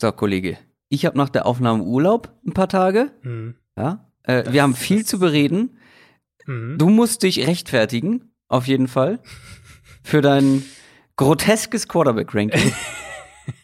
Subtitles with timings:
[0.00, 0.58] So, Kollege,
[0.88, 3.10] ich habe nach der Aufnahme Urlaub ein paar Tage.
[3.22, 3.56] Mhm.
[3.76, 5.78] Ja, äh, wir haben viel zu bereden.
[6.46, 6.78] Mhm.
[6.78, 9.18] Du musst dich rechtfertigen, auf jeden Fall,
[10.04, 10.64] für dein
[11.16, 12.72] groteskes Quarterback-Ranking.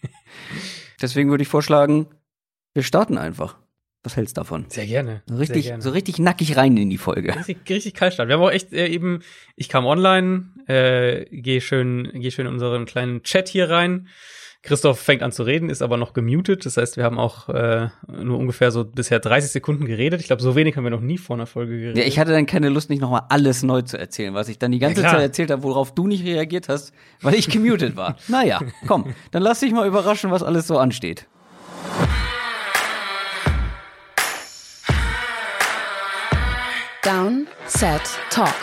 [1.00, 2.08] Deswegen würde ich vorschlagen,
[2.72, 3.58] wir starten einfach.
[4.02, 4.66] Was hältst du davon?
[4.68, 5.22] Sehr gerne.
[5.26, 5.82] So richtig, Sehr gerne.
[5.82, 7.34] so richtig nackig rein in die Folge.
[7.36, 8.28] Richtig, richtig kalt starten.
[8.28, 9.22] Wir haben auch echt äh, eben,
[9.56, 14.08] ich kam online, äh, gehe schön, geh schön in unseren kleinen Chat hier rein.
[14.64, 16.64] Christoph fängt an zu reden, ist aber noch gemutet.
[16.64, 20.22] Das heißt, wir haben auch äh, nur ungefähr so bisher 30 Sekunden geredet.
[20.22, 21.98] Ich glaube, so wenig haben wir noch nie vor einer Folge geredet.
[21.98, 24.72] Ja, ich hatte dann keine Lust, nicht nochmal alles neu zu erzählen, was ich dann
[24.72, 25.10] die ganze Ja.
[25.10, 28.16] Zeit erzählt habe, worauf du nicht reagiert hast, weil ich gemutet war.
[28.28, 31.26] Naja, komm, dann lass dich mal überraschen, was alles so ansteht.
[37.02, 38.54] Down, Set, Talk.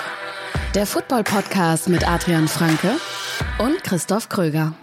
[0.73, 2.95] Der Football-Podcast mit Adrian Franke
[3.59, 4.73] und Christoph Kröger.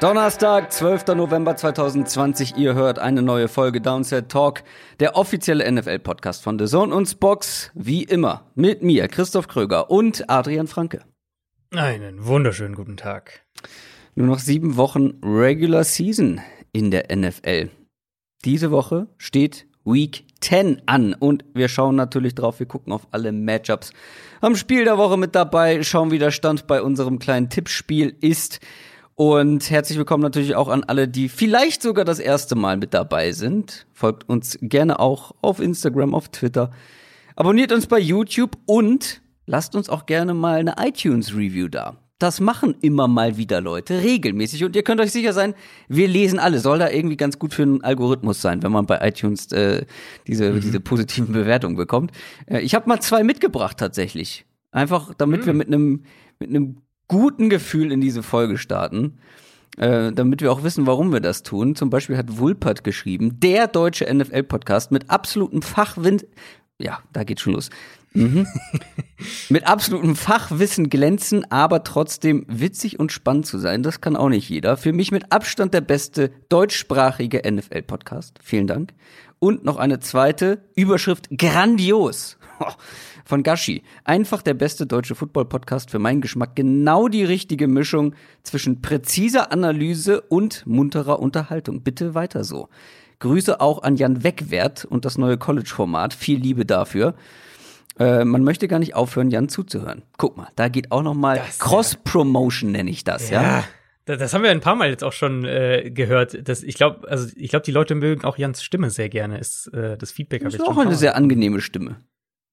[0.00, 1.08] Donnerstag, 12.
[1.08, 2.56] November 2020.
[2.56, 4.62] Ihr hört eine neue Folge Downset Talk,
[4.98, 7.70] der offizielle NFL-Podcast von The Zone und Spox.
[7.74, 11.02] Wie immer mit mir, Christoph Kröger und Adrian Franke.
[11.74, 13.42] Einen wunderschönen guten Tag.
[14.14, 16.40] Nur noch sieben Wochen Regular Season
[16.72, 17.68] in der NFL.
[18.46, 22.58] Diese Woche steht Week 10 an und wir schauen natürlich drauf.
[22.58, 23.92] Wir gucken auf alle Matchups.
[24.40, 28.60] Am Spiel der Woche mit dabei, schauen, wie der Stand bei unserem kleinen Tippspiel ist.
[29.20, 33.32] Und herzlich willkommen natürlich auch an alle, die vielleicht sogar das erste Mal mit dabei
[33.32, 33.86] sind.
[33.92, 36.70] Folgt uns gerne auch auf Instagram, auf Twitter.
[37.36, 41.98] Abonniert uns bei YouTube und lasst uns auch gerne mal eine iTunes-Review da.
[42.18, 44.64] Das machen immer mal wieder Leute, regelmäßig.
[44.64, 45.52] Und ihr könnt euch sicher sein,
[45.86, 46.58] wir lesen alle.
[46.58, 49.84] Soll da irgendwie ganz gut für einen Algorithmus sein, wenn man bei iTunes äh,
[50.28, 52.12] diese, diese positiven Bewertungen bekommt.
[52.46, 54.46] Äh, ich habe mal zwei mitgebracht tatsächlich.
[54.70, 56.04] Einfach damit wir mit einem
[56.38, 56.78] mit einem
[57.10, 59.18] guten Gefühl in diese Folge starten.
[59.76, 61.74] Äh, damit wir auch wissen, warum wir das tun.
[61.74, 66.26] Zum Beispiel hat Wulpert geschrieben, der deutsche NFL-Podcast mit absolutem Fachwind.
[66.78, 67.70] Ja, da geht schon los.
[68.12, 68.46] Mhm.
[69.48, 74.48] mit absolutem Fachwissen glänzen, aber trotzdem witzig und spannend zu sein, das kann auch nicht
[74.48, 74.76] jeder.
[74.76, 78.38] Für mich mit Abstand der beste deutschsprachige NFL-Podcast.
[78.42, 78.92] Vielen Dank.
[79.40, 82.38] Und noch eine zweite Überschrift, grandios.
[83.30, 83.84] Von Gashi.
[84.02, 86.56] Einfach der beste deutsche Football-Podcast für meinen Geschmack.
[86.56, 91.82] Genau die richtige Mischung zwischen präziser Analyse und munterer Unterhaltung.
[91.82, 92.68] Bitte weiter so.
[93.20, 96.12] Grüße auch an Jan Wegwert und das neue College-Format.
[96.12, 97.14] Viel Liebe dafür.
[98.00, 100.02] Äh, man möchte gar nicht aufhören, Jan zuzuhören.
[100.18, 101.44] Guck mal, da geht auch noch mal ja.
[101.60, 103.62] Cross-Promotion, nenne ich das, ja.
[104.06, 106.48] Das, das haben wir ein paar Mal jetzt auch schon äh, gehört.
[106.48, 109.38] Das, ich glaube, also ich glaube, die Leute mögen auch Jans Stimme sehr gerne.
[109.38, 110.40] Ist äh, das Feedback?
[110.40, 111.98] hab Das ich ist auch eine sehr angenehme Stimme.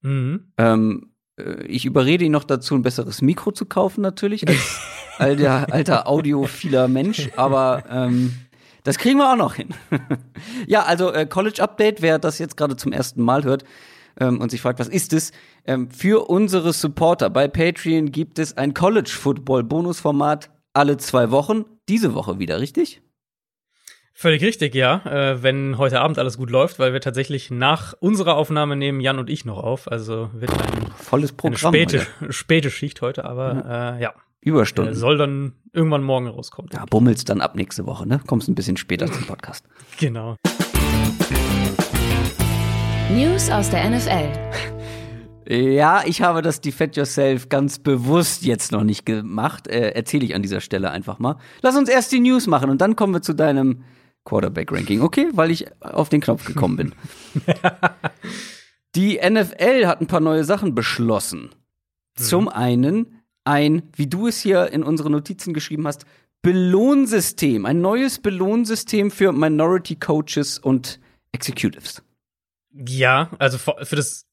[0.02, 0.52] Mhm.
[0.58, 4.80] Ähm, äh, ich überrede ihn noch dazu, ein besseres Mikro zu kaufen, natürlich, als
[5.18, 8.34] alter, alter audiophiler Mensch, aber ähm,
[8.84, 9.70] das kriegen wir auch noch hin.
[10.68, 13.66] ja, also äh, College Update, wer das jetzt gerade zum ersten Mal hört
[14.20, 15.32] ähm, und sich fragt, was ist es?
[15.66, 21.66] Ähm, für unsere Supporter bei Patreon gibt es ein College Football Bonusformat alle zwei Wochen.
[21.90, 23.02] Diese Woche wieder, richtig?
[24.20, 25.06] Völlig richtig, ja.
[25.06, 29.20] Äh, wenn heute Abend alles gut läuft, weil wir tatsächlich nach unserer Aufnahme nehmen Jan
[29.20, 29.92] und ich noch auf.
[29.92, 31.72] Also wird ein, Volles eine Programm.
[31.72, 32.34] späte, heute.
[32.34, 34.16] späte Schicht heute, aber äh, ja.
[34.42, 34.96] Überstunden.
[34.96, 36.72] Äh, soll dann irgendwann morgen rauskommen.
[36.74, 38.20] ja, bummelst dann ab nächste Woche, ne?
[38.26, 39.66] Kommst ein bisschen später zum Podcast.
[40.00, 40.36] Genau.
[43.12, 44.30] News aus der NFL.
[45.48, 49.68] Ja, ich habe das Defend Yourself ganz bewusst jetzt noch nicht gemacht.
[49.68, 51.36] Äh, Erzähle ich an dieser Stelle einfach mal.
[51.62, 53.84] Lass uns erst die News machen und dann kommen wir zu deinem
[54.28, 55.30] Quarterback-Ranking, okay?
[55.32, 56.96] Weil ich auf den Knopf gekommen bin.
[58.96, 61.56] die NFL hat ein paar neue Sachen beschlossen.
[62.16, 66.06] Zum einen ein, wie du es hier in unsere Notizen geschrieben hast,
[66.42, 67.66] Belohnsystem.
[67.66, 71.00] Ein neues Belohnsystem für Minority Coaches und
[71.32, 72.04] Executives.
[72.74, 74.27] Ja, also für das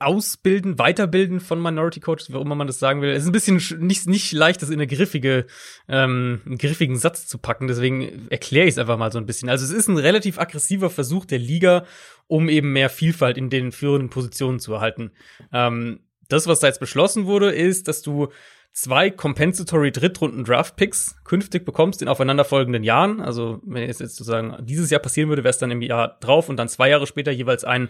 [0.00, 4.08] Ausbilden, Weiterbilden von Minority Coaches, immer man das sagen will, ist ein bisschen sch- nicht,
[4.08, 5.46] nicht leicht, das in eine griffige,
[5.88, 7.68] ähm, einen griffigen Satz zu packen.
[7.68, 9.48] Deswegen erkläre ich es einfach mal so ein bisschen.
[9.48, 11.84] Also es ist ein relativ aggressiver Versuch der Liga,
[12.26, 15.12] um eben mehr Vielfalt in den führenden Positionen zu erhalten.
[15.52, 18.28] Ähm, das, was da jetzt beschlossen wurde, ist, dass du
[18.72, 23.20] zwei Compensatory Drittrunden Draft Picks künftig bekommst in aufeinanderfolgenden Jahren.
[23.20, 26.48] Also wenn es jetzt sozusagen dieses Jahr passieren würde, wäre es dann im Jahr drauf
[26.48, 27.88] und dann zwei Jahre später jeweils ein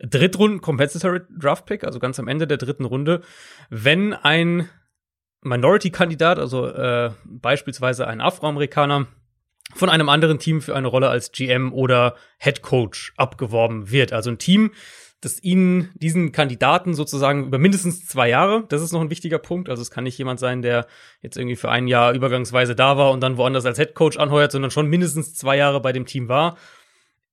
[0.00, 3.22] Drittrunden Compensatory Draft Pick, also ganz am Ende der dritten Runde,
[3.70, 4.68] wenn ein
[5.42, 9.06] Minority-Kandidat, also äh, beispielsweise ein Afroamerikaner,
[9.74, 14.12] von einem anderen Team für eine Rolle als GM oder Head Coach abgeworben wird.
[14.12, 14.70] Also ein Team,
[15.20, 19.68] das ihnen diesen Kandidaten sozusagen über mindestens zwei Jahre, das ist noch ein wichtiger Punkt.
[19.68, 20.86] Also es kann nicht jemand sein, der
[21.20, 24.52] jetzt irgendwie für ein Jahr übergangsweise da war und dann woanders als Head Coach anheuert,
[24.52, 26.56] sondern schon mindestens zwei Jahre bei dem Team war,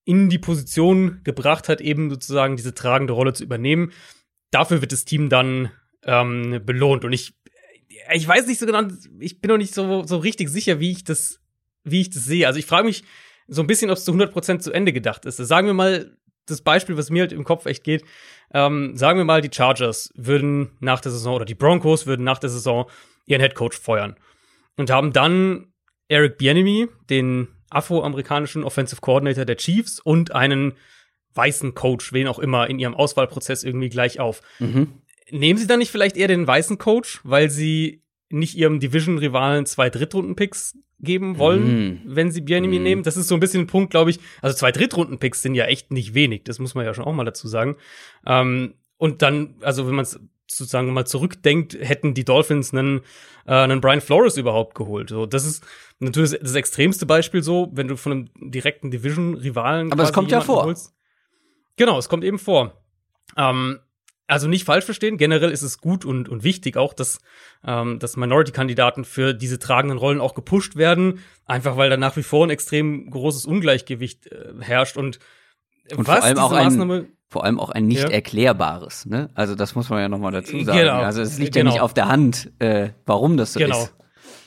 [0.05, 3.91] in die Position gebracht hat, eben sozusagen diese tragende Rolle zu übernehmen.
[4.51, 5.71] Dafür wird das Team dann
[6.03, 7.05] ähm, belohnt.
[7.05, 7.33] Und ich,
[8.13, 8.83] ich weiß nicht so genau,
[9.19, 11.39] ich bin noch nicht so, so richtig sicher, wie ich das,
[11.83, 12.47] wie ich das sehe.
[12.47, 13.03] Also ich frage mich
[13.47, 15.38] so ein bisschen, ob es zu 100% zu Ende gedacht ist.
[15.38, 18.03] Sagen wir mal, das Beispiel, was mir halt im Kopf echt geht,
[18.53, 22.39] ähm, sagen wir mal, die Chargers würden nach der Saison oder die Broncos würden nach
[22.39, 22.89] der Saison
[23.25, 24.15] ihren Headcoach feuern
[24.77, 25.73] und haben dann
[26.09, 30.73] Eric Bieniemy, den afroamerikanischen Offensive Coordinator der Chiefs und einen
[31.35, 34.41] weißen Coach, wen auch immer, in ihrem Auswahlprozess irgendwie gleich auf.
[34.59, 34.89] Mhm.
[35.31, 39.89] Nehmen Sie dann nicht vielleicht eher den weißen Coach, weil Sie nicht Ihrem Division-Rivalen zwei
[39.89, 42.01] Drittrunden-Picks geben wollen, mm.
[42.05, 42.83] wenn sie Bienemy mm.
[42.83, 43.03] nehmen.
[43.03, 44.19] Das ist so ein bisschen ein Punkt, glaube ich.
[44.41, 46.43] Also zwei Drittrunden-Picks sind ja echt nicht wenig.
[46.45, 47.75] Das muss man ja schon auch mal dazu sagen.
[48.25, 53.01] Ähm, und dann, also wenn man es sozusagen mal zurückdenkt, hätten die Dolphins einen,
[53.45, 55.09] äh, einen Brian Flores überhaupt geholt.
[55.09, 55.65] So, das ist
[56.03, 59.91] natürlich das extremste Beispiel so, wenn du von einem direkten Division-Rivalen.
[59.91, 60.63] Aber es kommt ja vor.
[60.63, 60.94] Holst.
[61.75, 62.83] Genau, es kommt eben vor.
[63.38, 63.79] Ähm,
[64.27, 67.19] also nicht falsch verstehen, generell ist es gut und, und wichtig auch, dass,
[67.65, 72.23] ähm, dass Minority-Kandidaten für diese tragenden Rollen auch gepusht werden, einfach weil da nach wie
[72.23, 75.19] vor ein extrem großes Ungleichgewicht äh, herrscht und,
[75.95, 78.09] und was vor allem auch ein, vor allem auch ein nicht ja.
[78.09, 79.29] erklärbares, ne?
[79.33, 80.79] Also das muss man ja nochmal dazu sagen.
[80.79, 81.01] Genau.
[81.01, 81.71] Also es liegt genau.
[81.71, 83.83] ja nicht auf der Hand, äh, warum das so genau.
[83.83, 83.94] ist.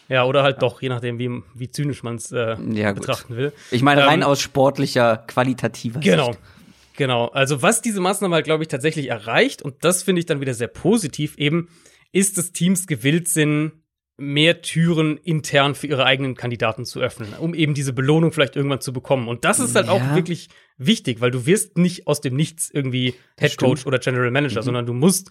[0.08, 3.52] Ja, oder halt doch, je nachdem, wie, wie zynisch man es äh, ja, betrachten will.
[3.70, 6.32] Ich meine, rein ähm, aus sportlicher, qualitativer genau.
[6.32, 6.38] Sicht.
[6.96, 10.40] Genau, also was diese Maßnahme halt, glaube ich, tatsächlich erreicht, und das finde ich dann
[10.40, 11.68] wieder sehr positiv, eben,
[12.12, 13.72] ist, dass Teams gewillt sind,
[14.18, 18.80] mehr Türen intern für ihre eigenen Kandidaten zu öffnen, um eben diese Belohnung vielleicht irgendwann
[18.80, 19.28] zu bekommen.
[19.28, 19.92] Und das ist halt ja.
[19.92, 20.48] auch wirklich
[20.78, 24.64] wichtig, weil du wirst nicht aus dem Nichts irgendwie Head Coach oder General Manager, mhm.
[24.64, 25.30] sondern du musst,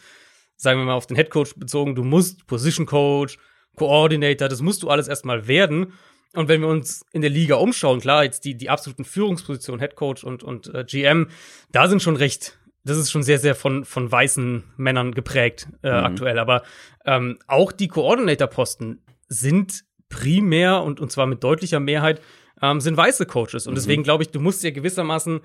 [0.56, 3.39] sagen wir mal auf den Head Coach bezogen, du musst Position Coach,
[3.75, 5.94] Coordinator, das musst du alles erstmal werden.
[6.33, 9.95] Und wenn wir uns in der Liga umschauen, klar, jetzt die, die absoluten Führungspositionen, Head
[9.95, 11.30] Coach und, und äh, GM,
[11.72, 15.89] da sind schon recht, das ist schon sehr, sehr von, von weißen Männern geprägt äh,
[15.89, 16.06] mhm.
[16.06, 16.39] aktuell.
[16.39, 16.63] Aber
[17.06, 22.21] ähm, auch die Coordinator-Posten sind primär und, und zwar mit deutlicher Mehrheit
[22.62, 23.68] ähm, sind weiße Coaches.
[23.68, 23.75] Und mhm.
[23.75, 25.42] deswegen glaube ich, du musst ja gewissermaßen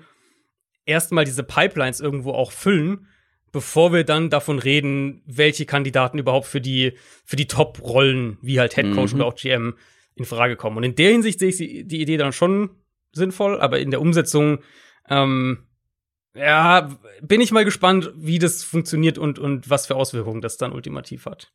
[0.85, 3.07] erstmal diese Pipelines irgendwo auch füllen,
[3.51, 6.93] bevor wir dann davon reden, welche Kandidaten überhaupt für die,
[7.25, 9.19] für die Top-Rollen, wie halt Head Coach mhm.
[9.19, 9.75] oder auch GM,
[10.15, 10.77] in Frage kommen.
[10.77, 12.69] Und in der Hinsicht sehe ich die Idee dann schon
[13.13, 14.59] sinnvoll, aber in der Umsetzung,
[15.09, 15.65] ähm,
[16.33, 16.89] ja,
[17.21, 21.25] bin ich mal gespannt, wie das funktioniert und, und was für Auswirkungen das dann ultimativ
[21.25, 21.51] hat.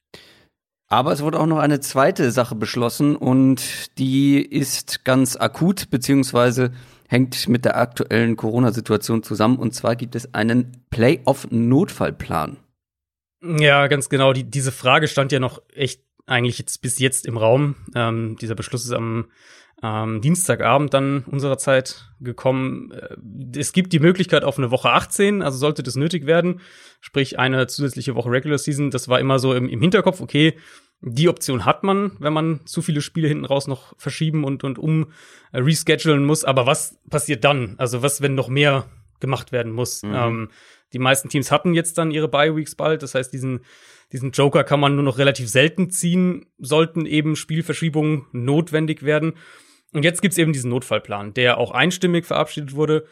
[0.89, 6.73] Aber es wurde auch noch eine zweite Sache beschlossen und die ist ganz akut, beziehungsweise
[7.09, 9.59] hängt mit der aktuellen Corona-Situation zusammen.
[9.59, 12.59] Und zwar gibt es einen Playoff-Notfallplan.
[13.43, 14.33] Ja, ganz genau.
[14.33, 17.77] Die, diese Frage stand ja noch echt eigentlich jetzt bis jetzt im Raum.
[17.95, 19.27] Ähm, dieser Beschluss ist am
[19.83, 22.93] ähm, Dienstagabend dann unserer Zeit gekommen.
[22.93, 26.61] Äh, es gibt die Möglichkeit auf eine Woche 18, also sollte das nötig werden,
[27.01, 28.91] sprich eine zusätzliche Woche Regular Season.
[28.91, 30.57] Das war immer so im, im Hinterkopf, okay,
[31.01, 34.79] die Option hat man, wenn man zu viele Spiele hinten raus noch verschieben und, und
[34.79, 35.13] um
[35.53, 36.45] äh, reschedulen muss.
[36.45, 37.75] Aber was passiert dann?
[37.79, 38.87] Also was, wenn noch mehr
[39.21, 40.03] gemacht werden muss?
[40.03, 40.15] Mhm.
[40.15, 40.51] Ähm,
[40.93, 43.03] die meisten Teams hatten jetzt dann ihre Bye Weeks bald.
[43.03, 43.61] Das heißt, diesen
[44.13, 49.35] diesen Joker kann man nur noch relativ selten ziehen, sollten eben Spielverschiebungen notwendig werden.
[49.93, 53.07] Und jetzt gibt's eben diesen Notfallplan, der auch einstimmig verabschiedet wurde.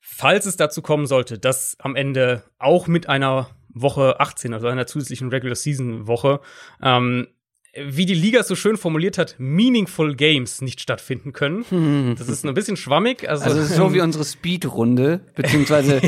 [0.00, 4.86] Falls es dazu kommen sollte, dass am Ende auch mit einer Woche 18, also einer
[4.86, 6.40] zusätzlichen Regular Season Woche,
[6.82, 7.28] ähm,
[7.76, 12.14] wie die Liga so schön formuliert hat, meaningful Games nicht stattfinden können.
[12.18, 13.28] Das ist ein bisschen schwammig.
[13.28, 16.00] Also, also so wie unsere Speedrunde, beziehungsweise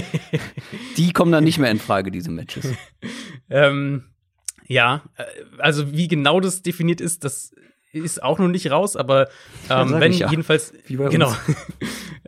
[0.97, 2.66] die kommen dann nicht mehr in Frage, diese Matches.
[3.49, 4.04] ähm,
[4.66, 5.25] ja, äh,
[5.59, 7.52] also wie genau das definiert ist, das
[7.92, 9.28] ist auch noch nicht raus, aber
[9.69, 10.31] ähm, wenn ja.
[10.31, 11.35] jedenfalls genau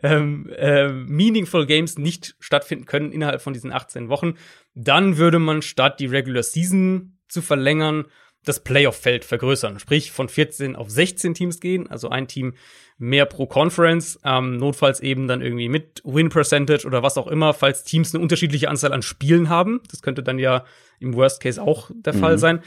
[0.03, 4.35] ähm, äh, meaningful Games nicht stattfinden können innerhalb von diesen 18 Wochen,
[4.73, 8.05] dann würde man statt die Regular Season zu verlängern
[8.43, 12.53] das Playoff-Feld vergrößern, sprich von 14 auf 16 Teams gehen, also ein Team
[12.97, 17.53] mehr pro Conference, ähm, notfalls eben dann irgendwie mit Win Percentage oder was auch immer,
[17.53, 19.81] falls Teams eine unterschiedliche Anzahl an Spielen haben.
[19.89, 20.63] Das könnte dann ja
[20.99, 22.19] im Worst Case auch der mhm.
[22.19, 22.61] Fall sein.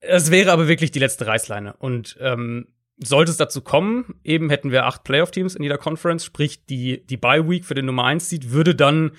[0.00, 1.74] Es wäre aber wirklich die letzte Reißleine.
[1.74, 2.68] Und ähm,
[3.02, 7.16] sollte es dazu kommen, eben hätten wir acht Playoff-Teams in jeder Conference, sprich die, die
[7.16, 9.12] Bye-Week für den Nummer 1 Seed würde dann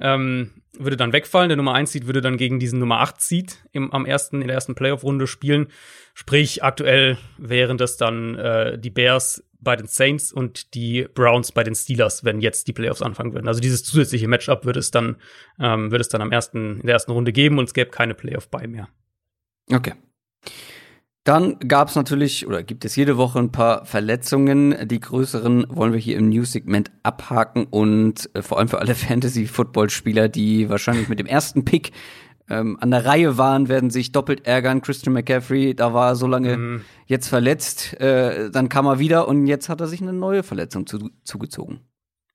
[0.00, 1.48] ähm, würde dann wegfallen.
[1.48, 3.64] Der Nummer 1 Seed würde dann gegen diesen Nummer 8 Seed
[4.06, 5.68] ersten, in der ersten Playoff-Runde spielen.
[6.14, 11.62] Sprich, aktuell wären das dann äh, die Bears bei den Saints und die Browns bei
[11.62, 13.48] den Steelers, wenn jetzt die Playoffs anfangen würden.
[13.48, 15.16] Also dieses zusätzliche Matchup würde es dann,
[15.60, 18.14] ähm, würde es dann am ersten, in der ersten Runde geben und es gäbe keine
[18.14, 18.88] Playoff bei mehr.
[19.70, 19.94] Okay.
[21.24, 24.88] Dann gab es natürlich oder gibt es jede Woche ein paar Verletzungen.
[24.88, 30.28] Die größeren wollen wir hier im News-Segment abhaken und äh, vor allem für alle Fantasy-Football-Spieler,
[30.28, 31.92] die wahrscheinlich mit dem ersten Pick
[32.50, 34.82] ähm, an der Reihe waren, werden sich doppelt ärgern.
[34.82, 36.84] Christian McCaffrey, da war er so lange mhm.
[37.06, 40.88] jetzt verletzt, äh, dann kam er wieder und jetzt hat er sich eine neue Verletzung
[40.88, 41.80] zu, zugezogen.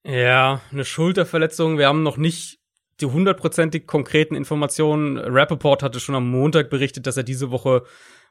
[0.05, 1.77] Ja, eine Schulterverletzung.
[1.77, 2.59] Wir haben noch nicht
[3.01, 5.17] die hundertprozentig konkreten Informationen.
[5.17, 7.83] Rappaport hatte schon am Montag berichtet, dass er diese Woche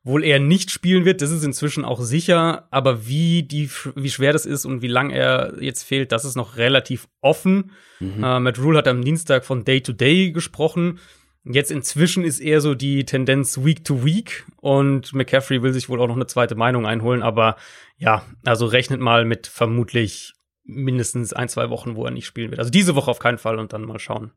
[0.07, 1.21] wohl eher nicht spielen wird.
[1.21, 2.69] Das ist inzwischen auch sicher.
[2.71, 6.37] Aber wie, die, wie schwer das ist und wie lang er jetzt fehlt, das ist
[6.37, 7.73] noch relativ offen.
[7.99, 8.23] Mhm.
[8.23, 11.01] Äh, Matt Rule hat am Dienstag von Day to Day gesprochen.
[11.43, 16.01] Jetzt inzwischen ist eher so die Tendenz Week to Week und McCaffrey will sich wohl
[16.01, 17.23] auch noch eine zweite Meinung einholen.
[17.23, 17.57] Aber
[17.99, 20.35] ja, also rechnet mal mit vermutlich
[20.65, 22.61] mindestens ein, zwei Wochen, wo er nicht spielen wird.
[22.61, 24.31] Also diese Woche auf keinen Fall und dann mal schauen.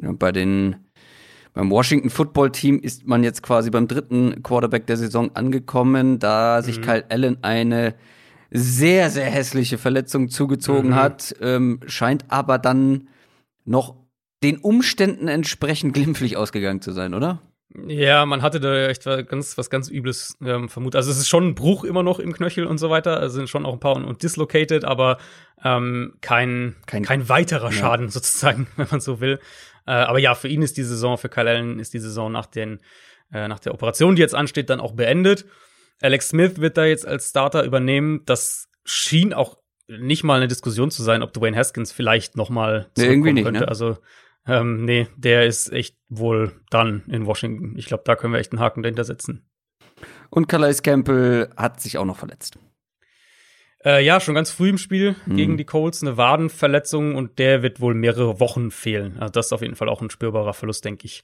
[0.00, 0.87] Ja, bei den
[1.54, 6.62] beim Washington Football Team ist man jetzt quasi beim dritten Quarterback der Saison angekommen, da
[6.62, 6.82] sich mhm.
[6.82, 7.94] Kyle Allen eine
[8.50, 10.94] sehr, sehr hässliche Verletzung zugezogen mhm.
[10.94, 13.08] hat, ähm, scheint aber dann
[13.64, 13.96] noch
[14.42, 17.42] den Umständen entsprechend glimpflich ausgegangen zu sein, oder?
[17.86, 20.96] Ja, man hatte da echt ganz, was ganz Übles ähm, vermutet.
[20.96, 23.20] Also es ist schon ein Bruch immer noch im Knöchel und so weiter.
[23.20, 25.18] Also sind schon auch ein paar und, und dislocated, aber
[25.62, 28.12] ähm, kein, kein, kein weiterer Schaden ja.
[28.12, 29.38] sozusagen, wenn man so will.
[29.88, 32.44] Äh, aber ja, für ihn ist die Saison, für Kyle Allen ist die Saison nach,
[32.44, 32.80] den,
[33.32, 35.46] äh, nach der Operation, die jetzt ansteht, dann auch beendet.
[36.02, 38.20] Alex Smith wird da jetzt als Starter übernehmen.
[38.26, 39.56] Das schien auch
[39.88, 43.44] nicht mal eine Diskussion zu sein, ob Dwayne Haskins vielleicht noch mal nee, irgendwie nicht,
[43.44, 43.60] könnte.
[43.60, 43.68] Ne?
[43.68, 43.96] Also
[44.46, 47.74] ähm, nee, der ist echt wohl dann in Washington.
[47.78, 49.48] Ich glaube, da können wir echt einen Haken dahinter setzen.
[50.28, 52.58] Und Calais Campbell hat sich auch noch verletzt.
[53.84, 55.36] Äh, ja, schon ganz früh im Spiel mhm.
[55.36, 59.16] gegen die Colts eine Wadenverletzung und der wird wohl mehrere Wochen fehlen.
[59.18, 61.22] Also das ist auf jeden Fall auch ein spürbarer Verlust, denke ich.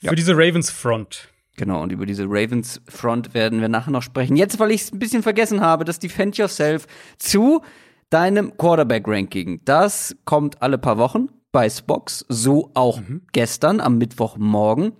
[0.00, 0.14] Für ja.
[0.14, 1.28] diese Ravens Front.
[1.56, 4.36] Genau, und über diese Ravens Front werden wir nachher noch sprechen.
[4.36, 6.86] Jetzt, weil ich es ein bisschen vergessen habe, das Defend Yourself
[7.18, 7.62] zu
[8.08, 9.60] deinem Quarterback-Ranking.
[9.66, 13.22] Das kommt alle paar Wochen bei Spox, so auch mhm.
[13.32, 14.92] gestern am Mittwochmorgen.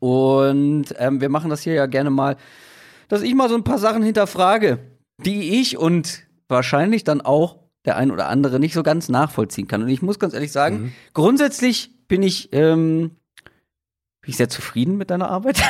[0.00, 2.36] Und ähm, wir machen das hier ja gerne mal,
[3.08, 7.96] dass ich mal so ein paar Sachen hinterfrage die ich und wahrscheinlich dann auch der
[7.96, 9.82] ein oder andere nicht so ganz nachvollziehen kann.
[9.82, 10.92] Und ich muss ganz ehrlich sagen, mhm.
[11.12, 13.10] grundsätzlich bin ich, ähm,
[14.20, 15.62] bin ich sehr zufrieden mit deiner Arbeit.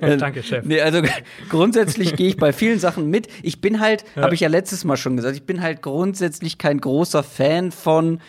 [0.00, 0.64] Danke, Chef.
[0.64, 1.00] Nee, also
[1.48, 3.28] grundsätzlich gehe ich bei vielen Sachen mit.
[3.42, 4.22] Ich bin halt, ja.
[4.22, 8.20] habe ich ja letztes Mal schon gesagt, ich bin halt grundsätzlich kein großer Fan von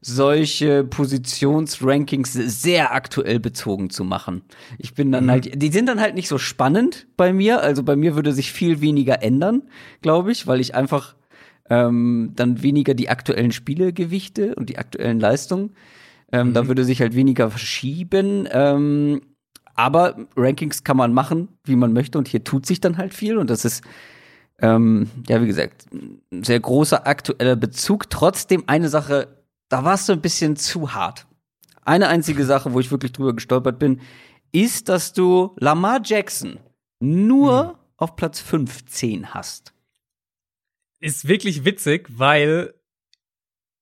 [0.00, 4.42] solche Positionsrankings sehr aktuell bezogen zu machen.
[4.78, 5.30] Ich bin dann mhm.
[5.30, 7.60] halt, die sind dann halt nicht so spannend bei mir.
[7.62, 9.62] Also bei mir würde sich viel weniger ändern,
[10.00, 11.16] glaube ich, weil ich einfach
[11.68, 15.74] ähm, dann weniger die aktuellen Spiele gewichte und die aktuellen Leistungen.
[16.30, 16.54] Ähm, mhm.
[16.54, 18.48] Da würde sich halt weniger verschieben.
[18.50, 19.22] Ähm,
[19.74, 23.38] aber Rankings kann man machen, wie man möchte, und hier tut sich dann halt viel
[23.38, 23.84] und das ist
[24.60, 28.10] ähm, ja, wie gesagt, ein sehr großer aktueller Bezug.
[28.10, 29.37] Trotzdem eine Sache
[29.68, 31.26] da warst du ein bisschen zu hart.
[31.84, 34.00] Eine einzige Sache, wo ich wirklich drüber gestolpert bin,
[34.52, 36.58] ist, dass du Lamar Jackson
[37.00, 37.74] nur hm.
[37.96, 39.72] auf Platz 15 hast.
[41.00, 42.74] Ist wirklich witzig, weil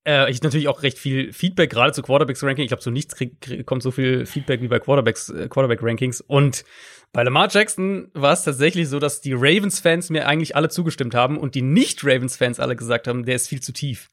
[0.07, 2.65] äh, ich natürlich auch recht viel Feedback gerade zu Quarterbacks Ranking.
[2.65, 5.83] Ich glaube, so nichts krieg, krieg, kommt so viel Feedback wie bei Quarterbacks äh, Quarterback
[5.83, 6.21] Rankings.
[6.21, 6.65] Und
[7.13, 11.15] bei Lamar Jackson war es tatsächlich so, dass die Ravens Fans mir eigentlich alle zugestimmt
[11.15, 14.11] haben und die nicht Ravens Fans alle gesagt haben, der ist viel zu tief.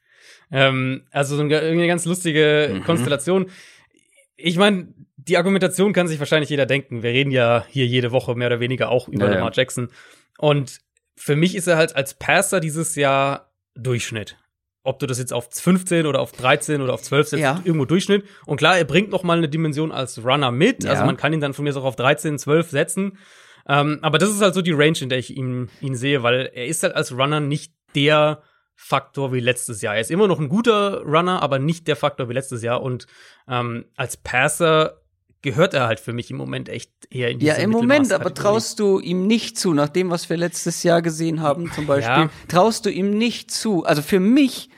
[0.53, 2.83] Ähm, also so eine, eine ganz lustige mhm.
[2.83, 3.47] Konstellation.
[4.37, 7.01] Ich meine, die Argumentation kann sich wahrscheinlich jeder denken.
[7.01, 9.89] Wir reden ja hier jede Woche mehr oder weniger auch über ja, Lamar Jackson.
[10.37, 10.79] Und
[11.15, 14.37] für mich ist er halt als Passer dieses Jahr Durchschnitt.
[14.83, 17.61] Ob du das jetzt auf 15 oder auf 13 oder auf 12 setzt, ja.
[17.63, 18.25] irgendwo Durchschnitt.
[18.45, 20.83] Und klar, er bringt noch mal eine Dimension als Runner mit.
[20.83, 20.91] Ja.
[20.91, 23.17] Also man kann ihn dann von mir auch auf 13, 12 setzen.
[23.67, 26.51] Ähm, aber das ist halt so die Range, in der ich ihn, ihn sehe, weil
[26.53, 28.43] er ist halt als Runner nicht der
[28.83, 29.95] Faktor wie letztes Jahr.
[29.95, 32.81] Er ist immer noch ein guter Runner, aber nicht der Faktor wie letztes Jahr.
[32.81, 33.07] Und
[33.47, 35.01] ähm, als Passer
[35.41, 38.33] gehört er halt für mich im Moment echt eher in diese Ja, im Moment, aber
[38.33, 42.23] traust du ihm nicht zu, nach dem, was wir letztes Jahr gesehen haben, zum Beispiel,
[42.23, 42.29] ja.
[42.49, 43.85] traust du ihm nicht zu.
[43.85, 44.69] Also für mich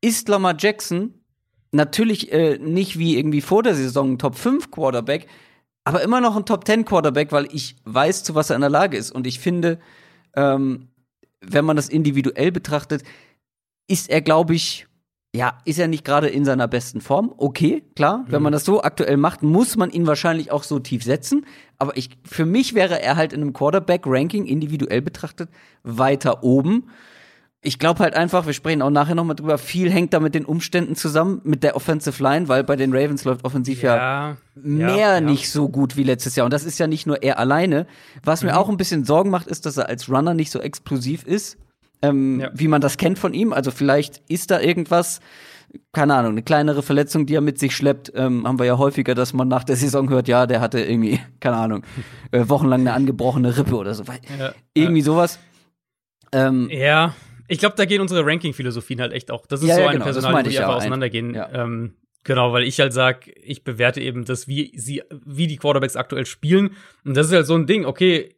[0.00, 1.14] ist Lamar Jackson
[1.70, 5.28] natürlich äh, nicht wie irgendwie vor der Saison ein Top 5 Quarterback,
[5.84, 8.70] aber immer noch ein Top 10 Quarterback, weil ich weiß, zu was er in der
[8.70, 9.12] Lage ist.
[9.12, 9.78] Und ich finde,
[10.34, 10.88] ähm,
[11.40, 13.04] wenn man das individuell betrachtet,
[13.88, 14.86] ist er, glaube ich,
[15.34, 17.34] ja, ist er nicht gerade in seiner besten Form?
[17.36, 18.24] Okay, klar.
[18.28, 21.44] Wenn man das so aktuell macht, muss man ihn wahrscheinlich auch so tief setzen.
[21.76, 25.50] Aber ich, für mich wäre er halt in einem Quarterback-Ranking individuell betrachtet
[25.82, 26.84] weiter oben.
[27.60, 30.44] Ich glaube halt einfach, wir sprechen auch nachher nochmal drüber, viel hängt da mit den
[30.44, 34.96] Umständen zusammen, mit der Offensive Line, weil bei den Ravens läuft offensiv ja, Ja, mehr
[34.96, 35.20] ja, ja.
[35.20, 36.44] nicht so gut wie letztes Jahr.
[36.44, 37.86] Und das ist ja nicht nur er alleine.
[38.24, 38.48] Was Mhm.
[38.50, 41.58] mir auch ein bisschen Sorgen macht, ist, dass er als Runner nicht so explosiv ist,
[42.02, 42.50] ähm, Ja.
[42.54, 43.52] wie man das kennt von ihm.
[43.52, 45.20] Also vielleicht ist da irgendwas,
[45.92, 48.12] keine Ahnung, eine kleinere Verletzung, die er mit sich schleppt.
[48.14, 51.20] Ähm, haben wir ja häufiger, dass man nach der Saison hört, ja, der hatte irgendwie,
[51.40, 51.84] keine Ahnung,
[52.32, 54.04] äh, wochenlang eine angebrochene Rippe oder so.
[54.38, 55.38] Ja, Irgendwie sowas.
[56.32, 57.14] Ähm, Ja,
[57.48, 59.46] ich glaube, da gehen unsere Ranking-Philosophien halt echt auch.
[59.46, 60.76] Das ist Ja, so ja, eine genau, Personalie, die einfach ja.
[60.76, 61.34] auseinandergehen.
[61.34, 61.48] Ja.
[61.52, 65.96] Ähm, genau, weil ich halt sag, ich bewerte eben das, wie sie, wie die Quarterbacks
[65.96, 66.72] aktuell spielen.
[67.04, 68.34] Und das ist halt so ein Ding, okay,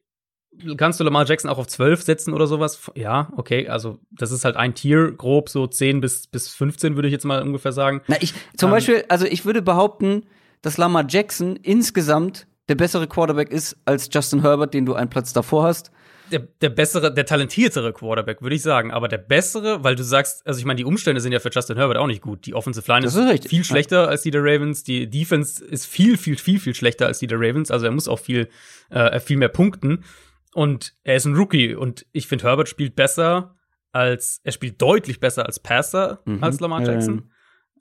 [0.76, 2.90] kannst du Lamar Jackson auch auf 12 setzen oder sowas?
[2.94, 7.08] Ja, okay, also das ist halt ein Tier, grob so 10 bis, bis 15, würde
[7.08, 8.02] ich jetzt mal ungefähr sagen.
[8.08, 10.24] Na, ich, zum Ähm, Beispiel, also ich würde behaupten,
[10.62, 15.32] dass Lamar Jackson insgesamt der bessere Quarterback ist als Justin Herbert, den du einen Platz
[15.32, 15.90] davor hast.
[16.30, 18.92] der, der bessere, der talentiertere Quarterback, würde ich sagen.
[18.92, 21.76] Aber der bessere, weil du sagst, also ich meine, die Umstände sind ja für Justin
[21.76, 22.46] Herbert auch nicht gut.
[22.46, 24.84] Die Offensive Line ist, ist viel schlechter als die der Ravens.
[24.84, 27.72] Die Defense ist viel, viel, viel, viel schlechter als die der Ravens.
[27.72, 28.48] Also er muss auch viel,
[28.90, 30.04] äh, viel mehr punkten.
[30.54, 31.74] Und er ist ein Rookie.
[31.74, 33.56] Und ich finde, Herbert spielt besser
[33.92, 36.42] als, er spielt deutlich besser als Passer Mhm.
[36.42, 36.82] als Lamar.
[36.82, 37.30] Jackson.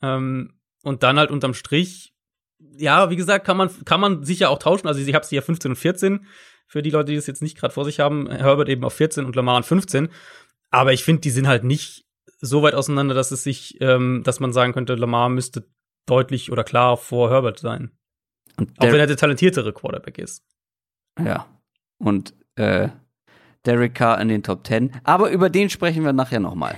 [0.01, 2.13] Ähm, und dann halt unterm Strich,
[2.77, 4.87] ja, wie gesagt, kann man, kann man sicher auch tauschen.
[4.87, 6.25] Also ich habe sie ja 15 und 14
[6.67, 8.29] für die Leute, die das jetzt nicht gerade vor sich haben.
[8.29, 10.09] Herbert eben auf 14 und Lamar an 15.
[10.69, 12.05] Aber ich finde, die sind halt nicht
[12.41, 15.67] so weit auseinander, dass es sich, ähm, dass man sagen könnte, Lamar müsste
[16.05, 17.91] deutlich oder klar vor Herbert sein.
[18.57, 20.43] Und Auch wenn er der talentiertere Quarterback ist.
[21.19, 21.45] ja.
[21.97, 22.89] Und äh,
[23.65, 24.91] Derek Carr in den Top 10.
[25.03, 26.77] Aber über den sprechen wir nachher nochmal.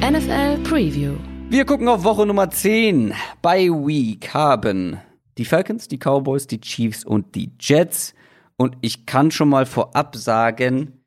[0.00, 1.14] NFL Preview.
[1.48, 3.14] Wir gucken auf Woche Nummer 10.
[3.42, 4.98] Bei Week haben
[5.38, 8.14] die Falcons, die Cowboys, die Chiefs und die Jets.
[8.56, 11.04] Und ich kann schon mal vorab sagen,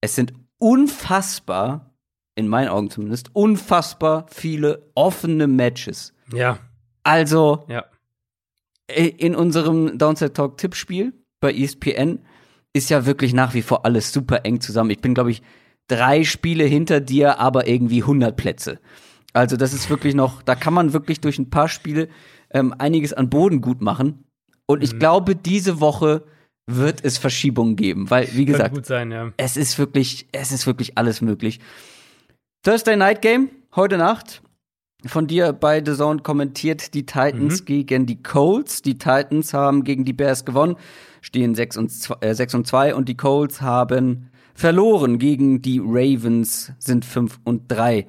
[0.00, 1.94] es sind unfassbar,
[2.34, 6.14] in meinen Augen zumindest, unfassbar viele offene Matches.
[6.32, 6.58] Ja,
[7.02, 7.84] Also ja.
[8.88, 12.20] Äh, in unserem Downside Talk Tippspiel bei ESPN
[12.72, 14.90] ist ja wirklich nach wie vor alles super eng zusammen.
[14.90, 15.42] Ich bin, glaube ich,
[15.88, 18.78] drei Spiele hinter dir, aber irgendwie 100 Plätze.
[19.32, 22.08] Also das ist wirklich noch, da kann man wirklich durch ein paar Spiele
[22.50, 24.24] ähm, einiges an Boden gut machen.
[24.66, 26.24] Und ich glaube, diese Woche
[26.66, 29.32] wird es Verschiebungen geben, weil, wie gesagt, sein, ja.
[29.38, 31.60] es ist wirklich, es ist wirklich alles möglich.
[32.62, 34.42] Thursday Night Game, heute Nacht.
[35.06, 38.82] Von dir bei The Zone kommentiert die Titans gegen die Colts.
[38.82, 40.74] Die Titans haben gegen die Bears gewonnen,
[41.20, 45.78] stehen 6 und 2, äh, 6 und 2 und die Colts haben verloren gegen die
[45.78, 48.08] Ravens, sind 5 und 3.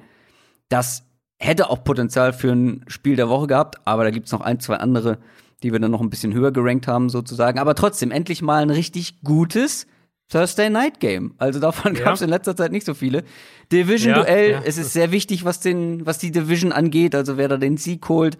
[0.68, 1.04] Das
[1.38, 4.76] hätte auch Potenzial für ein Spiel der Woche gehabt, aber da gibt's noch ein, zwei
[4.76, 5.18] andere,
[5.62, 7.60] die wir dann noch ein bisschen höher gerankt haben, sozusagen.
[7.60, 9.86] Aber trotzdem, endlich mal ein richtig gutes
[10.30, 11.34] Thursday Night Game.
[11.38, 12.04] Also davon Ja.
[12.04, 13.24] gab's in letzter Zeit nicht so viele.
[13.72, 17.56] Division-Duell, ja, es ist sehr wichtig, was, den, was die Division angeht, also wer da
[17.56, 18.38] den Sieg holt.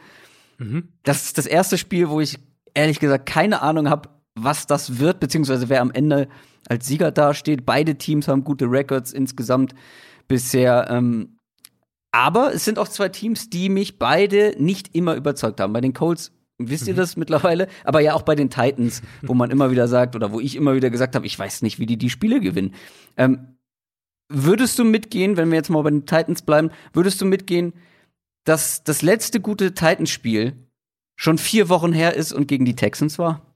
[0.59, 0.89] Mhm.
[1.03, 2.39] Das ist das erste Spiel, wo ich
[2.75, 6.29] ehrlich gesagt keine Ahnung habe, was das wird, beziehungsweise wer am Ende
[6.69, 7.67] als Sieger dasteht.
[7.67, 9.75] Beide Teams haben gute Records insgesamt
[10.29, 10.89] bisher.
[10.91, 11.37] Ähm,
[12.13, 15.73] aber es sind auch zwei Teams, die mich beide nicht immer überzeugt haben.
[15.73, 16.33] Bei den Colts
[16.69, 20.17] wisst ihr das mittlerweile, aber ja auch bei den Titans, wo man immer wieder sagt
[20.17, 22.75] oder wo ich immer wieder gesagt habe, ich weiß nicht, wie die die Spiele gewinnen.
[23.17, 23.57] Ähm,
[24.29, 27.73] würdest du mitgehen, wenn wir jetzt mal bei den Titans bleiben, würdest du mitgehen,
[28.45, 30.55] dass das letzte gute Titans-Spiel
[31.17, 33.47] schon vier Wochen her ist und gegen die Texans war?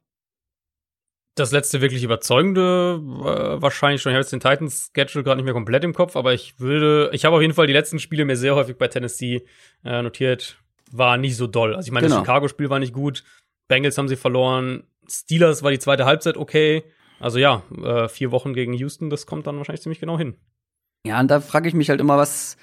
[1.36, 4.10] Das letzte wirklich überzeugende äh, wahrscheinlich schon.
[4.10, 7.24] Ich habe jetzt den Titans-Schedule gerade nicht mehr komplett im Kopf, aber ich würde, ich
[7.24, 9.44] habe auf jeden Fall die letzten Spiele mir sehr häufig bei Tennessee
[9.84, 10.58] äh, notiert,
[10.90, 11.75] war nicht so doll.
[11.75, 12.16] Also ich meine, Genau.
[12.18, 13.25] das Chicago-Spiel war nicht gut,
[13.68, 16.85] Bengals haben sie verloren, Steelers war die zweite Halbzeit okay.
[17.20, 20.35] Also ja, äh, vier Wochen gegen Houston, das kommt dann wahrscheinlich ziemlich genau hin.
[21.07, 22.57] Ja, und da frage ich mich halt immer, was,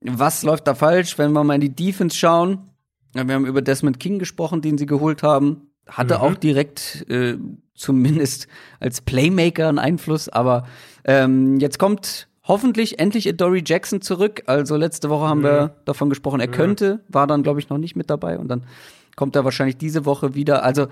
[0.00, 2.70] was läuft da falsch, wenn wir mal in die Defense schauen.
[3.14, 5.70] Ja, wir haben über Desmond King gesprochen, den sie geholt haben.
[5.86, 6.20] Hatte Mhm.
[6.20, 7.36] auch direkt äh,
[7.74, 8.48] zumindest
[8.80, 10.66] als Playmaker einen Einfluss, aber
[11.04, 14.42] ähm, jetzt kommt hoffentlich endlich Dory Jackson zurück.
[14.46, 17.96] Also letzte Woche haben wir davon gesprochen, er könnte, war dann glaube ich noch nicht
[17.96, 18.66] mit dabei und dann
[19.16, 20.62] kommt er wahrscheinlich diese Woche wieder.
[20.62, 20.88] Also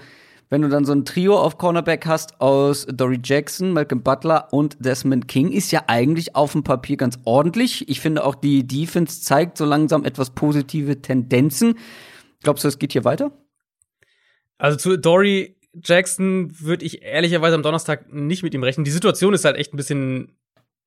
[0.52, 4.76] wenn du dann so ein Trio auf Cornerback hast aus Dory Jackson, Malcolm Butler und
[4.80, 7.88] Desmond King, ist ja eigentlich auf dem Papier ganz ordentlich.
[7.88, 11.78] Ich finde auch die Defense zeigt so langsam etwas positive Tendenzen.
[12.42, 13.32] Glaubst du, es geht hier weiter?
[14.58, 18.84] Also zu Dory Jackson würde ich ehrlicherweise am Donnerstag nicht mit ihm rechnen.
[18.84, 20.36] Die Situation ist halt echt ein bisschen,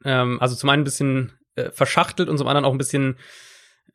[0.03, 3.17] ähm, also zum einen ein bisschen äh, verschachtelt und zum anderen auch ein bisschen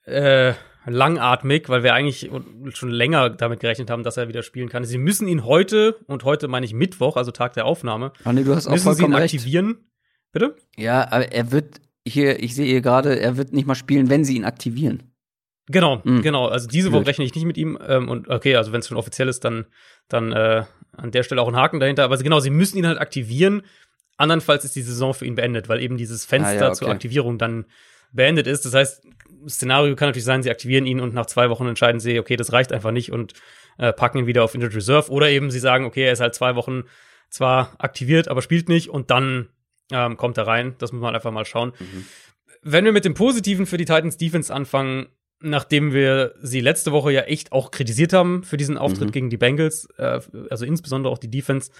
[0.05, 0.55] äh,
[0.87, 2.31] langatmig, weil wir eigentlich
[2.75, 4.85] schon länger damit gerechnet haben, dass er wieder spielen kann.
[4.85, 8.45] Sie müssen ihn heute, und heute meine ich Mittwoch, also Tag der Aufnahme, Ah, nee,
[8.45, 9.35] du hast auch müssen sie ihn vollkommen recht.
[9.35, 9.91] aktivieren.
[10.33, 10.57] Bitte?
[10.77, 14.25] Ja, aber er wird hier, ich sehe hier gerade, er wird nicht mal spielen, wenn
[14.25, 15.03] sie ihn aktivieren.
[15.67, 16.23] Genau, Mhm.
[16.23, 16.47] genau.
[16.47, 17.79] Also diese Woche rechne ich nicht mit ihm.
[17.87, 19.67] Ähm, und okay, also wenn es schon offiziell ist, dann,
[20.09, 20.65] dann äh,
[20.97, 22.03] an der Stelle auch ein Haken dahinter.
[22.05, 23.63] Aber genau, sie müssen ihn halt aktivieren.
[24.21, 26.95] Andernfalls ist die Saison für ihn beendet, weil eben dieses Fenster Ah, ja, zur okay.
[26.95, 27.65] Aktivierung dann
[28.13, 28.65] beendet ist.
[28.65, 29.05] Das heißt,
[29.49, 32.53] Szenario kann natürlich sein, sie aktivieren ihn und nach zwei Wochen entscheiden sie, okay, das
[32.53, 33.33] reicht einfach nicht und
[33.79, 35.11] äh, packen ihn wieder auf Injured Reserve.
[35.11, 36.85] Oder eben sie sagen, okay, er ist halt zwei Wochen
[37.31, 39.49] zwar aktiviert, aber spielt nicht und dann
[39.93, 40.75] ähm, kommt er rein.
[40.79, 41.73] Das muss man einfach mal schauen.
[42.63, 45.07] Wenn wir mit dem Positiven für die Titans Defense anfangen,
[45.41, 49.13] nachdem wir sie letzte Woche ja echt auch kritisiert haben für diesen Auftritt Mhm.
[49.13, 51.71] gegen die Bengals, äh, also insbesondere auch die Defense,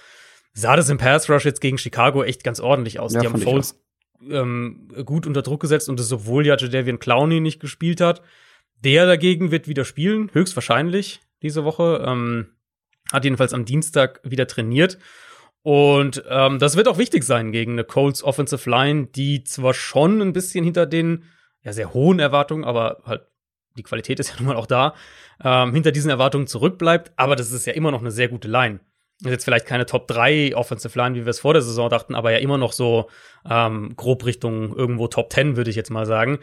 [0.53, 3.13] sah das im Pass Rush jetzt gegen Chicago echt ganz ordentlich aus.
[3.13, 3.81] Ja, die haben Foles
[4.29, 8.21] ähm, gut unter Druck gesetzt und das, obwohl ja Jadavian Clowney nicht gespielt hat.
[8.83, 12.03] Der dagegen wird wieder spielen, höchstwahrscheinlich diese Woche.
[12.05, 12.47] Ähm,
[13.11, 14.97] hat jedenfalls am Dienstag wieder trainiert.
[15.63, 20.21] Und ähm, das wird auch wichtig sein gegen eine Colts Offensive Line, die zwar schon
[20.21, 21.25] ein bisschen hinter den
[21.61, 23.27] ja sehr hohen Erwartungen, aber halt
[23.77, 24.95] die Qualität ist ja nun mal auch da,
[25.43, 28.79] ähm, hinter diesen Erwartungen zurückbleibt, aber das ist ja immer noch eine sehr gute Line.
[29.23, 32.15] Ist jetzt vielleicht keine Top 3 Offensive Line, wie wir es vor der Saison dachten,
[32.15, 33.09] aber ja immer noch so
[33.49, 36.39] ähm, grob Richtung irgendwo Top 10, würde ich jetzt mal sagen.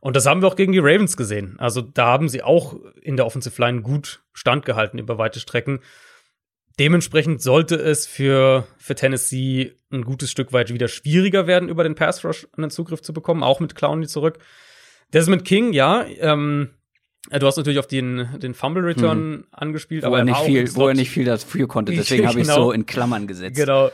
[0.00, 1.56] Und das haben wir auch gegen die Ravens gesehen.
[1.58, 5.80] Also da haben sie auch in der Offensive Line gut standgehalten über weite Strecken.
[6.78, 11.94] Dementsprechend sollte es für, für Tennessee ein gutes Stück weit wieder schwieriger werden, über den
[11.94, 14.38] Pass Rush einen Zugriff zu bekommen, auch mit Clowney zurück.
[15.12, 16.79] Desmond King, ja, ähm, äh,
[17.28, 20.88] du hast natürlich auf den, den Fumble Return angespielt, Wo aber er, nicht viel, wo
[20.88, 21.92] er nicht viel dafür konnte.
[21.94, 22.64] Deswegen habe ich Genau.
[22.66, 23.56] so in Klammern gesetzt.
[23.56, 23.90] Genau.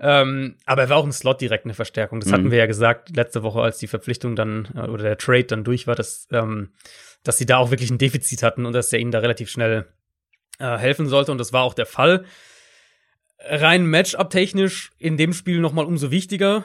[0.00, 2.20] Ähm, aber er war auch im Slot direkt eine Verstärkung.
[2.20, 2.32] Das Mhm.
[2.34, 5.64] hatten wir ja gesagt letzte Woche, als die Verpflichtung dann äh, oder der Trade dann
[5.64, 6.70] durch war, dass, ähm,
[7.24, 9.86] dass sie da auch wirklich ein Defizit hatten und dass er ihnen da relativ schnell
[10.58, 11.32] äh, helfen sollte.
[11.32, 12.24] Und das war auch der Fall.
[13.42, 16.64] Rein Matchup-technisch in dem Spiel noch mal umso wichtiger,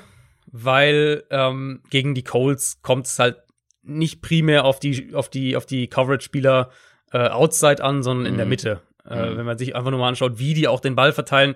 [0.52, 3.38] weil ähm, gegen die Colts kommt es halt
[3.86, 6.70] nicht primär auf die, auf die, auf die Coverage-Spieler
[7.12, 8.50] äh, outside an, sondern in der Mhm.
[8.50, 8.82] Mitte.
[9.10, 9.38] Äh, Mhm.
[9.38, 11.56] wenn man sich einfach nur mal anschaut, wie die auch den Ball verteilen.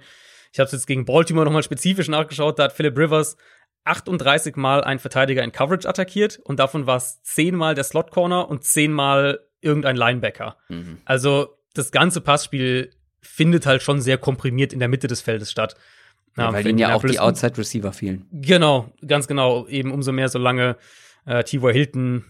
[0.54, 3.38] Ich habe es jetzt gegen Baltimore noch mal spezifisch nachgeschaut, da hat Philip Rivers
[3.86, 8.12] 38 Mal einen Verteidiger in Coverage attackiert und davon war es 10 Mal der Slot
[8.12, 10.58] Corner und 10 Mal irgendein Linebacker.
[10.70, 10.98] Mhm.
[11.06, 15.76] Also das ganze Passspiel findet halt schon sehr komprimiert in der Mitte des Feldes statt.
[16.38, 18.26] Ja, weil ihnen ja auch die Outside Receiver fehlen.
[18.32, 19.68] Genau, ganz genau.
[19.68, 20.78] Eben umso mehr, solange
[21.26, 21.72] äh, T.Y.
[21.74, 22.26] Hilton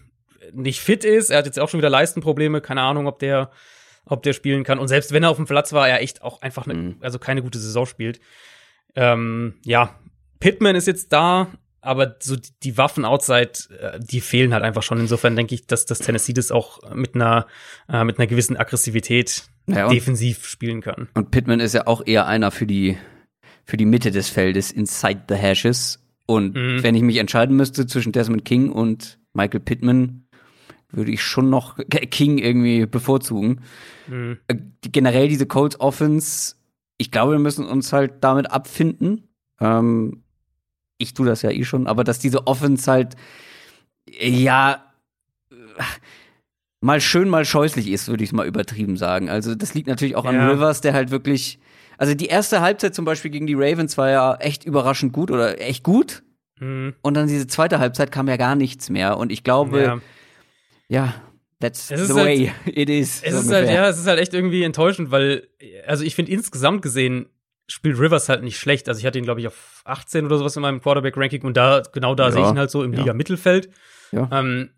[0.52, 1.30] nicht fit ist.
[1.30, 2.60] Er hat jetzt auch schon wieder Leistenprobleme.
[2.60, 3.50] Keine Ahnung, ob der,
[4.06, 4.78] ob der spielen kann.
[4.78, 6.96] Und selbst wenn er auf dem Platz war, er echt auch einfach, ne, Mhm.
[7.00, 8.20] also keine gute Saison spielt.
[8.96, 9.94] Ähm, ja,
[10.40, 11.48] Pittman ist jetzt da,
[11.80, 14.98] aber so die, die Waffen outside, äh, die fehlen halt einfach schon.
[14.98, 17.46] Insofern denke ich, dass das Tennessee das auch mit einer,
[17.88, 21.08] äh, mit einer gewissen Aggressivität Ja, defensiv spielen kann.
[21.14, 22.98] und Pittman ist ja auch eher einer für die,
[23.64, 25.99] für die Mitte des Feldes, inside the hashes.
[26.30, 26.82] Und Mhm.
[26.84, 30.22] wenn ich mich entscheiden müsste zwischen Desmond King und Michael Pittman,
[30.92, 31.76] würde ich schon noch
[32.10, 33.60] King irgendwie bevorzugen.
[34.06, 34.38] Mhm.
[34.46, 34.56] Äh,
[34.92, 36.54] generell diese Colts Offense,
[36.98, 39.28] ich glaube, wir müssen uns halt damit abfinden.
[39.60, 40.22] Ähm,
[40.98, 43.16] ich tue das ja eh schon, aber dass diese Offense halt,
[44.20, 44.84] ja,
[45.50, 45.54] äh,
[46.80, 49.28] mal schön, mal scheußlich ist, würde ich mal übertrieben sagen.
[49.28, 50.48] Also, das liegt natürlich auch an Ja.
[50.48, 51.58] Rivers, der halt wirklich,
[52.00, 55.60] also die erste Halbzeit zum Beispiel gegen die Ravens war ja echt überraschend gut oder
[55.60, 56.22] echt gut.
[56.58, 56.94] Mhm.
[57.02, 59.16] Und dann diese zweite Halbzeit kam ja gar nichts mehr.
[59.18, 60.00] Und ich glaube, Ja.
[60.88, 61.14] ja,
[61.60, 63.22] that's the ist halt- way it is.
[63.22, 65.48] Es so ist halt, ja, es ist halt echt irgendwie enttäuschend, weil,
[65.86, 67.26] also ich finde insgesamt gesehen,
[67.66, 68.88] spielt Rivers halt nicht schlecht.
[68.88, 71.82] Also ich hatte ihn, glaube ich, auf 18 oder sowas in meinem Quarterback-Ranking und da,
[71.92, 73.00] genau da Ja, sehe ich ihn halt so im ja.
[73.00, 73.70] Liga-Mittelfeld.
[74.10, 74.28] Ja.
[74.32, 74.70] Ähm,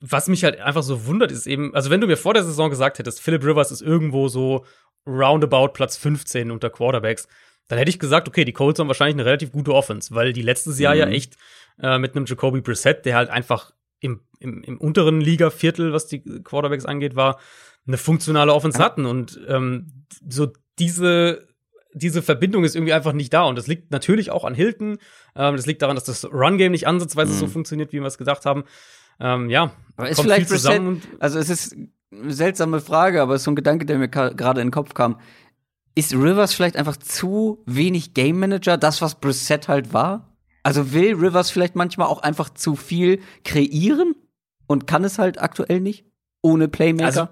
[0.00, 2.68] was mich halt einfach so wundert, ist eben, also wenn du mir vor der Saison
[2.70, 4.64] gesagt hättest, Philip Rivers ist irgendwo so
[5.06, 7.28] roundabout Platz 15 unter Quarterbacks,
[7.68, 10.42] dann hätte ich gesagt, okay, die Colts haben wahrscheinlich eine relativ gute Offense, weil die
[10.42, 11.00] letztes Jahr Mhm.
[11.00, 11.36] ja echt
[11.82, 16.20] äh, mit einem Jacoby Brissett, der halt einfach im, im, im unteren Liga-Viertel, was die
[16.42, 17.40] Quarterbacks angeht, war,
[17.86, 19.06] eine funktionale Offense hatten.
[19.06, 21.46] Und ähm, so diese,
[21.94, 23.44] diese Verbindung ist irgendwie einfach nicht da.
[23.44, 24.98] Und das liegt natürlich auch an Hilton.
[25.34, 27.38] Ähm, das liegt daran, dass das Run-Game nicht ansatzweise Mhm.
[27.38, 28.64] so funktioniert, wie wir es gedacht haben.
[29.20, 31.76] Ähm, ja, Aber ist kommt vielleicht viel zusammen Brissett, also es ist
[32.28, 35.20] seltsame Frage, aber es ist so ein Gedanke, der mir gerade in den Kopf kam.
[35.94, 40.36] Ist Rivers vielleicht einfach zu wenig Game Manager, das, was Brissett halt war?
[40.62, 44.14] Also will Rivers vielleicht manchmal auch einfach zu viel kreieren
[44.66, 46.04] und kann es halt aktuell nicht?
[46.42, 47.06] Ohne Playmaker?
[47.06, 47.28] Also,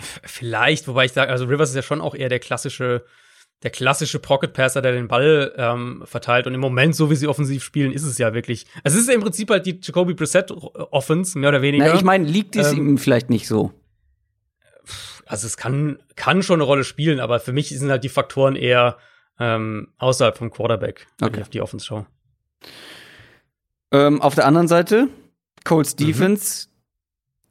[0.00, 3.04] Vielleicht, wobei ich sage, also Rivers ist ja schon auch eher der klassische
[3.62, 6.46] der klassische Pocket Passer, der den Ball ähm, verteilt.
[6.46, 8.66] Und im Moment, so wie sie offensiv spielen, ist es ja wirklich.
[8.82, 11.86] Also es ist ja im Prinzip halt die Jacoby Brissett Offense, mehr oder weniger.
[11.86, 13.72] Na, ich meine, liegt es ähm, ihm vielleicht nicht so?
[15.26, 18.56] Also es kann, kann schon eine Rolle spielen, aber für mich sind halt die Faktoren
[18.56, 18.98] eher
[19.40, 21.38] ähm, außerhalb vom Quarterback, wenn okay.
[21.38, 22.06] ich auf die Offense schaue.
[23.90, 25.08] Ähm, auf der anderen Seite,
[25.64, 26.06] Colts mhm.
[26.06, 26.73] Defense, mhm.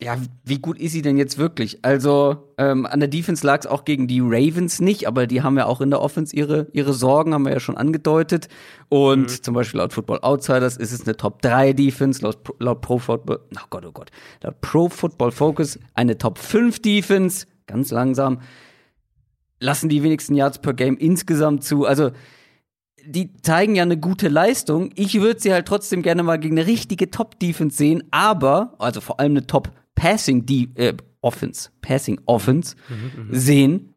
[0.04, 1.80] Ja, wie gut ist sie denn jetzt wirklich?
[1.84, 5.58] Also, ähm, an der Defense lag es auch gegen die Ravens nicht, aber die haben
[5.58, 8.50] ja auch in der Offense ihre, ihre Sorgen, haben wir ja schon angedeutet.
[8.90, 9.44] Und mhm.
[9.44, 13.40] zum Beispiel laut Football Outsiders ist es eine Top 3 Defense, laut, laut Pro Football,
[13.56, 14.12] oh Gott, oh Gott,
[14.42, 18.42] laut Pro Football Focus eine Top 5 Defense, ganz langsam.
[19.60, 21.86] Lassen die wenigsten Yards per Game insgesamt zu.
[21.86, 22.12] Also,
[23.06, 24.92] die zeigen ja eine gute Leistung.
[24.96, 29.22] Ich würde sie halt trotzdem gerne mal gegen eine richtige Top-Defense sehen, aber, also vor
[29.22, 29.48] allem eine
[30.04, 33.96] Top-Passing äh, Offense, Passing Offense mhm, mhm, sehen.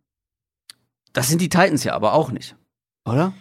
[1.13, 2.57] Das sind die Titans ja aber auch nicht,
[3.05, 3.33] oder?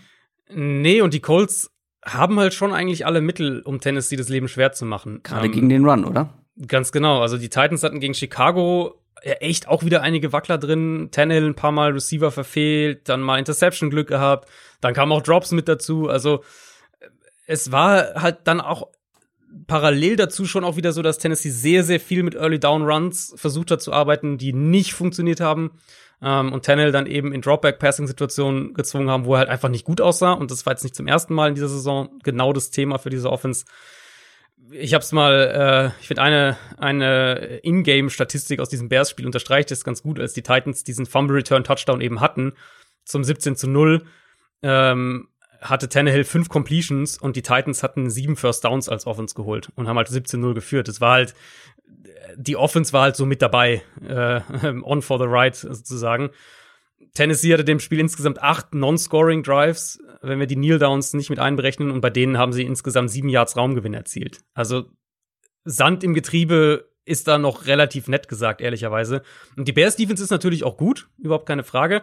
[0.49, 1.71] Nee, und die Colts
[2.03, 5.21] haben halt schon eigentlich alle Mittel, um Tennessee das Leben schwer zu machen.
[5.23, 6.33] Gerade ähm, gegen den Run, oder?
[6.67, 7.21] Ganz genau.
[7.21, 11.09] Also die Titans hatten gegen Chicago echt auch wieder einige Wackler drin.
[11.11, 14.49] Tannehill ein paar Mal Receiver verfehlt, dann mal Interception Glück gehabt,
[14.81, 16.09] dann kamen auch Drops mit dazu.
[16.09, 16.43] Also
[17.47, 18.89] es war halt dann auch
[19.67, 23.33] parallel dazu schon auch wieder so, dass Tennessee sehr, sehr viel mit Early Down Runs
[23.37, 25.71] versucht hat zu arbeiten, die nicht funktioniert haben.
[26.21, 30.01] Ähm, und Tannehill dann eben in Dropback-Passing-Situationen gezwungen haben, wo er halt einfach nicht gut
[30.01, 30.31] aussah.
[30.33, 33.09] Und das war jetzt nicht zum ersten Mal in dieser Saison genau das Thema für
[33.09, 33.65] diese Offense
[34.71, 39.83] ich habe es mal, äh, ich finde eine, eine Ingame-Statistik aus diesem Bears-Spiel unterstreicht es
[39.83, 42.53] ganz gut, als die Titans diesen Fumble-Return-Touchdown eben hatten,
[43.03, 44.05] zum 17 zu 0,
[44.63, 45.27] ähm,
[45.61, 49.87] hatte Tannehill fünf Completions und die Titans hatten sieben First Downs als Offense geholt und
[49.87, 50.87] haben halt 17-0 geführt.
[50.87, 51.33] Das war halt,
[52.35, 54.41] die Offense war halt so mit dabei, äh,
[54.83, 56.29] on for the right sozusagen.
[57.13, 61.39] Tennessee hatte dem Spiel insgesamt acht Non-Scoring Drives, wenn wir die Kneel Downs nicht mit
[61.39, 64.41] einberechnen, und bei denen haben sie insgesamt sieben Yards Raumgewinn erzielt.
[64.53, 64.85] Also
[65.63, 69.21] Sand im Getriebe ist da noch relativ nett gesagt, ehrlicherweise.
[69.55, 72.01] Und die Bears Defense ist natürlich auch gut, überhaupt keine Frage.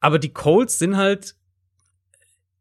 [0.00, 1.36] Aber die Colts sind halt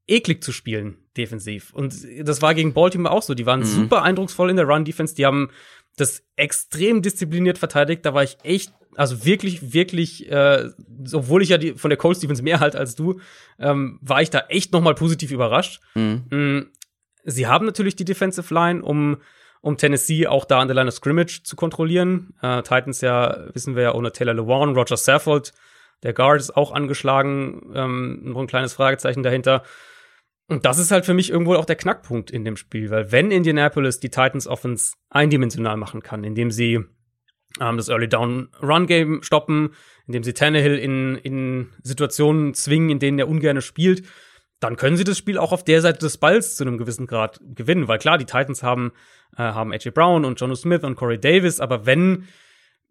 [0.08, 1.74] eklig zu spielen, defensiv.
[1.74, 3.34] Und das war gegen Baltimore auch so.
[3.34, 3.66] Die waren mhm.
[3.66, 5.16] super eindrucksvoll in der Run-Defense.
[5.16, 5.50] Die haben
[5.96, 8.06] das extrem diszipliniert verteidigt.
[8.06, 10.70] Da war ich echt, also wirklich, wirklich, äh,
[11.14, 13.20] obwohl ich ja die, von der Colts Defense mehr halt als du,
[13.60, 15.82] ähm, war ich da echt noch mal positiv überrascht.
[15.96, 16.24] Mhm.
[16.30, 16.72] Mm,
[17.24, 19.18] sie haben natürlich die Defensive Line, um
[19.64, 22.34] um Tennessee auch da an der Line of Scrimmage zu kontrollieren.
[22.42, 25.54] Äh, Titans ja, wissen wir ja, ohne Taylor Lewan, Roger Saffold,
[26.04, 29.64] der Guard ist auch angeschlagen, ähm, noch ein kleines Fragezeichen dahinter.
[30.48, 33.32] Und das ist halt für mich irgendwo auch der Knackpunkt in dem Spiel, weil wenn
[33.32, 36.84] Indianapolis die Titans Offense eindimensional machen kann, indem sie
[37.60, 39.74] ähm, das Early Down Run Game stoppen,
[40.06, 44.04] indem sie Tannehill in, in Situationen zwingen, in denen er ungern spielt,
[44.60, 47.40] dann können sie das Spiel auch auf der Seite des Balls zu einem gewissen Grad
[47.44, 48.92] gewinnen, weil klar, die Titans haben,
[49.36, 52.28] äh, haben AJ Brown und Jono Smith und Corey Davis, aber wenn,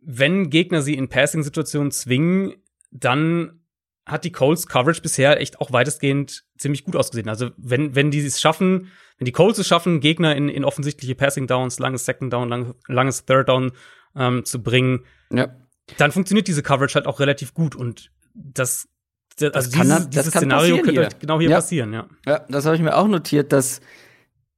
[0.00, 2.54] wenn Gegner sie in Passing-Situationen zwingen,
[2.90, 3.61] dann
[4.06, 7.28] hat die Colts Coverage bisher echt auch weitestgehend ziemlich gut ausgesehen.
[7.28, 8.88] Also wenn, wenn die es schaffen,
[9.18, 12.74] wenn die Colts es schaffen, Gegner in, in offensichtliche Passing Downs, langes Second Down, lang,
[12.88, 13.72] langes Third Down
[14.16, 15.54] ähm, zu bringen, ja.
[15.98, 18.88] dann funktioniert diese Coverage halt auch relativ gut und das,
[19.36, 21.02] das also kann, dieses, dieses Szenario könnte hier.
[21.02, 21.56] Halt genau hier ja.
[21.56, 22.08] passieren, ja.
[22.26, 23.80] Ja, das habe ich mir auch notiert, dass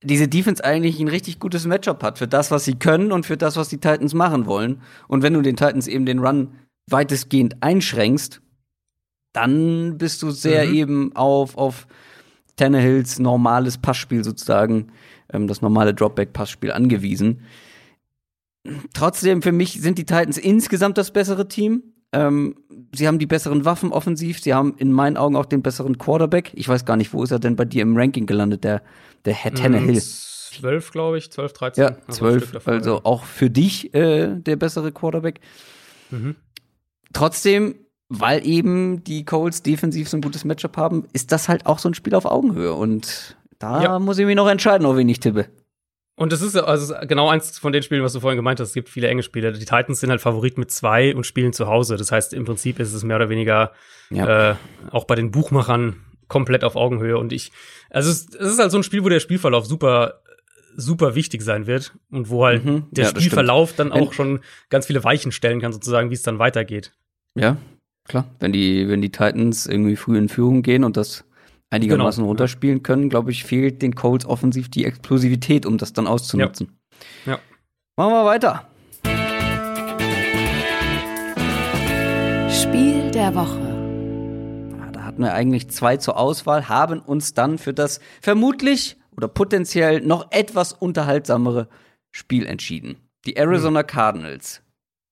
[0.03, 3.37] diese Defense eigentlich ein richtig gutes Matchup hat für das, was sie können und für
[3.37, 4.83] das, was die Titans machen wollen.
[5.09, 6.55] Und wenn du den Titans eben den Run
[6.91, 8.43] weitestgehend einschränkst,
[9.35, 10.75] dann bist du sehr mhm.
[10.75, 11.87] eben auf, auf
[12.57, 14.93] Tannehills normales Passspiel sozusagen,
[15.33, 17.43] ähm, das normale Dropback-Passspiel angewiesen.
[18.95, 21.83] Trotzdem, für mich sind die Titans insgesamt das bessere Team.
[22.13, 22.55] Ähm,
[22.95, 24.41] sie haben die besseren Waffen offensiv.
[24.41, 26.53] Sie haben in meinen Augen auch den besseren Quarterback.
[26.55, 28.83] Ich weiß gar nicht, wo ist er denn bei dir im Ranking gelandet, der,
[29.25, 30.01] der Herr Tannehill?
[30.01, 31.85] 12, glaube ich, 12, 13.
[31.85, 32.55] Ja, 12.
[32.55, 35.41] Also, also auch für dich äh, der bessere Quarterback.
[36.11, 36.37] Mhm.
[37.13, 37.75] Trotzdem
[38.21, 41.89] weil eben die Colts defensiv so ein gutes Matchup haben, ist das halt auch so
[41.89, 42.75] ein Spiel auf Augenhöhe.
[42.75, 43.99] Und da ja.
[43.99, 45.47] muss ich mich noch entscheiden, auf wen ich tippe.
[46.17, 48.69] Und das ist also genau eins von den Spielen, was du vorhin gemeint hast.
[48.69, 49.53] Es gibt viele enge Spiele.
[49.53, 51.97] Die Titans sind halt Favorit mit zwei und spielen zu Hause.
[51.97, 53.73] Das heißt, im Prinzip ist es mehr oder weniger
[54.11, 54.53] ja.
[54.53, 54.55] äh,
[54.91, 55.97] auch bei den Buchmachern
[56.29, 57.19] komplett auf Augenhöhe.
[57.19, 57.51] Und ich,
[57.91, 60.21] also es, es, ist halt so ein Spiel, wo der Spielverlauf super,
[60.77, 62.87] super wichtig sein wird und wo halt mhm.
[62.93, 66.39] der ja, Spielverlauf dann auch schon ganz viele Weichen stellen kann, sozusagen, wie es dann
[66.39, 66.93] weitergeht.
[67.35, 67.57] Ja,
[68.07, 71.25] Klar, wenn die, wenn die Titans irgendwie früh in Führung gehen und das
[71.71, 76.07] einigermaßen genau, runterspielen können, glaube ich, fehlt den Colts offensiv die Explosivität, um das dann
[76.07, 76.79] auszunutzen.
[77.25, 77.33] Ja.
[77.33, 77.39] ja.
[77.97, 78.69] Machen wir weiter.
[82.51, 83.75] Spiel der Woche
[85.15, 90.33] hatten wir eigentlich zwei zur Auswahl, haben uns dann für das vermutlich oder potenziell noch
[90.33, 91.69] etwas unterhaltsamere
[92.11, 92.97] Spiel entschieden.
[93.25, 94.64] Die Arizona Cardinals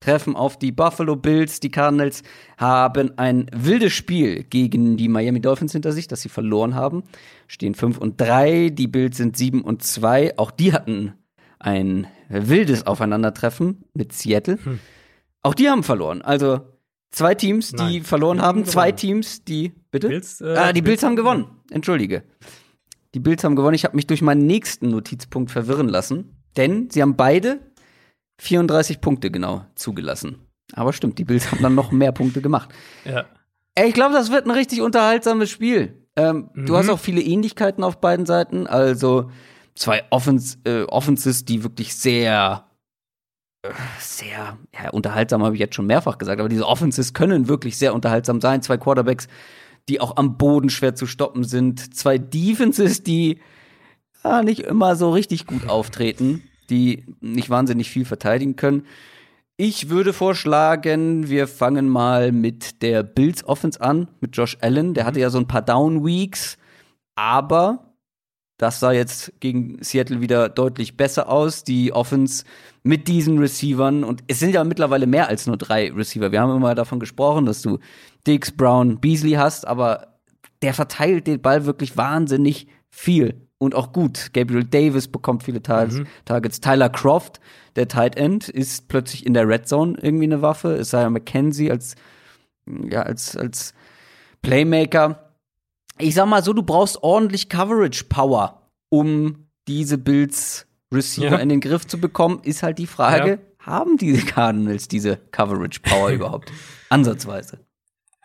[0.03, 1.61] treffen auf die Buffalo Bills.
[1.61, 2.23] Die Cardinals
[2.59, 7.05] haben ein wildes Spiel gegen die Miami Dolphins hinter sich, das sie verloren haben.
[7.47, 10.39] Stehen 5 und 3, die Bills sind 7 und 2.
[10.39, 11.15] Auch die hatten
[11.59, 14.59] ein wildes Aufeinandertreffen mit Seattle.
[14.63, 14.79] Hm.
[15.43, 16.23] Auch die haben verloren.
[16.23, 16.61] Also
[17.11, 18.03] zwei Teams, die Nein.
[18.03, 20.09] verloren haben, zwei Teams, die bitte.
[20.09, 21.47] Bills, äh, ah, die Bills, Bills haben gewonnen.
[21.71, 22.25] Entschuldige.
[23.15, 23.75] Die Bills haben gewonnen.
[23.75, 27.61] Ich habe mich durch meinen nächsten Notizpunkt verwirren lassen, denn sie haben beide
[28.43, 30.49] 34 Punkte genau zugelassen.
[30.73, 32.71] Aber stimmt, die Bills haben dann noch mehr Punkte gemacht.
[33.05, 33.25] Ja.
[33.79, 36.07] Ich glaube, das wird ein richtig unterhaltsames Spiel.
[36.17, 36.67] Ähm, mhm.
[36.67, 38.67] Du hast auch viele Ähnlichkeiten auf beiden Seiten.
[38.67, 39.31] Also
[39.77, 42.67] zwei Offens äh, Offenses, die wirklich sehr,
[44.01, 46.41] sehr ja, unterhaltsam, habe ich jetzt schon mehrfach gesagt.
[46.41, 48.61] Aber diese Offenses können wirklich sehr unterhaltsam sein.
[48.61, 49.29] Zwei Quarterbacks,
[49.89, 51.95] die auch am Boden schwer zu stoppen sind.
[51.95, 53.39] Zwei Defenses, die
[54.25, 58.87] ja, nicht immer so richtig gut auftreten die nicht wahnsinnig viel verteidigen können.
[59.57, 64.95] Ich würde vorschlagen, wir fangen mal mit der Bills Offense an, mit Josh Allen.
[64.95, 66.57] Der hatte ja so ein paar Down Weeks,
[67.15, 67.93] aber
[68.57, 71.65] das sah jetzt gegen Seattle wieder deutlich besser aus.
[71.65, 72.45] Die Offense
[72.83, 76.33] mit diesen Receivern und es sind ja mittlerweile mehr als nur drei Receiver.
[76.33, 77.79] Wir haben immer davon gesprochen, dass du
[78.27, 80.19] Dix, Brown, Beasley hast, aber
[80.63, 84.33] der verteilt den Ball wirklich wahnsinnig viel und auch gut.
[84.33, 85.99] Gabriel Davis bekommt viele Targets.
[85.99, 86.07] Mhm.
[86.25, 86.61] Targets.
[86.61, 87.41] Tyler Croft,
[87.77, 90.79] der Tight End, ist plötzlich in der Red Zone irgendwie eine Waffe.
[90.81, 91.95] Isaiah McKenzie als,
[92.67, 93.73] ja, als, als
[94.43, 95.33] Playmaker.
[95.99, 101.39] Ich sag mal so, du brauchst ordentlich Coverage Power, um diese Bills Receiver ja.
[101.39, 102.41] in den Griff zu bekommen.
[102.43, 103.39] Ist halt die Frage, ja.
[103.65, 106.51] haben diese Cardinals diese Coverage Power überhaupt?
[106.89, 107.61] Ansatzweise.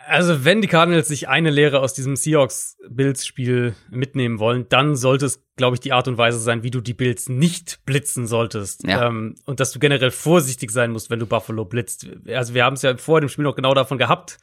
[0.08, 5.44] Also, wenn die Cardinals sich eine Lehre aus diesem Seahawks-Bills-Spiel mitnehmen wollen, dann sollte es,
[5.58, 8.88] glaube ich, die Art und Weise sein, wie du die Bills nicht blitzen solltest.
[8.88, 9.08] Ja.
[9.08, 12.08] Ähm, und dass du generell vorsichtig sein musst, wenn du Buffalo blitzt.
[12.28, 14.38] Also, wir haben es ja vor dem Spiel noch genau davon gehabt,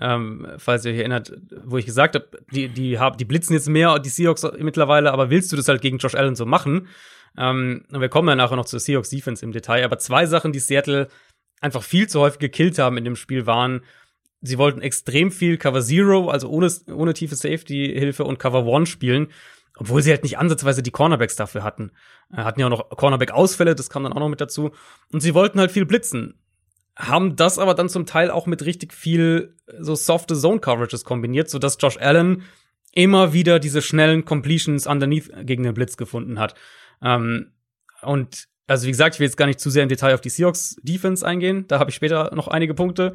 [0.00, 1.32] ähm, falls ihr euch erinnert,
[1.64, 5.50] wo ich gesagt habe, die, die, die blitzen jetzt mehr, die Seahawks mittlerweile, aber willst
[5.52, 6.86] du das halt gegen Josh Allen so machen?
[7.36, 10.52] Ähm, und wir kommen ja nachher noch zur Seahawks Defense im Detail, aber zwei Sachen,
[10.52, 11.08] die Seattle
[11.60, 13.82] einfach viel zu häufig gekillt haben in dem Spiel waren,
[14.40, 19.28] sie wollten extrem viel Cover Zero, also ohne, ohne tiefe Safety-Hilfe und Cover One spielen,
[19.76, 21.92] obwohl sie halt nicht ansatzweise die Cornerbacks dafür hatten.
[22.32, 24.72] Äh, hatten ja auch noch Cornerback-Ausfälle, das kam dann auch noch mit dazu.
[25.12, 26.34] Und sie wollten halt viel blitzen.
[26.96, 31.78] Haben das aber dann zum Teil auch mit richtig viel so softe Zone-Coverages kombiniert, sodass
[31.80, 32.42] Josh Allen
[32.92, 36.54] immer wieder diese schnellen Completions underneath gegen den Blitz gefunden hat.
[37.02, 37.52] Ähm,
[38.02, 40.28] und also wie gesagt, ich will jetzt gar nicht zu sehr im Detail auf die
[40.28, 41.66] Seahawks Defense eingehen.
[41.68, 43.14] Da habe ich später noch einige Punkte.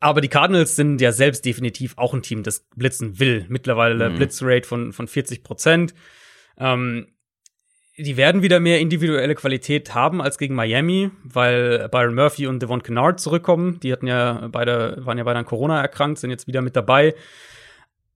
[0.00, 3.44] Aber die Cardinals sind ja selbst definitiv auch ein Team, das blitzen will.
[3.48, 4.16] Mittlerweile mhm.
[4.16, 5.94] Blitzrate von, von 40 Prozent.
[6.58, 7.08] Ähm,
[7.98, 12.82] die werden wieder mehr individuelle Qualität haben als gegen Miami, weil Byron Murphy und Devon
[12.82, 13.78] Kennard zurückkommen.
[13.80, 17.14] Die hatten ja beide, waren ja beide an Corona erkrankt, sind jetzt wieder mit dabei.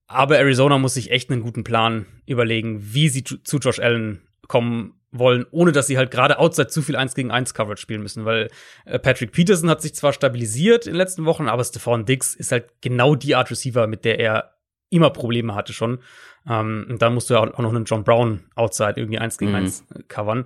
[0.07, 4.93] Aber Arizona muss sich echt einen guten Plan überlegen, wie sie zu Josh Allen kommen
[5.17, 8.25] wollen, ohne dass sie halt gerade outside zu viel 1 gegen 1 Coverage spielen müssen,
[8.25, 8.49] weil
[8.85, 12.51] äh, Patrick Peterson hat sich zwar stabilisiert in den letzten Wochen, aber Stephon Diggs ist
[12.51, 14.55] halt genau die Art Receiver, mit der er
[14.89, 15.99] immer Probleme hatte schon.
[16.47, 19.51] Ähm, und da musst du ja auch noch einen John Brown outside irgendwie 1 gegen
[19.51, 19.57] mhm.
[19.57, 20.45] 1 covern.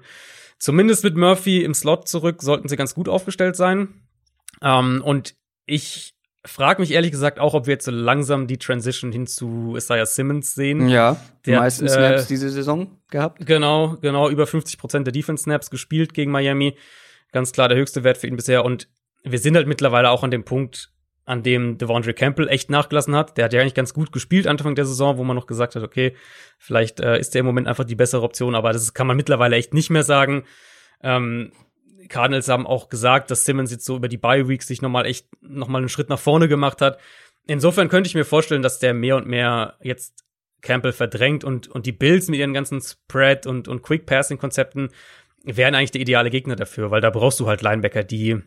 [0.57, 4.01] Zumindest mit Murphy im Slot zurück sollten sie ganz gut aufgestellt sein.
[4.61, 6.13] Ähm, und ich
[6.45, 10.05] frage mich ehrlich gesagt auch, ob wir jetzt so langsam die Transition hin zu Isaiah
[10.05, 10.87] Simmons sehen.
[10.87, 13.45] Ja, die meisten hat, äh, Snaps diese Saison gehabt.
[13.45, 16.77] Genau, genau, über 50 Prozent der Defense-Snaps gespielt gegen Miami.
[17.31, 18.63] Ganz klar der höchste Wert für ihn bisher.
[18.63, 18.87] Und
[19.23, 20.91] wir sind halt mittlerweile auch an dem Punkt,
[21.25, 23.37] an dem Devondre Campbell echt nachgelassen hat.
[23.37, 25.83] Der hat ja eigentlich ganz gut gespielt Anfang der Saison, wo man noch gesagt hat,
[25.83, 26.15] okay,
[26.57, 29.55] vielleicht äh, ist der im Moment einfach die bessere Option, aber das kann man mittlerweile
[29.55, 30.45] echt nicht mehr sagen.
[31.03, 31.51] Ähm,
[32.07, 35.27] Cardinals haben auch gesagt, dass Simmons jetzt so über die Bye Weeks sich nochmal echt
[35.41, 36.99] nochmal einen Schritt nach vorne gemacht hat.
[37.47, 40.23] Insofern könnte ich mir vorstellen, dass der mehr und mehr jetzt
[40.61, 44.89] Campbell verdrängt und, und die Bills mit ihren ganzen Spread und, und Quick Passing Konzepten
[45.43, 48.41] wären eigentlich der ideale Gegner dafür, weil da brauchst du halt Linebacker, die,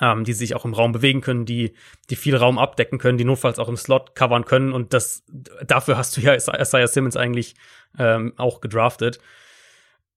[0.00, 1.74] ähm, die sich auch im Raum bewegen können, die,
[2.10, 5.24] die viel Raum abdecken können, die notfalls auch im Slot covern können und das,
[5.64, 7.54] dafür hast du ja Isaiah Simmons eigentlich
[7.98, 9.20] ähm, auch gedraftet.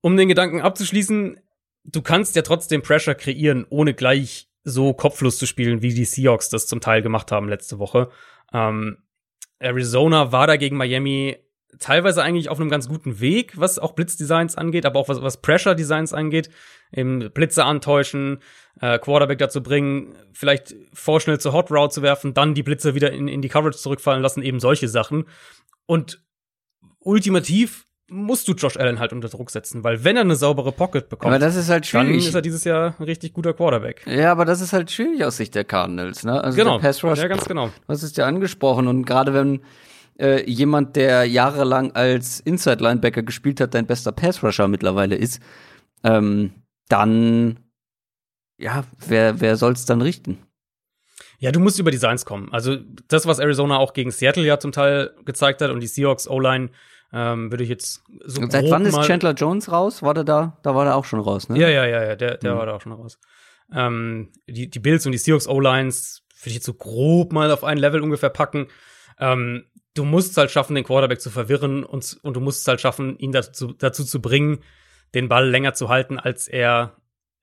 [0.02, 1.40] Um den Gedanken abzuschließen,
[1.84, 6.50] du kannst ja trotzdem Pressure kreieren, ohne gleich so kopflos zu spielen, wie die Seahawks
[6.50, 8.10] das zum Teil gemacht haben letzte Woche.
[8.54, 8.98] Ähm,
[9.60, 11.38] Arizona war da gegen Miami
[11.78, 15.42] teilweise eigentlich auf einem ganz guten Weg, was auch Blitzdesigns angeht, aber auch was, was
[15.42, 16.50] Pressure-Designs angeht.
[16.92, 18.40] eben Blitze antäuschen,
[18.82, 23.12] äh, Quarterback dazu bringen, vielleicht vorschnell zur Hot Route zu werfen, dann die Blitze wieder
[23.12, 25.26] in, in die Coverage zurückfallen lassen, eben solche Sachen.
[25.86, 26.24] Und
[27.00, 31.10] ultimativ musst du Josh Allen halt unter Druck setzen, weil wenn er eine saubere Pocket
[31.10, 32.08] bekommt, aber das ist halt schwierig.
[32.08, 34.06] dann ist er dieses Jahr ein richtig guter Quarterback.
[34.08, 36.44] Ja, aber das ist halt schwierig aus Sicht der Cardinals, ne?
[36.44, 36.78] Also genau.
[36.78, 37.70] der Pass Rush, ja, ganz genau.
[37.88, 39.62] Hast es ja angesprochen und gerade wenn
[40.20, 45.42] äh, jemand, der jahrelang als Inside Linebacker gespielt hat, dein bester Pass Rusher mittlerweile ist,
[46.04, 46.52] ähm,
[46.88, 47.60] dann
[48.58, 50.38] ja, wer wer soll's dann richten?
[51.40, 52.50] Ja, du musst über Designs kommen.
[52.52, 52.76] Also
[53.08, 56.70] das, was Arizona auch gegen Seattle ja zum Teil gezeigt hat und die Seahawks O-Line
[57.12, 60.04] ähm, würde ich jetzt so Und seit wann ist Chandler Jones raus?
[60.04, 60.58] War der da?
[60.64, 61.60] Da war der auch schon raus, ne?
[61.60, 62.58] Ja, ja, ja, ja, der, der Mhm.
[62.58, 63.20] war da auch schon raus.
[63.74, 67.64] Ähm, die, die Bills und die Seahawks O-Lines würde ich jetzt so grob mal auf
[67.64, 68.68] ein Level ungefähr packen.
[69.20, 72.68] Ähm, du musst es halt schaffen, den Quarterback zu verwirren und, und du musst es
[72.68, 74.60] halt schaffen, ihn dazu, dazu zu bringen,
[75.14, 76.96] den Ball länger zu halten, als er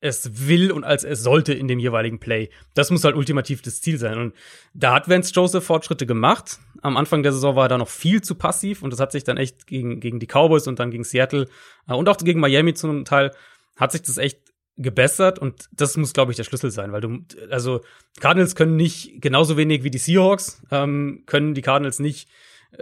[0.07, 2.51] es will und als es sollte in dem jeweiligen Play.
[2.75, 4.19] Das muss halt ultimativ das Ziel sein.
[4.19, 4.35] Und
[4.75, 6.59] da hat Vance Joseph Fortschritte gemacht.
[6.83, 9.25] Am Anfang der Saison war er da noch viel zu passiv und das hat sich
[9.25, 11.49] dann echt gegen, gegen die Cowboys und dann gegen Seattle
[11.89, 13.33] äh, und auch gegen Miami zu einem Teil
[13.77, 14.41] hat sich das echt
[14.77, 17.81] gebessert und das muss, glaube ich, der Schlüssel sein, weil du, also
[18.21, 22.29] Cardinals können nicht genauso wenig wie die Seahawks, ähm, können die Cardinals nicht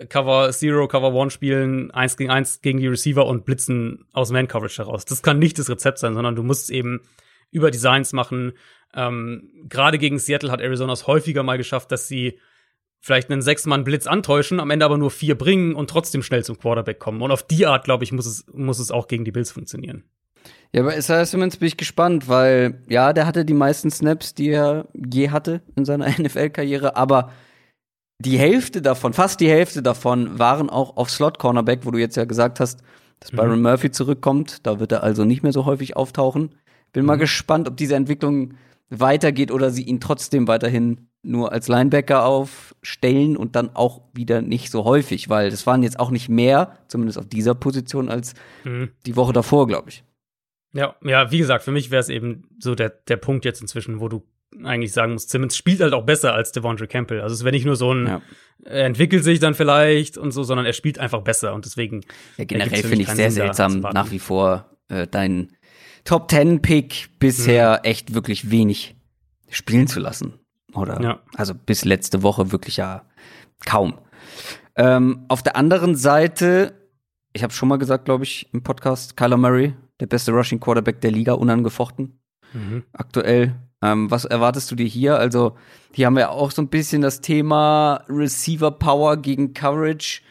[0.09, 4.83] Cover Zero, Cover One spielen, eins gegen eins gegen die Receiver und blitzen aus Man-Coverage
[4.83, 5.05] heraus.
[5.05, 7.03] Das kann nicht das Rezept sein, sondern du musst eben
[7.51, 8.53] über Designs machen.
[8.95, 12.39] Ähm, Gerade gegen Seattle hat Arizona es häufiger mal geschafft, dass sie
[13.01, 16.99] vielleicht einen Sechs-Mann-Blitz antäuschen, am Ende aber nur vier bringen und trotzdem schnell zum Quarterback
[16.99, 17.21] kommen.
[17.21, 20.05] Und auf die Art, glaube ich, muss es, muss es auch gegen die Bills funktionieren.
[20.73, 24.49] Ja, bei Isaiah Simmons bin ich gespannt, weil ja, der hatte die meisten Snaps, die
[24.49, 27.31] er je hatte in seiner NFL-Karriere, aber
[28.19, 32.25] die Hälfte davon, fast die Hälfte davon, waren auch auf Slot-Cornerback, wo du jetzt ja
[32.25, 32.81] gesagt hast,
[33.21, 33.37] dass Mhm.
[33.37, 34.67] Byron Murphy zurückkommt.
[34.67, 36.55] Da wird er also nicht mehr so häufig auftauchen.
[36.93, 37.21] Bin mal Mhm.
[37.21, 38.55] gespannt, ob diese Entwicklung
[38.91, 44.71] weitergeht oder sie ihn trotzdem weiterhin nur als Linebacker aufstellen und dann auch wieder nicht
[44.71, 48.35] so häufig, weil das waren jetzt auch nicht mehr, zumindest auf dieser Position, als
[48.65, 48.91] Mhm.
[49.07, 50.05] die Woche davor, glaube ich.
[50.75, 54.01] Ja, ja, wie gesagt, für mich wäre es eben so der, der Punkt jetzt inzwischen,
[54.01, 54.23] wo du
[54.63, 57.21] eigentlich sagen musst, Simmons spielt halt auch besser als Devondre Campbell.
[57.21, 58.23] Also es wäre nicht nur so ein, Ja.
[58.65, 62.03] er entwickelt sich dann vielleicht und so, sondern er spielt einfach besser und deswegen.
[62.37, 65.57] Ja, generell finde ich sehr Sinn, seltsam nach wie vor äh, deinen
[66.05, 67.85] Top Ten Pick bisher Mhm.
[67.91, 68.97] echt wirklich wenig
[69.49, 70.35] spielen zu lassen.
[70.75, 71.01] Oder?
[71.01, 71.21] Ja.
[71.35, 73.05] Also bis letzte Woche wirklich ja
[73.65, 73.95] kaum.
[74.77, 76.75] Ähm, auf der anderen Seite,
[77.33, 81.01] ich habe schon mal gesagt, glaube ich, im Podcast, Kyler Murray, der beste Rushing Quarterback
[81.01, 82.21] der Liga, unangefochten
[82.53, 82.83] Mhm.
[82.93, 83.55] aktuell.
[83.85, 85.19] Ähm, was erwartest du dir hier?
[85.19, 85.57] Also,
[85.93, 90.23] hier haben wir auch so ein bisschen das Thema Receiver Power gegen Coverage.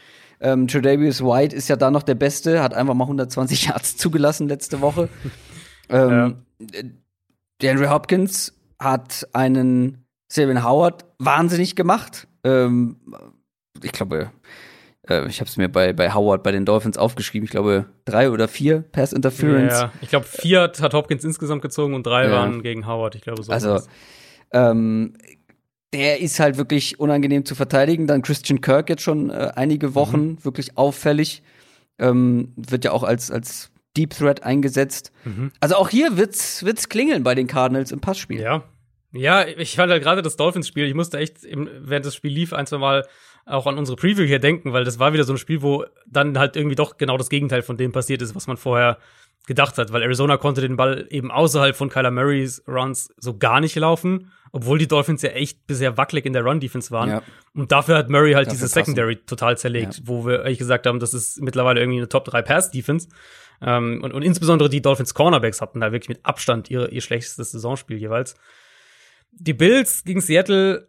[0.41, 4.47] Ähm, Tredavious White ist ja da noch der Beste, hat einfach mal 120 Yards zugelassen
[4.47, 5.07] letzte Woche.
[5.89, 6.37] ähm,
[6.71, 6.83] äh,
[7.61, 12.27] DeAndre Hopkins hat einen Savin Howard wahnsinnig gemacht.
[12.43, 12.97] Ähm,
[13.83, 14.31] ich glaube,
[15.09, 17.45] äh, ich habe es mir bei, bei Howard bei den Dolphins aufgeschrieben.
[17.45, 19.73] Ich glaube, drei oder vier Pass Interference.
[19.73, 22.31] Ja, ich glaube, vier hat Hopkins insgesamt gezogen und drei Ja.
[22.31, 23.15] waren gegen Howard.
[23.15, 23.51] Ich glaube, so.
[23.51, 23.79] Also,
[24.51, 25.13] ähm,
[25.93, 28.07] der ist halt wirklich unangenehm zu verteidigen.
[28.07, 31.43] Dann Christian Kirk jetzt schon äh, einige Wochen wirklich auffällig.
[31.99, 35.11] Ähm, wird ja auch als, als Deep Threat eingesetzt.
[35.23, 35.51] Mhm.
[35.59, 38.41] Also auch hier wird's, wird's klingeln bei den Cardinals im Passspiel.
[38.41, 38.63] Ja.
[39.15, 42.51] Ja, ich fand halt gerade das Dolphins-Spiel, ich musste echt, im, während das Spiel lief,
[42.51, 43.05] ein, zwei Mal
[43.45, 46.37] auch an unsere Preview hier denken, weil das war wieder so ein Spiel, wo dann
[46.37, 48.97] halt irgendwie doch genau das Gegenteil von dem passiert ist, was man vorher
[49.45, 53.59] gedacht hat, weil Arizona konnte den Ball eben außerhalb von Kyler Murrays Runs so gar
[53.59, 57.09] nicht laufen, obwohl die Dolphins ja echt bisher wackelig in der Run-Defense waren.
[57.09, 57.23] Ja.
[57.53, 58.93] Und dafür hat Murray halt Dafür diese passen.
[58.93, 62.41] Secondary total zerlegt, wo wir eigentlich gesagt haben, das ist mittlerweile irgendwie eine Top 3
[62.41, 63.09] Pass-Defense.
[63.61, 67.51] Ähm, und, und insbesondere die Dolphins Cornerbacks hatten da wirklich mit Abstand ihr, ihr schlechtestes
[67.51, 68.35] Saisonspiel jeweils.
[69.31, 70.87] Die Bills gegen Seattle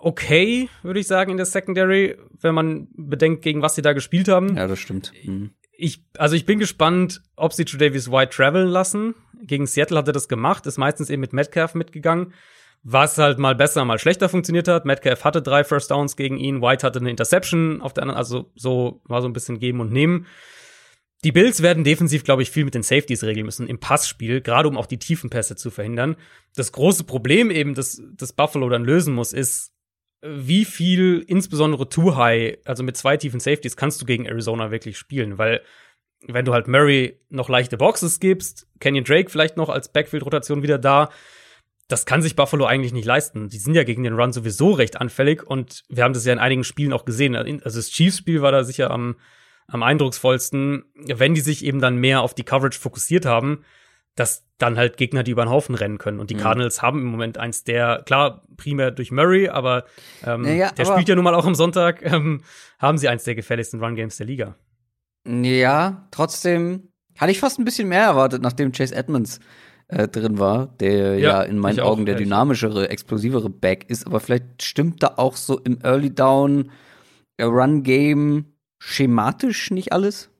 [0.00, 4.28] okay, würde ich sagen, in der Secondary, wenn man bedenkt, gegen was sie da gespielt
[4.28, 4.56] haben.
[4.56, 5.12] Ja, das stimmt.
[5.24, 5.50] Mhm.
[5.72, 9.14] Ich, also ich bin gespannt, ob sie Davis White traveln lassen.
[9.42, 12.34] Gegen Seattle hat er das gemacht, ist meistens eben mit Metcalf mitgegangen,
[12.82, 14.84] was halt mal besser, mal schlechter funktioniert hat.
[14.84, 18.50] Metcalf hatte drei First Downs gegen ihn, White hatte eine Interception auf der anderen, also
[18.54, 20.26] so war so ein bisschen geben und nehmen.
[21.24, 24.68] Die Bills werden defensiv, glaube ich, viel mit den Safeties regeln müssen im Passspiel, gerade
[24.68, 26.16] um auch die tiefen Pässe zu verhindern.
[26.56, 29.72] Das große Problem eben, das, das Buffalo dann lösen muss, ist,
[30.22, 34.98] wie viel, insbesondere Too High, also mit zwei tiefen Safeties, kannst du gegen Arizona wirklich
[34.98, 35.38] spielen?
[35.38, 35.62] Weil,
[36.26, 40.78] wenn du halt Murray noch leichte Boxes gibst, Kenyon Drake vielleicht noch als Backfield-Rotation wieder
[40.78, 41.10] da,
[41.88, 43.48] das kann sich Buffalo eigentlich nicht leisten.
[43.48, 46.38] Die sind ja gegen den Run sowieso recht anfällig und wir haben das ja in
[46.38, 47.34] einigen Spielen auch gesehen.
[47.34, 49.16] Also das Chiefs-Spiel war da sicher am,
[49.66, 53.64] am eindrucksvollsten, wenn die sich eben dann mehr auf die Coverage fokussiert haben,
[54.16, 56.20] dass dann halt Gegner, die über den Haufen rennen können.
[56.20, 56.40] Und die Mhm.
[56.40, 59.84] Cardinals haben im Moment eins der, klar, primär durch Murray, aber
[60.24, 62.42] ähm, Naja, der aber- spielt ja nun mal auch am Sonntag, ähm,
[62.78, 64.56] haben sie eins der gefährlichsten Run-Games der Liga.
[65.26, 66.88] Ja, trotzdem
[67.18, 69.40] hatte ich fast ein bisschen mehr erwartet, nachdem Chase Edmonds
[69.88, 73.88] äh, drin war, der ja, Ja, in meinen ich auch, Augen der dynamischere, explosivere Back
[73.90, 74.06] ist.
[74.06, 76.70] Aber vielleicht stimmt da auch so im Early Down
[77.38, 80.30] äh, Run Game schematisch nicht alles.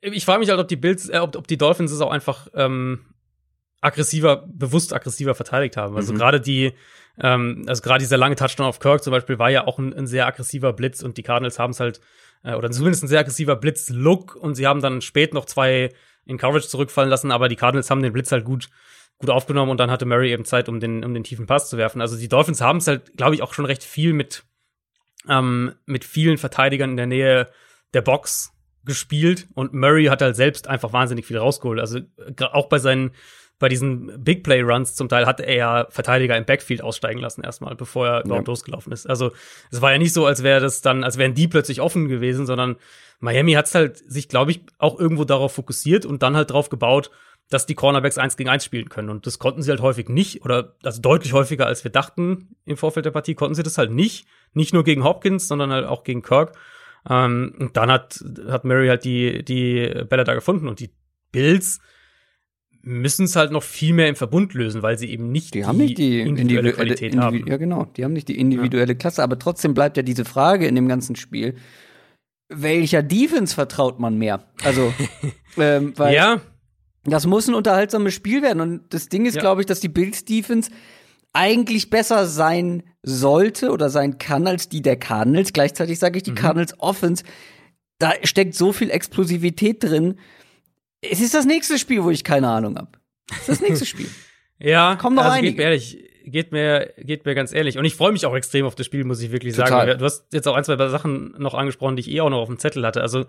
[0.00, 2.48] Ich frage mich halt, ob die Bills, äh, ob, ob die Dolphins es auch einfach
[2.54, 3.06] ähm,
[3.80, 5.96] aggressiver, bewusst aggressiver verteidigt haben.
[5.96, 6.18] Also Mhm.
[6.18, 6.72] gerade die,
[7.20, 10.06] ähm, also gerade dieser lange Touchdown auf Kirk zum Beispiel war ja auch ein, ein
[10.06, 12.00] sehr aggressiver Blitz und die Cardinals haben es halt,
[12.42, 15.92] äh, oder zumindest ein sehr aggressiver Blitz-Look und sie haben dann spät noch zwei
[16.24, 18.68] in Coverage zurückfallen lassen, aber die Cardinals haben den Blitz halt gut,
[19.18, 21.76] gut aufgenommen und dann hatte Murray eben Zeit, um den, um den tiefen Pass zu
[21.78, 22.00] werfen.
[22.00, 24.44] Also die Dolphins haben es halt, glaube ich, auch schon recht viel mit,
[25.28, 27.48] ähm, mit vielen Verteidigern in der Nähe
[27.94, 28.52] der Box
[28.86, 31.80] gespielt und Murray hat halt selbst einfach wahnsinnig viel rausgeholt.
[31.80, 33.10] Also gra- auch bei seinen
[33.58, 37.42] bei diesen Big Play Runs zum Teil hat er ja Verteidiger im Backfield aussteigen lassen
[37.42, 39.08] erstmal, bevor er überhaupt losgelaufen ist.
[39.08, 39.32] Also
[39.70, 42.44] es war ja nicht so, als wäre das dann, als wären die plötzlich offen gewesen,
[42.44, 42.76] sondern
[43.18, 46.68] Miami hat es halt sich, glaube ich, auch irgendwo darauf fokussiert und dann halt drauf
[46.68, 47.10] gebaut,
[47.48, 49.08] dass die Cornerbacks eins gegen eins spielen können.
[49.08, 52.76] Und das konnten sie halt häufig nicht, oder also deutlich häufiger, als wir dachten im
[52.76, 54.26] Vorfeld der Partie, konnten sie das halt nicht.
[54.52, 56.58] Nicht nur gegen Hopkins, sondern halt auch gegen Kirk.
[57.08, 60.90] Ähm, und dann hat, hat Murray halt die, die Bälle da gefunden und die
[61.32, 61.80] Bills
[62.82, 65.76] müssen es halt noch viel mehr im Verbund lösen, weil sie eben nicht Die, haben
[65.78, 67.46] nicht die individuelle individuelle Qualität individu- haben.
[67.48, 67.84] Ja, genau.
[67.96, 69.22] Die haben nicht die individuelle Klasse.
[69.24, 71.56] Aber trotzdem bleibt ja diese Frage in dem ganzen Spiel:
[72.48, 74.44] Welcher Defense vertraut man mehr?
[74.62, 74.92] Also,
[75.58, 76.40] ähm, weil Ja,
[77.04, 78.60] Das muss ein unterhaltsames Spiel werden.
[78.60, 79.40] Und das Ding ist, Ja.
[79.40, 80.70] glaube ich, dass die Bills Defense
[81.32, 85.52] eigentlich besser sein sollte oder sein kann als die der Cardinals.
[85.52, 86.36] Gleichzeitig sage ich, die Mhm.
[86.36, 87.24] Cardinals Offense,
[87.98, 90.18] da steckt so viel Explosivität drin.
[91.00, 92.90] Es ist das nächste Spiel, wo ich keine Ahnung habe.
[93.30, 94.08] Es ist das nächste Spiel.
[94.58, 95.52] Ja, Kommen noch also einige.
[95.52, 97.78] geht mir ehrlich, geht mir, geht mir ganz ehrlich.
[97.78, 99.70] Und ich freue mich auch extrem auf das Spiel, muss ich wirklich Total.
[99.86, 99.98] sagen.
[99.98, 102.48] Du hast jetzt auch ein, zwei Sachen noch angesprochen, die ich eh auch noch auf
[102.48, 103.02] dem Zettel hatte.
[103.02, 103.26] Also,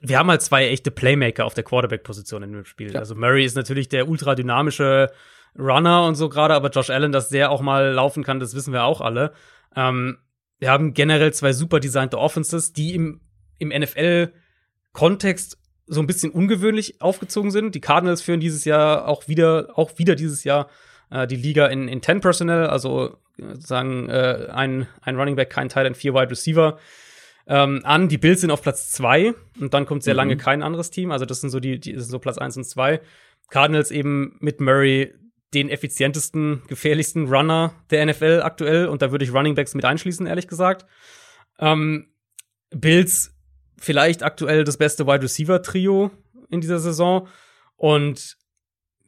[0.00, 2.92] wir haben halt zwei echte Playmaker auf der Quarterback-Position in dem Spiel.
[2.92, 3.00] Ja.
[3.00, 5.10] Also Murray ist natürlich der ultra dynamische
[5.58, 8.72] Runner und so gerade, aber Josh Allen, dass der auch mal laufen kann, das wissen
[8.72, 9.32] wir auch alle.
[9.76, 10.18] Ähm,
[10.58, 13.20] wir haben generell zwei super designte Offenses, die im,
[13.58, 13.68] im
[14.92, 17.74] NFL-Kontext so ein bisschen ungewöhnlich aufgezogen sind.
[17.74, 20.68] Die Cardinals führen dieses Jahr auch wieder, auch wieder dieses Jahr
[21.10, 25.50] äh, die Liga in, in 10 Personnel, also äh, sagen äh, ein, ein Running Back,
[25.50, 26.78] kein Teil, vier Wide Receiver
[27.46, 28.08] ähm, an.
[28.08, 30.18] Die Bills sind auf Platz zwei und dann kommt sehr Mhm.
[30.18, 31.10] lange kein anderes Team.
[31.10, 33.00] Also das sind so die, die sind so Platz eins und zwei.
[33.50, 35.12] Cardinals eben mit Murray
[35.54, 40.26] den effizientesten, gefährlichsten Runner der NFL aktuell und da würde ich Running Backs mit einschließen,
[40.26, 40.86] ehrlich gesagt.
[41.58, 42.08] Ähm,
[42.70, 43.34] Bills
[43.78, 46.10] vielleicht aktuell das beste Wide Receiver Trio
[46.48, 47.28] in dieser Saison
[47.76, 48.36] und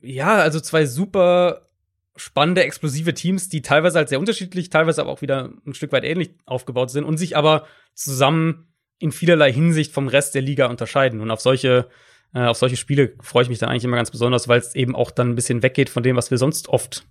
[0.01, 1.69] ja, also zwei super
[2.17, 6.05] spannende, explosive Teams, die teilweise halt sehr unterschiedlich, teilweise aber auch wieder ein Stück weit
[6.05, 8.69] ähnlich aufgebaut sind und sich aber zusammen
[8.99, 11.21] in vielerlei Hinsicht vom Rest der Liga unterscheiden.
[11.21, 11.89] Und auf solche,
[12.35, 14.95] äh, auf solche Spiele freue ich mich dann eigentlich immer ganz besonders, weil es eben
[14.95, 17.07] auch dann ein bisschen weggeht von dem, was wir sonst oft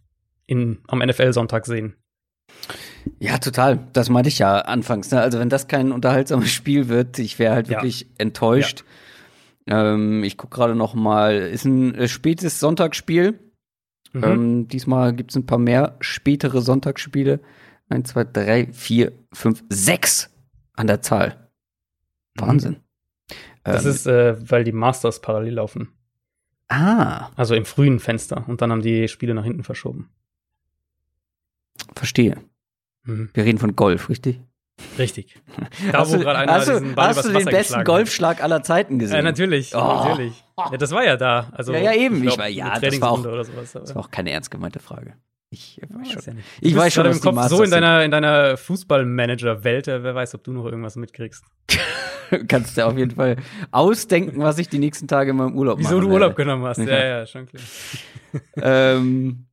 [0.46, 1.96] in, am NFL-Sonntag sehen.
[3.20, 3.88] Ja, total.
[3.94, 5.12] Das meinte ich ja anfangs.
[5.12, 5.20] Ne?
[5.22, 7.78] Also, wenn das kein unterhaltsames Spiel wird, ich wäre halt Ja.
[7.78, 8.84] wirklich enttäuscht.
[9.66, 11.36] Ähm, ich gucke gerade noch mal.
[11.36, 13.40] Ist ein äh, spätes Sonntagsspiel.
[14.14, 14.24] Mhm.
[14.24, 17.40] Ähm, diesmal gibt es ein paar mehr spätere Sonntagsspiele.
[17.90, 20.30] Eins, zwei, drei, vier, fünf, sechs
[20.74, 21.50] an der Zahl.
[22.36, 22.78] Wahnsinn.
[23.64, 25.90] Das Ähm, ist, äh, weil die Masters parallel laufen.
[26.70, 28.44] ah, Also im frühen Fenster.
[28.48, 30.10] Und dann haben die Spiele nach hinten verschoben.
[31.96, 32.38] verstehe.
[33.04, 33.30] Mhm.
[33.34, 34.40] Wir reden von Golf, richtig?
[34.98, 35.42] Richtig.
[35.92, 37.86] Da, hast wo du, gerade einer hast diesen Ball hast du den besten hat.
[37.86, 39.18] Golfschlag aller Zeiten gesehen?
[39.18, 39.80] Ja, natürlich, Oh.
[39.80, 40.44] natürlich.
[40.58, 41.50] Ja, das war ja da.
[41.52, 42.22] Also, Ja, ja, eben.
[42.22, 43.76] glaub, Ich war- ja, das war auch- Trainingsrunde oder sowas.
[43.76, 45.14] aber- Das war auch keine ernst gemeinte Frage.
[45.54, 46.22] Ich weiß schon.
[46.26, 46.48] ja nicht.
[46.62, 50.16] Ich weiß schon, was im Kopf Masters so in deiner, in deiner Fußballmanager-Welt, äh, wer
[50.16, 51.44] weiß, ob du noch irgendwas mitkriegst.
[52.48, 53.36] Kannst du auf jeden Fall
[53.72, 56.44] ausdenken, was ich die nächsten Tage in meinem Urlaub Wieso machen du Urlaub werde.
[56.44, 56.80] genommen hast.
[56.80, 56.86] Ja.
[56.86, 57.62] Ja, ja, schon klar.
[58.96, 59.46] ähm,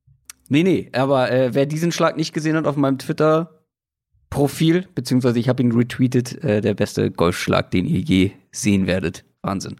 [0.49, 5.47] nee, nee, aber äh, wer diesen Schlag nicht gesehen hat auf meinem Twitter-Profil, beziehungsweise ich
[5.47, 9.23] habe ihn retweetet, äh, der beste Golfschlag, den ihr je sehen werdet.
[9.43, 9.75] Wahnsinn.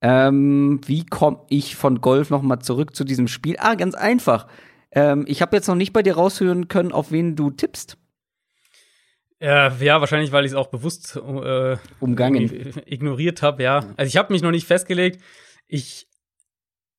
[0.00, 3.56] Ähm, wie komme ich von Golf noch mal zurück zu diesem Spiel?
[3.58, 4.48] Ah, ganz einfach.
[4.94, 7.98] Ähm, ich habe jetzt noch nicht bei dir raushören können, auf wen du tippst.
[9.40, 12.42] Äh, ja, wahrscheinlich, weil ich es auch bewusst äh, Umgangen.
[12.86, 13.84] ignoriert habe, ja.
[13.96, 15.20] Also ich habe mich noch nicht festgelegt.
[15.66, 16.06] Ich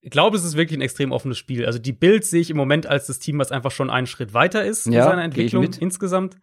[0.01, 1.65] glaube, es ist wirklich ein extrem offenes Spiel.
[1.65, 4.33] Also die Bills sehe ich im Moment als das Team, was einfach schon einen Schritt
[4.33, 6.37] weiter ist Ja, in seiner Entwicklung insgesamt.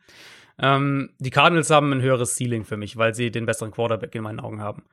[0.59, 4.23] Ähm, die Cardinals haben ein höheres Ceiling für mich, weil sie den besseren Quarterback in
[4.23, 4.85] meinen Augen haben.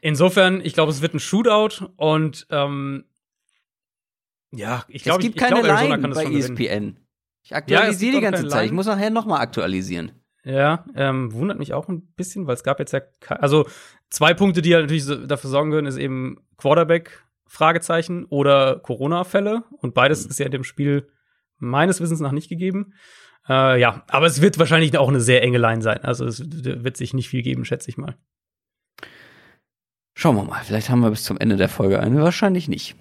[0.00, 3.04] Insofern, ich glaube, es wird ein Shootout und ähm,
[4.52, 6.24] ja, ich glaube, es gibt ich, ich keine glaub, Line bei.
[6.24, 6.98] ESPN.
[7.42, 8.66] Ich Ja, aktualisiere gibt die ganze Zeit.
[8.66, 10.12] Ich muss nachher nochmal aktualisieren.
[10.44, 13.66] Ja, ähm, wundert mich auch ein bisschen, weil es gab jetzt ja, also
[14.08, 19.64] zwei Punkte, die halt natürlich so dafür sorgen würden, ist eben Quarterback, Fragezeichen oder Corona-Fälle
[19.70, 21.10] und beides ist ja in dem Spiel
[21.58, 22.94] meines Wissens nach nicht gegeben.
[23.48, 25.98] Äh, ja, aber es wird wahrscheinlich auch eine sehr enge Line sein.
[26.04, 28.16] Also es wird sich nicht viel geben, schätze ich mal.
[30.14, 30.62] Schauen wir mal.
[30.64, 32.22] Vielleicht haben wir bis zum Ende der Folge eine.
[32.22, 32.96] Wahrscheinlich nicht.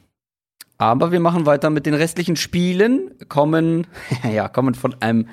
[0.80, 3.11] Aber wir machen weiter mit den restlichen Spielen.
[3.27, 3.86] Kommen,
[4.23, 5.27] ja, kommen von einem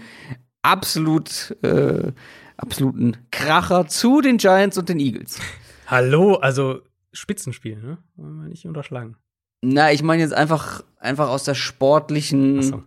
[0.60, 2.12] absolut, äh,
[2.56, 5.38] absoluten Kracher zu den Giants und den Eagles.
[5.86, 6.80] Hallo, also
[7.12, 7.98] Spitzenspiel, ne?
[8.16, 9.16] Wollen wir nicht unterschlagen.
[9.62, 12.82] Na, ich meine jetzt einfach, einfach aus der sportlichen Achso.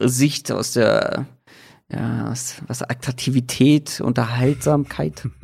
[0.00, 1.26] Sicht, aus der,
[1.90, 5.28] ja, aus, was Attraktivität, Unterhaltsamkeit.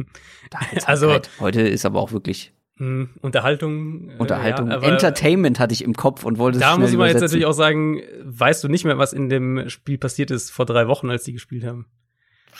[0.84, 4.10] Also- heute ist aber auch wirklich Hm, Unterhaltung.
[4.10, 4.70] äh, Unterhaltung.
[4.70, 7.52] ja, Entertainment hatte ich im Kopf und wollte es Da muss man jetzt natürlich auch
[7.52, 11.24] sagen, weißt du nicht mehr, was in dem Spiel passiert ist vor drei Wochen, als
[11.24, 11.86] die gespielt haben.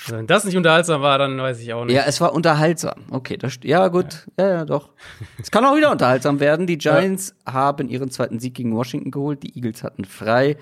[0.05, 1.95] Also, wenn das nicht unterhaltsam war, dann weiß ich auch nicht.
[1.95, 3.05] Ja, es war unterhaltsam.
[3.11, 4.49] Okay, das, ja gut, ja.
[4.49, 4.91] ja, doch.
[5.41, 6.67] Es kann auch wieder unterhaltsam werden.
[6.67, 9.43] Die Giants haben ihren zweiten Sieg gegen Washington geholt.
[9.43, 10.57] Die Eagles hatten frei.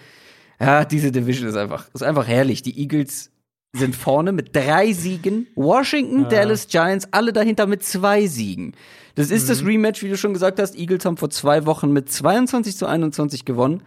[0.60, 2.62] Ja, diese Division ist einfach, ist einfach herrlich.
[2.62, 3.30] Die Eagles
[3.74, 5.46] sind vorne mit drei Siegen.
[5.54, 6.28] Washington, Ja.
[6.28, 8.74] Dallas, Giants, alle dahinter mit zwei Siegen.
[9.14, 10.76] Das ist das Rematch, wie du schon gesagt hast.
[10.76, 13.82] Eagles haben vor zwei Wochen mit 22 zu 21 gewonnen.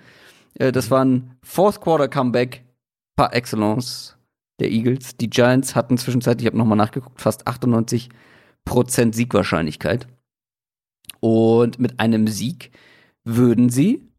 [0.56, 2.64] Äh, Das war ein Fourth Quarter Comeback
[3.16, 4.16] par excellence
[4.60, 5.18] der Eagles.
[5.18, 8.10] Die Giants hatten zwischenzeitlich, ich habe nochmal nachgeguckt, fast 98
[8.66, 10.08] Prozent Siegwahrscheinlichkeit.
[11.20, 12.72] Und mit einem Sieg
[13.24, 14.10] würden sie,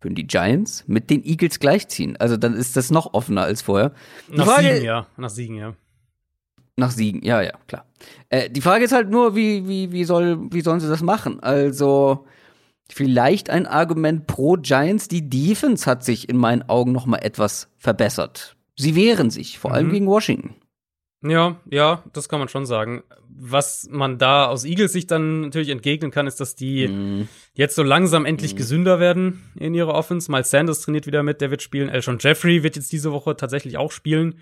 [0.00, 2.16] würden die Giants mit den Eagles gleichziehen.
[2.16, 3.92] Also dann ist das noch offener als vorher.
[4.32, 5.06] Die Nach Frage- Siegen, ja.
[5.16, 5.74] Nach Siegen, ja.
[6.76, 7.84] Nach Siegen, ja, ja, klar.
[8.30, 11.40] Äh, die Frage ist halt nur, wie, wie, wie, soll, wie sollen sie das machen?
[11.40, 12.24] Also,
[12.90, 15.06] vielleicht ein Argument pro Giants.
[15.08, 18.56] Die Defense hat sich in meinen Augen noch mal etwas verbessert.
[18.76, 19.92] Sie wehren sich, vor allem Mhm.
[19.92, 20.54] gegen Washington.
[21.22, 23.02] Ja, ja, das kann man schon sagen.
[23.28, 27.28] Was man da aus Eagles Sicht dann natürlich entgegnen kann, ist, dass die Mhm.
[27.52, 28.56] jetzt so langsam endlich Mhm.
[28.56, 30.30] gesünder werden in ihrer Offense.
[30.30, 31.90] Miles Sanders trainiert wieder mit, der wird spielen.
[31.90, 34.40] Elshon Jeffrey wird jetzt diese Woche tatsächlich auch spielen.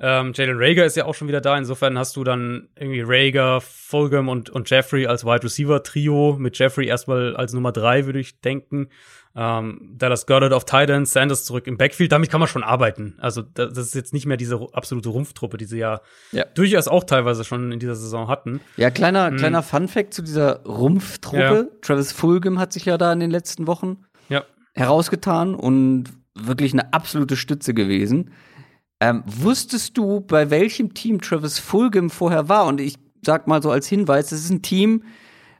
[0.00, 1.56] Ähm, Jalen Rager ist ja auch schon wieder da.
[1.58, 6.36] Insofern hast du dann irgendwie Rager, Fulgham und, und Jeffrey als Wide Receiver Trio.
[6.38, 8.90] Mit Jeffrey erstmal als Nummer drei, würde ich denken.
[9.36, 12.10] Ähm, Dallas Goddard auf Tight End, Sanders zurück im Backfield.
[12.10, 13.14] Damit kann man schon arbeiten.
[13.18, 16.00] Also da- das ist jetzt nicht mehr diese absolute Rumpftruppe, die sie ja,
[16.32, 16.44] Ja.
[16.54, 18.60] durchaus auch teilweise schon in dieser Saison hatten.
[18.76, 19.36] Ja, kleiner, Mhm.
[19.36, 21.68] kleiner Fun-Fact zu dieser Rumpftruppe.
[21.70, 21.78] Ja.
[21.82, 23.98] Travis Fulgham hat sich ja da in den letzten Wochen
[24.28, 24.44] Ja.
[24.74, 26.04] herausgetan und
[26.34, 28.30] wirklich eine absolute Stütze gewesen.
[29.00, 32.66] Ähm, wusstest du, bei welchem Team Travis Fulgham vorher war?
[32.66, 35.04] Und ich sag mal so als Hinweis, das ist ein Team,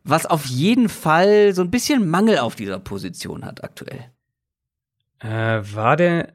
[0.09, 4.11] was auf jeden Fall so ein bisschen Mangel auf dieser Position hat aktuell.
[5.21, 6.33] Äh, war der.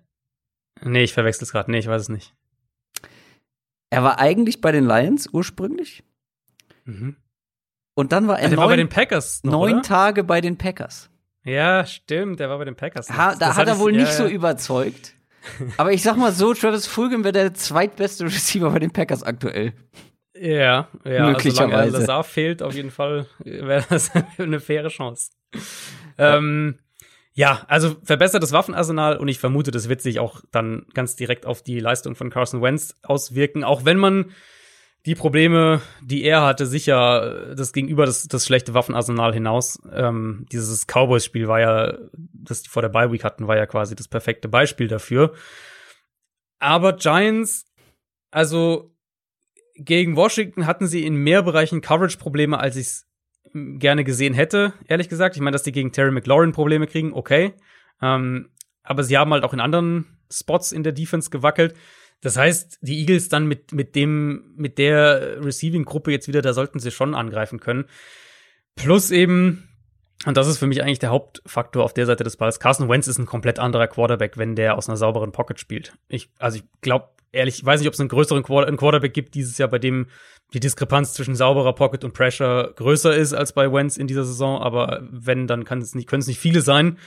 [0.82, 1.71] Nee, ich verwechsel es gerade.
[1.71, 2.34] Nee, ich weiß es nicht.
[3.89, 6.03] Er war eigentlich bei den Lions ursprünglich
[6.86, 7.15] Mhm.
[7.93, 9.82] und dann war er der war bei neun, den Packers noch, neun oder?
[9.84, 11.09] Tage bei den Packers.
[11.45, 13.09] Ja, stimmt, der war bei den Packers.
[13.09, 14.30] Ha, Das da hat hatte er ich- wohl ja, nicht so ja.
[14.30, 15.13] überzeugt.
[15.78, 19.74] Aber ich sag mal so, Travis Fulgham wäre der zweitbeste Receiver bei den Packers aktuell.
[20.36, 21.76] Ja, ja, Möglicherweise.
[21.76, 25.32] Also, Lazar fehlt, auf jeden Fall wäre das eine faire Chance.
[26.18, 26.80] Ähm,
[27.34, 31.62] ja, also verbessertes Waffenarsenal und ich vermute, das wird sich auch dann ganz direkt auf
[31.62, 34.32] die Leistung von Carson Wentz auswirken, auch wenn man
[35.06, 39.80] die Probleme, die er hatte, sicher äh, das gegenüber das, das schlechte Waffenarsenal hinaus.
[39.92, 43.96] Ähm, dieses Cowboys-Spiel war ja, das die vor der Bye Week hatten, war ja quasi
[43.96, 45.34] das perfekte Beispiel dafür.
[46.60, 47.66] Aber Giants,
[48.32, 48.93] also
[49.76, 53.07] gegen Washington hatten sie in mehr Bereichen Coverage-Probleme, als ich es
[53.53, 55.36] gerne gesehen hätte, ehrlich gesagt.
[55.36, 57.53] Ich meine, dass die gegen Terry McLaurin Probleme kriegen, okay.
[58.01, 58.49] Ähm,
[58.84, 61.76] aber sie haben halt auch in anderen Spots in der Defense gewackelt.
[62.21, 66.80] Das heißt, die Eagles dann mit, mit dem, mit der Receiving-Gruppe jetzt wieder, da sollten
[66.80, 67.86] sie schon angreifen können.
[68.76, 69.69] Plus eben,
[70.26, 72.59] und das ist für mich eigentlich der Hauptfaktor auf der Seite des Balls.
[72.59, 75.97] Carson Wentz ist ein komplett anderer Quarterback, wenn der aus einer sauberen Pocket spielt.
[76.07, 79.14] Ich, also ich glaube, ehrlich, ich weiß nicht, ob es einen größeren Quar einen Quarterback
[79.14, 80.08] gibt dieses Jahr, bei dem
[80.54, 84.62] die Diskrepanz zwischen sauberer Pocket und Pressure größer ist als bei Wentz in dieser Saison.
[84.62, 86.98] Aber wenn, dann kann es nicht, können es nicht viele sein.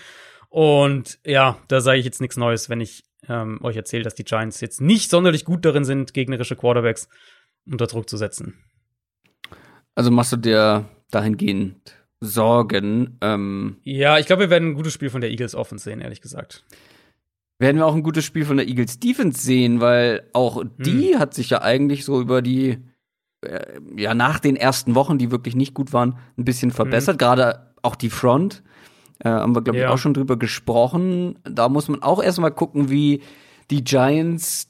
[0.48, 4.24] Und ja, da sage ich jetzt nichts Neues, wenn ich ähm, euch erzähle, dass die
[4.24, 7.08] Giants jetzt nicht sonderlich gut darin sind, gegnerische Quarterbacks
[7.70, 8.54] unter Druck zu setzen.
[9.94, 13.18] Also machst du dir dahingehend Sorgen?
[13.20, 16.20] Ähm, Ja, ich glaube, wir werden ein gutes Spiel von der Eagles Offense sehen, ehrlich
[16.20, 16.64] gesagt.
[17.58, 21.18] Werden wir auch ein gutes Spiel von der Eagles Defense sehen, weil auch die Hm.
[21.18, 22.78] hat sich ja eigentlich so über die
[23.42, 27.16] äh, ja nach den ersten Wochen, die wirklich nicht gut waren, ein bisschen verbessert.
[27.16, 27.18] Mhm.
[27.18, 28.62] Gerade auch die Front.
[29.18, 31.38] Äh, haben wir, glaube ich, auch schon drüber gesprochen.
[31.44, 33.22] Da muss man auch erstmal gucken, wie
[33.70, 34.68] die Giants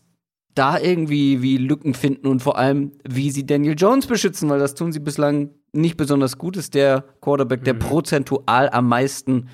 [0.55, 4.75] da irgendwie wie Lücken finden und vor allem, wie sie Daniel Jones beschützen, weil das
[4.75, 6.57] tun sie bislang nicht besonders gut.
[6.57, 7.81] Ist der Quarterback, der mhm.
[7.81, 9.49] prozentual am meisten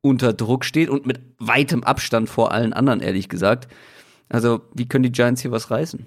[0.00, 3.68] unter Druck steht und mit weitem Abstand vor allen anderen, ehrlich gesagt.
[4.28, 6.06] Also, wie können die Giants hier was reißen?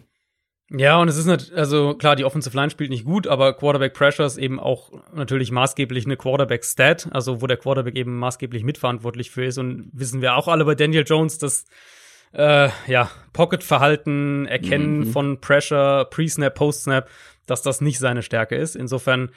[0.73, 3.93] Ja, und es ist nicht, also klar, die Offensive Line spielt nicht gut, aber Quarterback
[3.93, 8.63] Pressure ist eben auch natürlich maßgeblich eine Quarterback Stat, also wo der Quarterback eben maßgeblich
[8.63, 9.57] mitverantwortlich für ist.
[9.57, 11.65] Und wissen wir auch alle bei Daniel Jones, dass
[12.31, 15.07] äh, ja, Pocket-Verhalten, Erkennen mhm.
[15.07, 17.09] von Pressure, Pre-Snap, Post-Snap,
[17.47, 18.77] dass das nicht seine Stärke ist.
[18.77, 19.31] Insofern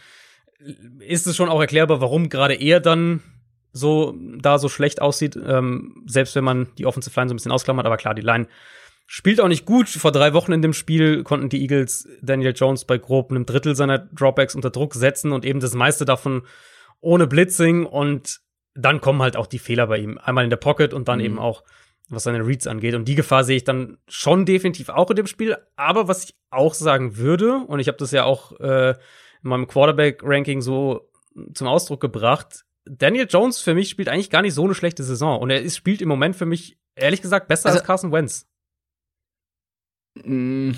[1.01, 3.23] ist es schon auch erklärbar, warum gerade er dann
[3.75, 7.53] so da so schlecht aussieht, ähm, selbst wenn man die Offensive Line so ein bisschen
[7.53, 7.85] ausklammert.
[7.85, 8.47] Aber klar, die Line
[9.07, 9.89] spielt auch nicht gut.
[9.89, 13.75] Vor drei Wochen in dem Spiel konnten die Eagles Daniel Jones bei grob einem Drittel
[13.75, 16.43] seiner Dropbacks unter Druck setzen und eben das meiste davon
[17.01, 18.41] ohne Blitzing und
[18.75, 20.19] dann kommen halt auch die Fehler bei ihm.
[20.19, 21.25] Einmal in der Pocket und dann mhm.
[21.25, 21.65] eben auch,
[22.09, 22.95] was seine Reads angeht.
[22.95, 25.57] Und die Gefahr sehe ich dann schon definitiv auch in dem Spiel.
[25.75, 29.67] Aber was ich auch sagen würde, und ich habe das ja auch äh, in meinem
[29.67, 31.11] Quarterback-Ranking so
[31.55, 35.41] zum Ausdruck gebracht, Daniel Jones für mich spielt eigentlich gar nicht so eine schlechte Saison.
[35.41, 38.47] Und er ist, spielt im Moment für mich, ehrlich gesagt, besser also, als Carson Wentz.
[40.23, 40.73] Mm,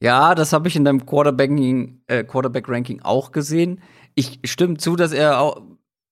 [0.00, 2.68] ja, das habe ich in deinem Quarterback-Ranking äh, Quarterback
[3.02, 3.82] auch gesehen.
[4.14, 5.62] Ich stimme zu, dass er auch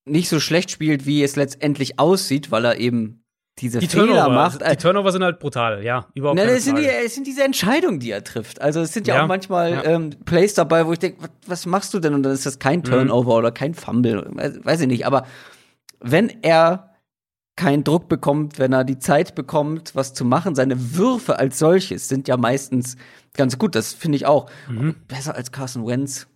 [0.05, 3.24] nicht so schlecht spielt, wie es letztendlich aussieht, weil er eben
[3.59, 4.69] diese die Fehler Turnover, macht.
[4.69, 6.49] Die Turnover sind halt brutal, ja, überhaupt nicht.
[6.49, 8.61] es sind, die, es sind diese Entscheidungen, die er trifft.
[8.61, 9.83] Also es sind ja, ja auch manchmal ja.
[9.85, 12.13] Ähm, Plays dabei, wo ich denke, was, was, machst du denn?
[12.13, 12.83] Und dann ist das kein mhm.
[12.83, 13.37] Turnover mhm.
[13.37, 15.05] oder kein Fumble, weiß ich nicht.
[15.05, 15.25] Aber
[16.01, 16.95] wenn er
[17.55, 22.09] keinen Druck bekommt, wenn er die Zeit bekommt, was zu machen, seine Würfe als solches
[22.09, 22.97] sind ja meistens
[23.33, 23.75] ganz gut.
[23.75, 24.95] Das finde ich auch mhm.
[25.07, 26.27] besser als Carson Wentz.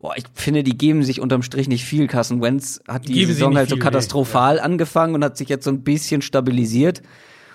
[0.00, 2.06] Boah, ich finde, die geben sich unterm Strich nicht viel.
[2.06, 4.60] Carson Wentz hat die Geben Saison halt so katastrophal nee.
[4.62, 7.02] angefangen und hat sich jetzt so ein bisschen stabilisiert.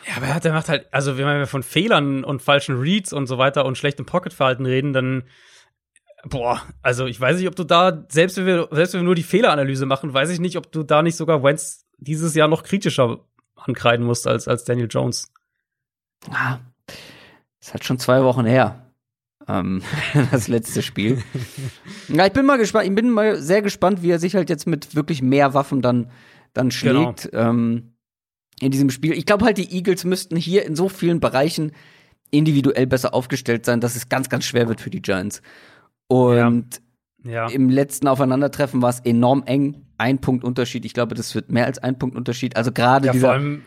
[0.08, 3.14] Ja, aber er, hat, er macht halt, also wenn wir von Fehlern und falschen Reads
[3.14, 5.24] und so weiter und schlechtem Pocketverhalten reden, dann
[6.24, 9.16] boah, also ich weiß nicht, ob du da, selbst wenn wir, selbst wenn wir nur
[9.16, 12.62] die Fehleranalyse machen, weiß ich nicht, ob du da nicht sogar Wentz dieses Jahr noch
[12.62, 13.22] kritischer
[13.56, 15.34] ankreiden musst als, als Daniel Jones.
[16.30, 16.60] Ah,
[17.60, 18.85] ist halt schon zwei Wochen her
[19.48, 19.82] ähm,
[20.32, 21.24] das letzte Spiel.
[22.08, 24.68] ja, ich bin mal gespannt, ich bin mal sehr gespannt, wie er sich halt jetzt
[24.68, 26.10] mit wirklich mehr Waffen dann,
[26.54, 27.50] dann schlägt genau.
[27.50, 27.96] ähm,
[28.60, 29.14] in diesem Spiel.
[29.14, 31.72] Ich glaube halt, die Eagles müssten hier in so vielen Bereichen
[32.32, 35.42] individuell besser aufgestellt sein, dass es ganz, ganz schwer wird für die Giants.
[36.08, 36.82] Und
[37.24, 37.32] ja.
[37.32, 37.48] Ja.
[37.48, 39.82] im letzten Aufeinandertreffen war es enorm eng.
[39.98, 40.86] Ein Punkt Unterschied.
[40.86, 42.58] Ich glaube, das wird mehr als ein Punkt Unterschied.
[42.58, 43.28] Also gerade ja, dieser.
[43.28, 43.64] Vor allem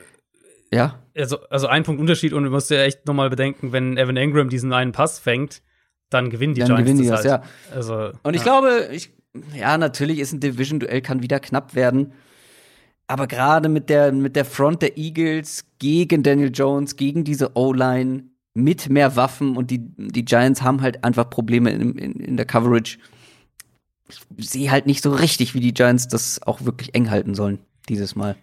[0.72, 1.02] ja.
[1.16, 4.48] Also, also ein Punkt Unterschied und du musst ja echt nochmal bedenken, wenn Evan Ingram
[4.48, 5.62] diesen einen Pass fängt,
[6.10, 7.42] dann gewinnen die dann Giants gewinnen die das, halt.
[7.44, 7.74] ja.
[7.74, 8.44] Also, und ich ja.
[8.44, 9.10] glaube, ich,
[9.54, 12.12] ja, natürlich ist ein Division-Duell kann wieder knapp werden.
[13.06, 18.24] Aber gerade mit der, mit der Front der Eagles gegen Daniel Jones, gegen diese O-Line,
[18.54, 22.44] mit mehr Waffen und die, die Giants haben halt einfach Probleme in, in, in der
[22.44, 22.98] Coverage.
[24.36, 27.60] Ich sehe halt nicht so richtig, wie die Giants das auch wirklich eng halten sollen,
[27.88, 28.36] dieses Mal.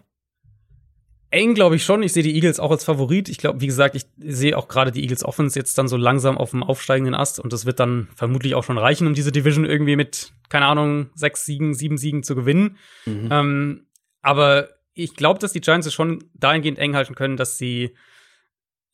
[1.32, 2.04] Eng glaube ich schon.
[2.04, 3.30] Ich sehe die Eagles auch als Favorit.
[3.30, 6.38] Ich glaube, wie gesagt, ich sehe auch gerade die Eagles Offense jetzt dann so langsam
[6.38, 9.66] auf dem aufsteigenden Ast und das wird dann vermutlich auch schon reichen, um diese Division
[9.66, 12.78] irgendwie mit, keine Ahnung, sechs Siegen, sieben Siegen zu gewinnen.
[13.06, 13.30] Mhm.
[13.32, 13.86] Ähm,
[14.22, 17.96] aber ich glaube, dass die Giants es schon dahingehend eng halten können, dass sie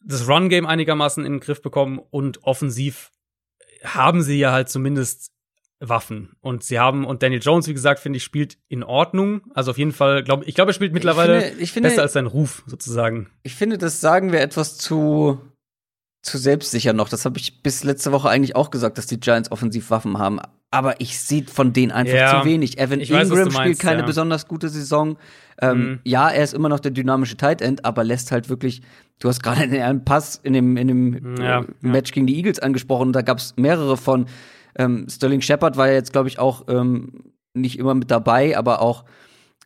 [0.04, 3.12] das Run-Game einigermaßen in den Griff bekommen und offensiv
[3.84, 5.31] haben sie ja halt zumindest
[5.82, 6.30] Waffen.
[6.42, 9.42] Und sie haben, und Daniel Jones, wie gesagt, finde ich, spielt in Ordnung.
[9.56, 12.02] Also auf jeden Fall, glaube ich, glaube, er spielt mittlerweile ich finde, ich finde, besser
[12.04, 13.30] als sein Ruf, sozusagen.
[13.44, 15.42] Ich finde, das sagen wir etwas zu,
[16.22, 17.10] zu selbstsicher noch.
[17.10, 20.40] Das habe ich bis letzte Woche eigentlich auch gesagt, dass die Giants offensiv Waffen haben.
[20.70, 22.78] Aber ich sehe von denen einfach ja, zu wenig.
[22.78, 24.06] Evan Ingram weiß, spielt keine ja.
[24.06, 25.18] besonders gute Saison.
[25.60, 26.00] Ähm, mhm.
[26.06, 28.82] Ja, er ist immer noch der dynamische Tight End, aber lässt halt wirklich.
[29.20, 32.60] Du hast gerade einen Pass in dem, in dem ja, äh, Match gegen die Eagles
[32.60, 33.14] angesprochen.
[33.14, 34.28] Da gab es mehrere von
[34.78, 38.82] ähm, Sterling Shepard war ja jetzt, glaube ich, auch ähm, nicht immer mit dabei, aber
[38.82, 39.06] auch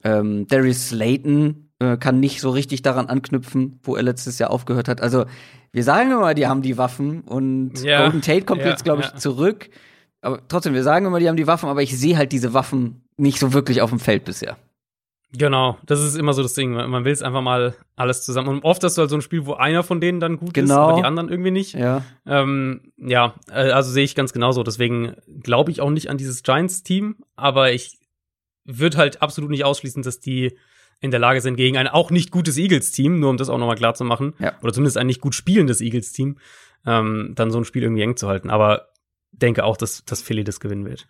[0.03, 4.87] ähm, Darius Slayton äh, kann nicht so richtig daran anknüpfen, wo er letztes Jahr aufgehört
[4.87, 5.01] hat.
[5.01, 5.25] Also
[5.71, 9.01] wir sagen immer, die haben die Waffen und ja, Golden Tate kommt ja, jetzt, glaube
[9.01, 9.15] ich, ja.
[9.15, 9.69] zurück.
[10.21, 13.03] Aber trotzdem, wir sagen immer, die haben die Waffen, aber ich sehe halt diese Waffen
[13.17, 14.57] nicht so wirklich auf dem Feld bisher.
[15.37, 16.71] Genau, das ist immer so das Ding.
[16.71, 18.49] Man will es einfach mal alles zusammen.
[18.49, 20.65] Und oft hast du halt so ein Spiel, wo einer von denen dann gut genau.
[20.65, 21.73] ist, aber die anderen irgendwie nicht.
[21.73, 24.63] Ja, ähm, ja äh, also sehe ich ganz genauso.
[24.63, 27.97] Deswegen glaube ich auch nicht an dieses Giants-Team, aber ich
[28.65, 30.57] würde halt absolut nicht ausschließen, dass die
[31.01, 33.75] in der Lage sind, gegen ein auch nicht gutes Eagles-Team, nur um das auch nochmal
[33.75, 34.53] klar zu machen, ja.
[34.61, 36.37] oder zumindest ein nicht gut spielendes Eagles-Team,
[36.85, 38.49] ähm, dann so ein Spiel irgendwie eng zu halten.
[38.49, 38.89] Aber
[39.31, 41.07] denke auch, dass, dass Philly das gewinnen wird.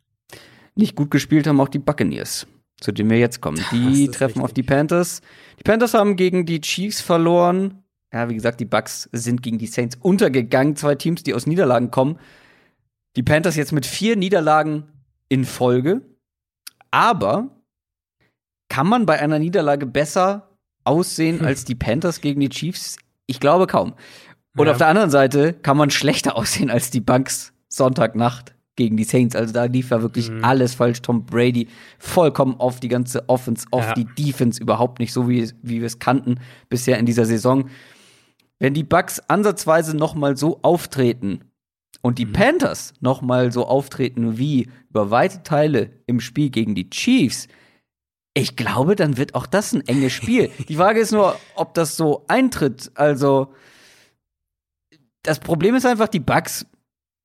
[0.75, 2.47] Nicht gut gespielt haben auch die Buccaneers,
[2.81, 3.63] zu denen wir jetzt kommen.
[3.71, 4.43] Die treffen richtig.
[4.43, 5.21] auf die Panthers.
[5.59, 7.83] Die Panthers haben gegen die Chiefs verloren.
[8.13, 10.75] Ja, wie gesagt, die Bucks sind gegen die Saints untergegangen.
[10.75, 12.19] Zwei Teams, die aus Niederlagen kommen.
[13.15, 14.83] Die Panthers jetzt mit vier Niederlagen
[15.29, 16.01] in Folge.
[16.91, 17.49] Aber
[18.69, 21.45] kann man bei einer Niederlage besser aussehen hm.
[21.45, 22.97] als die Panthers gegen die Chiefs?
[23.25, 23.95] Ich glaube kaum.
[24.55, 24.71] Und ja.
[24.71, 29.35] auf der anderen Seite kann man schlechter aussehen als die Bucks Sonntagnacht gegen die Saints.
[29.35, 30.43] Also da lief ja wirklich mhm.
[30.43, 31.01] alles falsch.
[31.01, 31.67] Tom Brady
[31.97, 33.93] vollkommen auf die ganze Offense, auf ja.
[33.93, 37.69] die Defense überhaupt nicht so, wie, wie wir es kannten bisher in dieser Saison.
[38.59, 41.39] Wenn die Bucks ansatzweise noch mal so auftreten
[42.01, 42.33] und die mhm.
[42.33, 47.47] Panthers noch mal so auftreten wie über weite Teile im Spiel gegen die Chiefs,
[48.37, 50.51] ich glaube, dann wird auch das ein enges Spiel.
[50.67, 52.91] die Frage ist nur, ob das so eintritt.
[52.95, 53.53] Also
[55.23, 56.65] das Problem ist einfach, die Bucks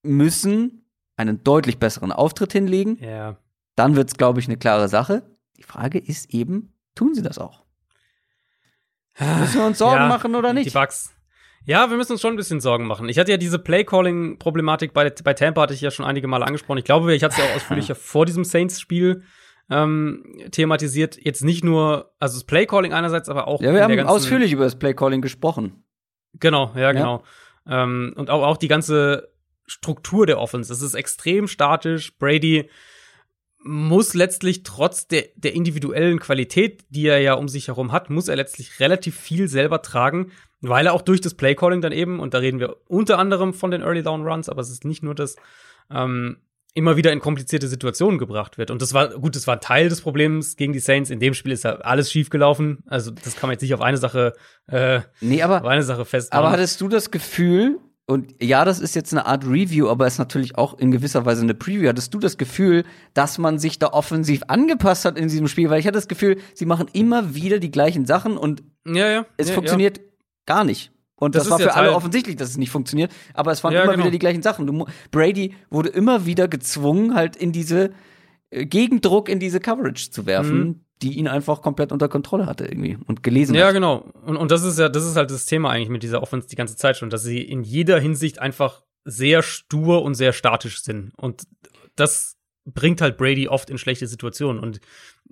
[0.02, 0.80] müssen
[1.20, 2.98] einen deutlich besseren Auftritt hinlegen.
[3.00, 3.36] Ja.
[3.76, 5.22] Dann wird es, glaube ich, eine klare Sache.
[5.56, 7.64] Die Frage ist eben, tun sie das auch?
[9.18, 10.70] Müssen wir uns Sorgen ja, machen oder nicht?
[10.70, 11.14] Die Bugs.
[11.66, 13.08] Ja, wir müssen uns schon ein bisschen Sorgen machen.
[13.08, 16.78] Ich hatte ja diese Play-Calling-Problematik bei, bei Tampa, hatte ich ja schon einige Male angesprochen.
[16.78, 19.22] Ich glaube, ich hatte es ja auch ausführlicher vor diesem Saints-Spiel
[19.68, 21.18] ähm, thematisiert.
[21.22, 23.60] Jetzt nicht nur, also das Play-Calling einerseits, aber auch.
[23.60, 25.84] Ja, wir haben ausführlich über das Play-Calling gesprochen.
[26.34, 27.22] Genau, ja, genau.
[27.66, 27.82] Ja.
[27.82, 29.29] Ähm, und auch, auch die ganze
[29.70, 30.72] Struktur der Offense.
[30.72, 32.18] Es ist extrem statisch.
[32.18, 32.68] Brady
[33.62, 38.26] muss letztlich trotz der, der individuellen Qualität, die er ja um sich herum hat, muss
[38.26, 42.34] er letztlich relativ viel selber tragen, weil er auch durch das Playcalling dann eben, und
[42.34, 45.14] da reden wir unter anderem von den Early Down Runs, aber es ist nicht nur
[45.14, 45.36] das,
[45.90, 46.38] ähm,
[46.74, 48.70] immer wieder in komplizierte Situationen gebracht wird.
[48.70, 51.10] Und das war, gut, das war Teil des Problems gegen die Saints.
[51.10, 52.82] In dem Spiel ist ja alles schief gelaufen.
[52.86, 54.34] Also, das kann man jetzt nicht auf eine Sache,
[54.68, 56.44] äh, nee, aber, auf eine Sache festmachen.
[56.44, 57.78] Aber hattest du das Gefühl,
[58.10, 61.42] und ja, das ist jetzt eine Art Review, aber ist natürlich auch in gewisser Weise
[61.42, 61.88] eine Preview.
[61.88, 62.84] Hattest du das Gefühl,
[63.14, 65.70] dass man sich da offensiv angepasst hat in diesem Spiel?
[65.70, 69.26] Weil ich hatte das Gefühl, sie machen immer wieder die gleichen Sachen und ja, ja,
[69.36, 70.00] es ja, funktioniert
[70.44, 70.90] gar nicht.
[71.14, 73.12] Und das, das war für alle offensichtlich, dass es nicht funktioniert.
[73.32, 73.98] Aber es waren immer genau.
[73.98, 74.66] wieder die gleichen Sachen.
[74.66, 77.92] Du, Brady wurde immer wieder gezwungen, halt in diese
[78.50, 80.58] äh, Gegendruck in diese Coverage zu werfen.
[80.58, 83.68] Mhm die ihn einfach komplett unter Kontrolle hatte irgendwie und gelesen ja, hat.
[83.68, 84.10] Ja, genau.
[84.24, 86.56] Und, und das ist ja, das ist halt das Thema eigentlich mit dieser Offense die
[86.56, 91.12] ganze Zeit schon, dass sie in jeder Hinsicht einfach sehr stur und sehr statisch sind.
[91.16, 91.44] Und
[91.96, 94.62] das bringt halt Brady oft in schlechte Situationen.
[94.62, 94.80] Und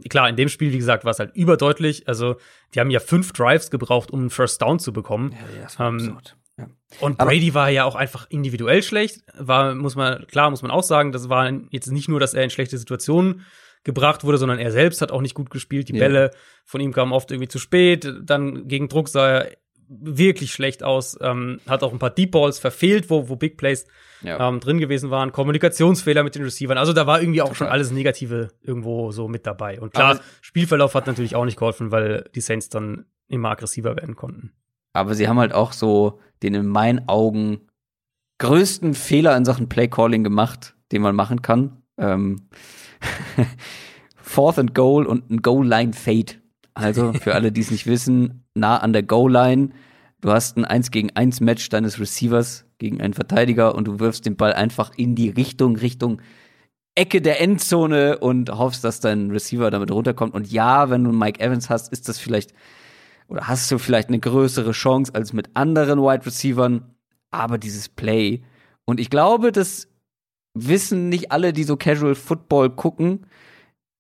[0.09, 2.09] klar, in dem Spiel, wie gesagt, war es halt überdeutlich.
[2.09, 2.37] Also,
[2.75, 5.33] die haben ja fünf Drives gebraucht, um einen First Down zu bekommen.
[5.33, 6.19] Ja, das war ähm,
[6.57, 6.67] ja.
[7.01, 9.23] Und Brady war ja auch einfach individuell schlecht.
[9.39, 12.43] War, muss man, klar, muss man auch sagen, das war jetzt nicht nur, dass er
[12.43, 13.45] in schlechte Situationen
[13.85, 15.89] gebracht wurde, sondern er selbst hat auch nicht gut gespielt.
[15.89, 16.01] Die ja.
[16.01, 16.31] Bälle
[16.65, 18.13] von ihm kamen oft irgendwie zu spät.
[18.23, 19.51] Dann gegen Druck sah er
[19.89, 21.17] wirklich schlecht aus.
[21.21, 23.87] Ähm, hat auch ein paar Deep Balls verfehlt, wo, wo Big Plays
[24.23, 24.49] ja.
[24.49, 25.33] ähm, drin gewesen waren.
[25.33, 26.79] Kommunikationsfehler mit den Receivern.
[26.79, 27.59] Also da war irgendwie auch Total.
[27.59, 29.81] schon alles Negative irgendwo so mit dabei.
[29.81, 33.97] Und klar, Aber Spielverlauf hat natürlich auch nicht geholfen, weil die Saints dann immer aggressiver
[33.97, 34.53] werden konnten.
[34.93, 37.69] Aber sie haben halt auch so den in meinen Augen
[38.39, 41.83] größten Fehler in Sachen Play Calling gemacht, den man machen kann.
[41.99, 42.49] Ähm,
[44.17, 46.35] Fourth and Goal und ein Goal-Line Fade.
[46.75, 49.71] Also für alle, die es nicht wissen, nah an der Goal-Line.
[50.21, 54.27] Du hast ein 1 gegen 1 Match deines Receivers gegen einen Verteidiger und du wirfst
[54.27, 56.23] den Ball einfach in die Richtung, Richtung
[56.95, 60.35] Ecke der Endzone und hoffst, dass dein Receiver damit runterkommt.
[60.35, 62.53] Und ja, wenn du Mike Evans hast, ist das vielleicht
[63.29, 66.95] oder hast du vielleicht eine größere Chance als mit anderen Wide Receivern.
[67.31, 68.43] Aber dieses Play
[68.89, 69.87] und ich glaube, das
[70.55, 73.27] wissen nicht alle, die so Casual Football gucken,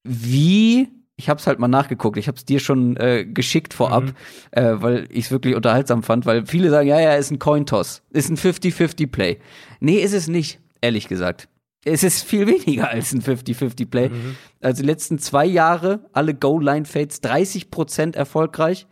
[0.04, 0.88] wie
[1.18, 2.16] ich habe es halt mal nachgeguckt.
[2.16, 4.12] Ich habe es dir schon äh, geschickt vorab, mhm.
[4.52, 8.02] äh, weil ich es wirklich unterhaltsam fand, weil viele sagen, ja, ja, ist ein Cointoss,
[8.10, 9.38] ist ein 50-50 Play.
[9.80, 11.48] Nee, ist es nicht, ehrlich gesagt.
[11.84, 14.08] Es ist viel weniger als ein 50-50 Play.
[14.10, 14.36] Mhm.
[14.60, 18.86] Also die letzten zwei Jahre alle Goal-Line-Fades 30% erfolgreich.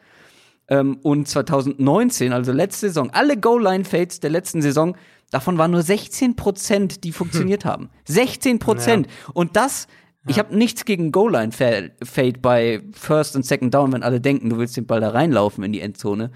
[0.69, 4.97] Ähm, und 2019, also letzte Saison, alle Goal-Line-Fades der letzten Saison
[5.31, 7.71] Davon waren nur 16 Prozent, die funktioniert hm.
[7.71, 7.91] haben.
[8.07, 9.07] 16 Prozent.
[9.07, 9.33] Ja.
[9.35, 9.87] Und das,
[10.27, 14.77] ich habe nichts gegen Goal-Line-Fade bei First und Second Down, wenn alle denken, du willst
[14.77, 16.31] den Ball da reinlaufen in die Endzone.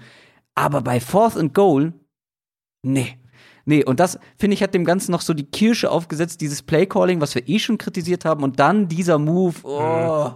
[0.55, 1.93] Aber bei Fourth and Goal,
[2.83, 3.17] nee.
[3.65, 7.21] Nee, und das, finde ich, hat dem Ganzen noch so die Kirsche aufgesetzt, dieses Play-Calling,
[7.21, 10.31] was wir eh schon kritisiert haben, und dann dieser Move, oh.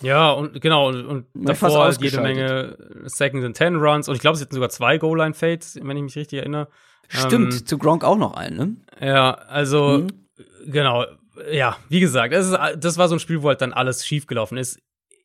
[0.00, 4.36] Ja, und genau, und, und davor jede Menge Second and Ten Runs, und ich glaube,
[4.36, 6.68] es hatten sogar zwei Goal-Line-Fades, wenn ich mich richtig erinnere.
[7.08, 8.76] Stimmt, ähm, zu Gronk auch noch ein, ne?
[9.00, 10.70] Ja, also, mhm.
[10.70, 11.04] genau.
[11.50, 14.58] Ja, wie gesagt, das, ist, das war so ein Spiel, wo halt dann alles schiefgelaufen
[14.58, 14.78] ist.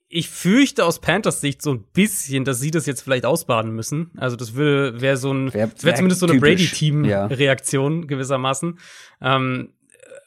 [0.09, 4.11] Ich fürchte aus Panthers Sicht so ein bisschen, dass sie das jetzt vielleicht ausbaden müssen.
[4.15, 8.07] Also das würde wäre so ein, wär, wär, zumindest so eine Brady-Team-Reaktion ja.
[8.07, 8.79] gewissermaßen.
[9.21, 9.73] Ähm,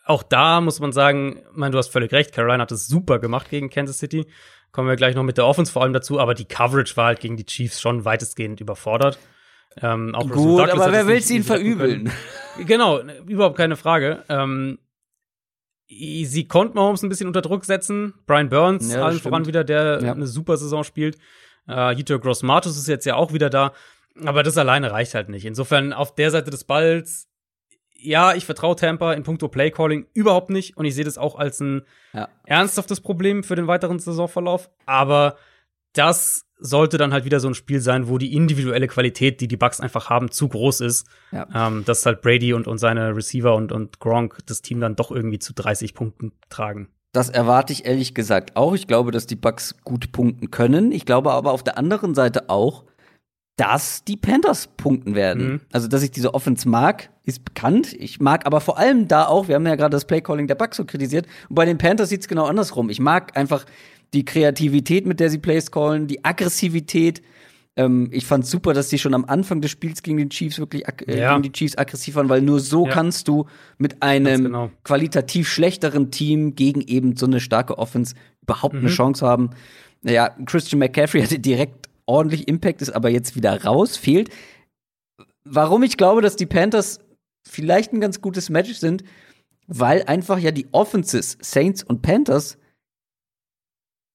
[0.05, 3.48] auch da muss man sagen, meine, du hast völlig recht, Carolina hat es super gemacht
[3.48, 4.26] gegen Kansas City.
[4.72, 7.20] Kommen wir gleich noch mit der Offense vor allem dazu, aber die Coverage war halt
[7.20, 9.18] gegen die Chiefs schon weitestgehend überfordert.
[9.81, 12.11] Ähm, auch Gut, aber wer will ihn verübeln?
[12.66, 14.25] genau, überhaupt keine Frage.
[14.29, 14.79] Ähm,
[15.89, 18.14] sie konnten Mahomes ein bisschen unter Druck setzen.
[18.27, 19.23] Brian Burns, ja, allen stimmt.
[19.23, 20.12] voran wieder, der ja.
[20.12, 21.18] eine super Saison spielt.
[21.66, 23.73] Äh, Hito Gross Matos ist jetzt ja auch wieder da.
[24.25, 25.45] Aber das alleine reicht halt nicht.
[25.45, 27.29] Insofern auf der Seite des Balls,
[27.97, 30.77] ja, ich vertraue Tampa in puncto Playcalling überhaupt nicht.
[30.77, 32.29] Und ich sehe das auch als ein ja.
[32.45, 34.68] ernsthaftes Problem für den weiteren Saisonverlauf.
[34.87, 35.37] Aber
[35.93, 39.57] das sollte dann halt wieder so ein Spiel sein, wo die individuelle Qualität, die die
[39.57, 41.07] Bucks einfach haben, zu groß ist.
[41.33, 41.47] Ja.
[41.55, 45.11] Ähm, dass halt Brady und, und seine Receiver und, und Gronk das Team dann doch
[45.11, 46.89] irgendwie zu 30 Punkten tragen.
[47.13, 48.75] Das erwarte ich ehrlich gesagt auch.
[48.75, 50.93] Ich glaube, dass die Bucks gut punkten können.
[50.93, 52.85] Ich glaube aber auf der anderen Seite auch,
[53.57, 55.47] dass die Panthers punkten werden.
[55.47, 55.61] Mhm.
[55.71, 57.93] Also, dass ich diese Offense mag, ist bekannt.
[57.93, 60.79] Ich mag aber vor allem da auch, wir haben ja gerade das Playcalling der Bucks
[60.79, 61.27] so kritisiert.
[61.49, 62.89] Und bei den Panthers sieht's genau andersrum.
[62.89, 63.67] Ich mag einfach
[64.13, 67.23] die Kreativität, mit der sie Plays callen, die Aggressivität.
[67.77, 70.87] Ähm, ich fand super, dass sie schon am Anfang des Spiels gegen den Chiefs wirklich
[70.87, 71.33] äh, ja.
[71.33, 72.93] gegen die Chiefs aggressiv waren, weil nur so ja.
[72.93, 73.47] kannst du
[73.79, 74.71] mit einem genau.
[74.83, 78.81] qualitativ schlechteren Team gegen eben so eine starke Offense überhaupt mhm.
[78.81, 79.51] eine Chance haben.
[80.03, 84.31] Naja, Christian McCaffrey hatte direkt ordentlich Impact, ist aber jetzt wieder raus, fehlt.
[85.45, 86.99] Warum ich glaube, dass die Panthers
[87.47, 89.05] vielleicht ein ganz gutes Match sind,
[89.67, 92.59] weil einfach ja die Offenses Saints und Panthers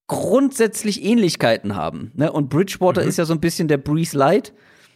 [0.08, 2.12] grundsätzlich Ähnlichkeiten haben.
[2.16, 2.32] Ne?
[2.32, 3.10] Und Bridgewater mhm.
[3.10, 4.54] ist ja so ein bisschen der Breeze Light.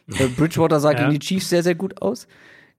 [0.08, 1.00] Äh, Bridgewater sah ja.
[1.00, 2.28] gegen die Chiefs sehr, sehr gut aus.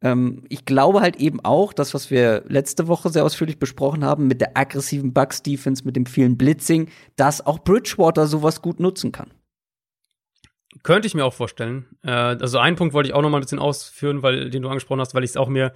[0.03, 4.27] Ähm, ich glaube halt eben auch, das, was wir letzte Woche sehr ausführlich besprochen haben,
[4.27, 9.31] mit der aggressiven Bucks-Defense, mit dem vielen Blitzing, dass auch Bridgewater sowas gut nutzen kann.
[10.83, 11.87] Könnte ich mir auch vorstellen.
[12.03, 14.69] Äh, also einen Punkt wollte ich auch noch mal ein bisschen ausführen, weil den du
[14.69, 15.73] angesprochen hast, weil ich es auch mir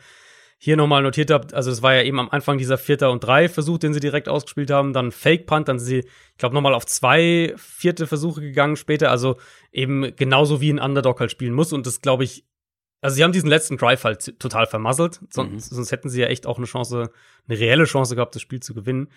[0.65, 3.51] hier nochmal notiert habt, also es war ja eben am Anfang dieser Vierter und drei
[3.51, 6.73] Versuch, den sie direkt ausgespielt haben, dann Fake Punt, dann sind sie, ich glaube, nochmal
[6.73, 9.37] auf zwei vierte Versuche gegangen später, also
[9.73, 12.47] eben genauso wie ein Underdog halt spielen muss und das glaube ich,
[13.03, 15.77] also sie haben diesen letzten Drive halt total vermasselt, sonst, mhm.
[15.77, 17.11] sonst hätten sie ja echt auch eine Chance,
[17.47, 19.09] eine reelle Chance gehabt, das Spiel zu gewinnen.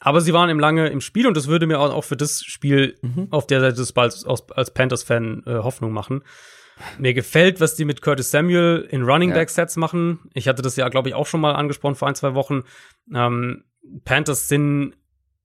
[0.00, 2.98] Aber sie waren eben lange im Spiel und das würde mir auch für das Spiel
[3.02, 3.28] mhm.
[3.30, 6.24] auf der Seite des Balls als Panthers-Fan äh, Hoffnung machen.
[6.98, 10.20] Mir gefällt, was die mit Curtis Samuel in Running Back Sets machen.
[10.34, 12.64] Ich hatte das ja, glaube ich, auch schon mal angesprochen vor ein, zwei Wochen.
[13.14, 13.64] Ähm,
[14.04, 14.94] Panthers sind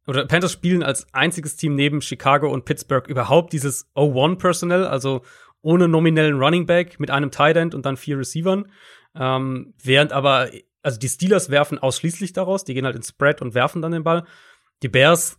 [0.05, 5.21] oder Panthers spielen als einziges Team neben Chicago und Pittsburgh überhaupt dieses O1 Personnel, also
[5.61, 8.69] ohne nominellen Running Back mit einem Tight End und dann vier Receivern.
[9.15, 10.49] Ähm, während aber,
[10.81, 14.03] also die Steelers werfen ausschließlich daraus, die gehen halt ins Spread und werfen dann den
[14.03, 14.25] Ball.
[14.81, 15.37] Die Bears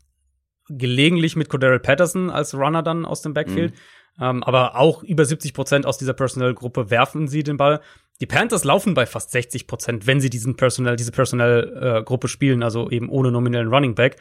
[0.69, 3.73] gelegentlich mit Cordero Patterson als Runner dann aus dem Backfield.
[3.73, 3.79] Mhm.
[4.21, 7.81] Ähm, aber auch über 70 Prozent aus dieser Personal-Gruppe werfen sie den Ball.
[8.21, 12.91] Die Panthers laufen bei fast 60 Prozent, wenn sie diesen Personal, diese Personal-Gruppe spielen, also
[12.91, 14.17] eben ohne nominellen Running Back.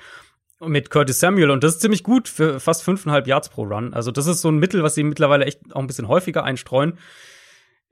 [0.60, 3.94] Mit Curtis Samuel und das ist ziemlich gut für fast fünfeinhalb Yards pro Run.
[3.94, 6.98] Also das ist so ein Mittel, was sie mittlerweile echt auch ein bisschen häufiger einstreuen.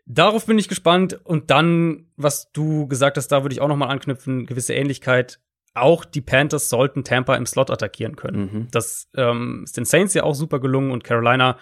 [0.05, 1.19] Darauf bin ich gespannt.
[1.23, 5.39] Und dann, was du gesagt hast, da würde ich auch noch mal anknüpfen, gewisse Ähnlichkeit.
[5.73, 8.41] Auch die Panthers sollten Tampa im Slot attackieren können.
[8.41, 8.67] Mhm.
[8.71, 11.57] Das ähm, ist den Saints ja auch super gelungen und Carolina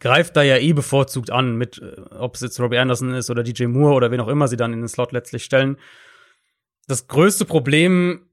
[0.00, 3.42] greift da ja eh bevorzugt an, mit, äh, ob es jetzt Robbie Anderson ist oder
[3.42, 5.76] DJ Moore oder wen auch immer sie dann in den Slot letztlich stellen.
[6.86, 8.26] Das größte Problem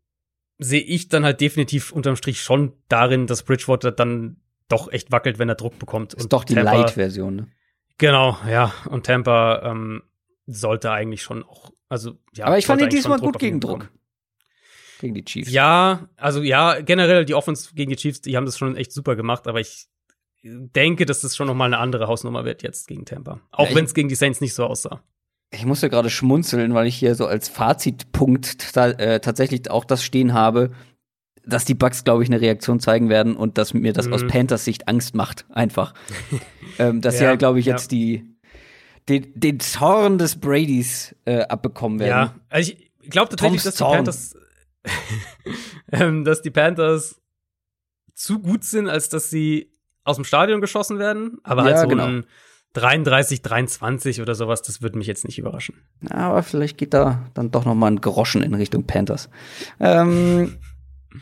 [0.58, 5.40] sehe ich dann halt definitiv unterm Strich schon darin, dass Bridgewater dann doch echt wackelt,
[5.40, 6.14] wenn er Druck bekommt.
[6.14, 7.48] Ist und doch die Light-Version, ne?
[7.98, 8.74] Genau, ja.
[8.90, 10.04] Und Tampa ähm,
[10.48, 12.46] sollte eigentlich schon auch, also ja.
[12.46, 13.90] Aber ich fand ihn diesmal gut gegen Druck.
[15.00, 15.52] Gegen die Chiefs.
[15.52, 19.16] Ja, also ja, generell die Offense gegen die Chiefs, die haben das schon echt super
[19.16, 19.88] gemacht, aber ich
[20.44, 23.40] denke, dass das schon noch mal eine andere Hausnummer wird jetzt gegen Tampa.
[23.52, 25.02] Auch ja, wenn es gegen die Saints nicht so aussah.
[25.52, 30.34] Ich musste gerade schmunzeln, weil ich hier so als Fazitpunkt äh, tatsächlich auch das stehen
[30.34, 30.72] habe,
[31.46, 34.14] dass die Bugs, glaube ich, eine Reaktion zeigen werden und dass mir das mhm.
[34.14, 35.94] aus Panthers Sicht Angst macht, einfach.
[36.80, 37.98] ähm, dass ja, sie halt, glaube ich, jetzt ja.
[37.98, 38.36] die
[39.08, 42.10] den, den Zorn des Bradys äh, abbekommen werden.
[42.10, 44.42] Ja, also ich glaube tatsächlich, dass die Panthers ähm,
[46.24, 47.22] dass die Panthers
[48.14, 49.72] zu gut sind, als dass sie
[50.04, 52.06] aus dem Stadion geschossen werden, aber ja, halt so genau.
[52.06, 52.26] ein
[52.74, 55.76] 33, 23 oder sowas, das würde mich jetzt nicht überraschen.
[56.10, 59.30] Aber vielleicht geht da dann doch noch mal ein Groschen in Richtung Panthers.
[59.80, 60.58] Ähm,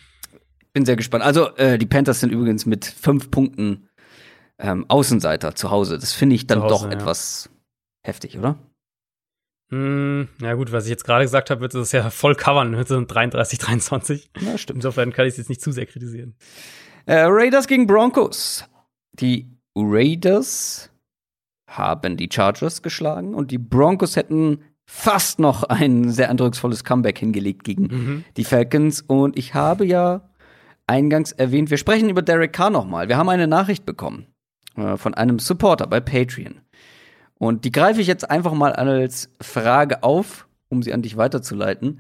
[0.74, 1.24] bin sehr gespannt.
[1.24, 3.88] Also äh, die Panthers sind übrigens mit fünf Punkten
[4.58, 6.00] ähm, Außenseiter zu Hause.
[6.00, 6.92] Das finde ich dann Hause, doch ja.
[6.92, 7.50] etwas
[8.02, 8.58] heftig, oder?
[9.70, 12.88] Mm, ja gut, was ich jetzt gerade gesagt habe, wird es ja voll covern mit
[12.88, 14.30] so 33, 23.
[14.42, 14.78] Ja, stimmt.
[14.78, 16.36] Insofern kann ich es jetzt nicht zu sehr kritisieren.
[17.06, 18.66] Äh, Raiders gegen Broncos.
[19.14, 20.92] Die Raiders
[21.68, 27.64] haben die Chargers geschlagen und die Broncos hätten fast noch ein sehr eindrucksvolles Comeback hingelegt
[27.64, 28.24] gegen mhm.
[28.38, 29.02] die Falcons.
[29.02, 30.30] Und ich habe ja
[30.88, 33.08] eingangs erwähnt, wir sprechen über Derek Carr nochmal.
[33.08, 34.28] Wir haben eine Nachricht bekommen
[34.76, 36.62] äh, von einem Supporter bei Patreon.
[37.44, 42.00] Und die greife ich jetzt einfach mal als Frage auf, um sie an dich weiterzuleiten.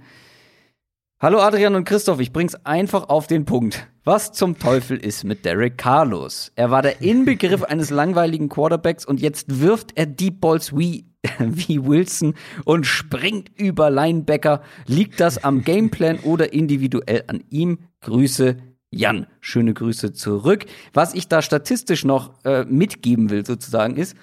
[1.19, 3.85] Hallo Adrian und Christoph, ich bring's einfach auf den Punkt.
[4.05, 6.53] Was zum Teufel ist mit Derek Carlos?
[6.55, 11.07] Er war der Inbegriff eines langweiligen Quarterbacks und jetzt wirft er Deep Balls wie,
[11.39, 14.61] wie Wilson und springt über Linebacker.
[14.87, 17.79] Liegt das am Gameplan oder individuell an ihm?
[17.99, 18.55] Grüße,
[18.91, 19.27] Jan.
[19.41, 20.67] Schöne Grüße zurück.
[20.93, 24.15] Was ich da statistisch noch äh, mitgeben will, sozusagen, ist,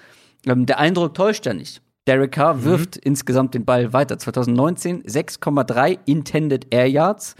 [0.45, 1.81] der Eindruck täuscht ja nicht.
[2.07, 2.63] Derek Carr mhm.
[2.63, 4.17] wirft insgesamt den Ball weiter.
[4.17, 7.35] 2019 6,3 Intended Air Yards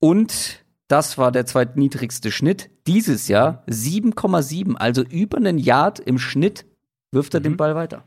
[0.00, 2.70] und das war der zweitniedrigste Schnitt.
[2.86, 6.66] Dieses Jahr 7,7, also über einen Yard im Schnitt
[7.10, 7.44] wirft er mhm.
[7.44, 8.04] den Ball weiter.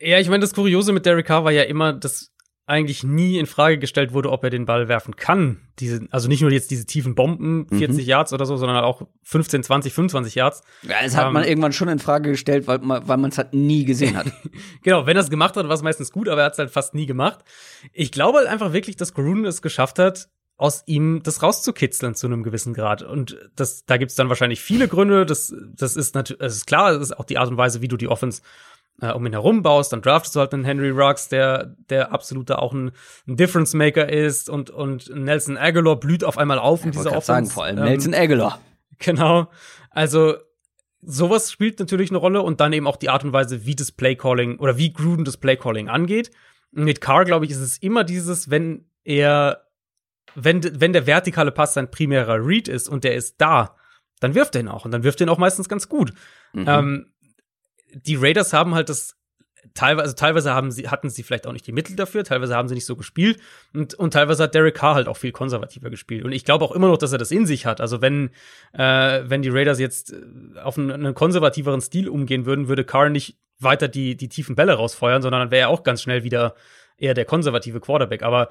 [0.00, 2.33] Ja, ich meine, das Kuriose mit Derek Carr war ja immer, dass
[2.66, 5.60] eigentlich nie in Frage gestellt wurde, ob er den Ball werfen kann.
[5.80, 8.08] Diese, also nicht nur jetzt diese tiefen Bomben, 40 mhm.
[8.08, 10.62] Yards oder so, sondern auch 15, 20, 25 Yards.
[10.82, 13.38] Ja, das hat ähm, man irgendwann schon in Frage gestellt, weil man weil man es
[13.38, 14.26] halt nie gesehen hat.
[14.82, 16.70] genau, wenn er es gemacht hat, war es meistens gut, aber er hat es halt
[16.70, 17.40] fast nie gemacht.
[17.92, 22.26] Ich glaube halt einfach wirklich, dass Gruden es geschafft hat, aus ihm das rauszukitzeln zu
[22.26, 23.02] einem gewissen Grad.
[23.02, 25.26] Und das, da gibt's dann wahrscheinlich viele Gründe.
[25.26, 27.88] Das, das ist natürlich, das ist klar, das ist auch die Art und Weise, wie
[27.88, 28.40] du die Offense
[29.00, 32.50] äh, um ihn herum baust, dann draftest du halt einen Henry Ruggs, der, der absolut
[32.50, 32.92] da auch ein,
[33.26, 37.26] ein Difference Maker ist und, und Nelson Aguilar blüht auf einmal auf in dieser Offense.
[37.26, 38.60] Sagen, vor allem ähm, Nelson Aguilar.
[38.98, 39.50] Genau.
[39.90, 40.36] Also,
[41.02, 43.92] sowas spielt natürlich eine Rolle und dann eben auch die Art und Weise, wie das
[43.92, 46.30] Playcalling oder wie Gruden das Playcalling angeht.
[46.70, 49.66] Mit Carr, glaube ich, ist es immer dieses, wenn er,
[50.34, 53.76] wenn, wenn der vertikale Pass sein primärer Read ist und der ist da,
[54.20, 56.12] dann wirft er ihn auch und dann wirft er ihn auch meistens ganz gut.
[56.52, 56.64] Mhm.
[56.66, 57.13] Ähm,
[57.94, 59.16] die Raiders haben halt das
[59.72, 62.68] teilweise, also teilweise haben sie, hatten sie vielleicht auch nicht die Mittel dafür, teilweise haben
[62.68, 63.40] sie nicht so gespielt
[63.72, 66.24] und, und teilweise hat Derek Carr halt auch viel konservativer gespielt.
[66.24, 67.80] Und ich glaube auch immer noch, dass er das in sich hat.
[67.80, 68.30] Also wenn,
[68.72, 73.08] äh, wenn die Raiders jetzt äh, auf einen, einen konservativeren Stil umgehen würden, würde Carr
[73.08, 76.54] nicht weiter die, die tiefen Bälle rausfeuern, sondern dann wäre er auch ganz schnell wieder
[76.98, 78.22] eher der konservative Quarterback.
[78.22, 78.48] Aber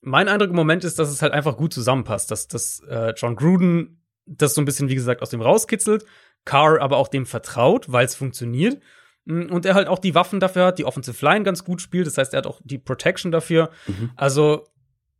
[0.00, 3.36] mein Eindruck im Moment ist, dass es halt einfach gut zusammenpasst, dass, dass äh, John
[3.36, 6.04] Gruden das so ein bisschen, wie gesagt, aus dem rauskitzelt
[6.46, 8.80] Carr aber auch dem vertraut, weil es funktioniert.
[9.26, 12.06] Mm, und er halt auch die Waffen dafür hat, die Offensive Line ganz gut spielt.
[12.06, 13.70] Das heißt, er hat auch die Protection dafür.
[13.86, 14.12] Mhm.
[14.16, 14.64] Also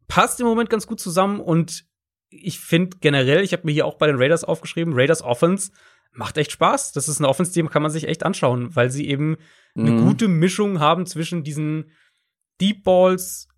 [0.09, 1.41] passt im Moment ganz gut zusammen.
[1.41, 1.85] Und
[2.31, 5.73] ich finde generell, ich habe mir hier auch bei den Raiders aufgeschrieben, Raiders Offense
[6.13, 6.93] macht echt Spaß.
[6.93, 9.37] Das ist eine Offense, die kann man sich echt anschauen, weil sie eben
[9.77, 10.07] eine mhm.
[10.07, 11.91] gute Mischung haben zwischen diesen
[12.61, 13.49] Deep Balls,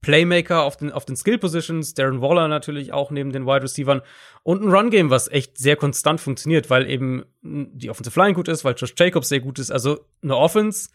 [0.00, 4.02] Playmaker auf den, auf den Skill Positions, Darren Waller natürlich auch neben den Wide Receivers
[4.44, 8.48] und ein Run Game, was echt sehr konstant funktioniert, weil eben die Offensive Line gut
[8.48, 9.70] ist, weil Josh Jacobs sehr gut ist.
[9.72, 10.90] Also eine Offense,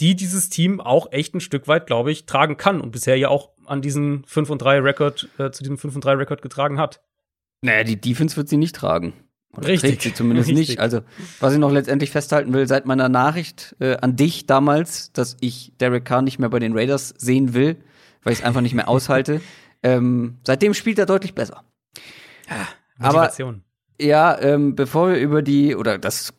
[0.00, 3.28] die dieses Team auch echt ein Stück weit, glaube ich, tragen kann und bisher ja
[3.28, 6.78] auch an diesen 5 und 3 Rekord, äh, zu diesem 5 und 3 Rekord getragen
[6.78, 7.00] hat.
[7.60, 9.14] Naja, die Defense wird sie nicht tragen.
[9.56, 9.90] Oder Richtig.
[9.90, 10.68] Trägt sie zumindest Richtig.
[10.68, 10.80] nicht.
[10.80, 11.00] Also,
[11.40, 15.72] was ich noch letztendlich festhalten will, seit meiner Nachricht äh, an dich damals, dass ich
[15.80, 17.76] Derek Carr nicht mehr bei den Raiders sehen will,
[18.28, 19.40] weil ich es einfach nicht mehr aushalte.
[19.80, 21.62] Ähm, seitdem spielt er deutlich besser.
[22.50, 22.66] Ja,
[22.98, 23.62] Motivation.
[23.94, 26.34] Aber, ja, ähm, bevor wir über die, oder das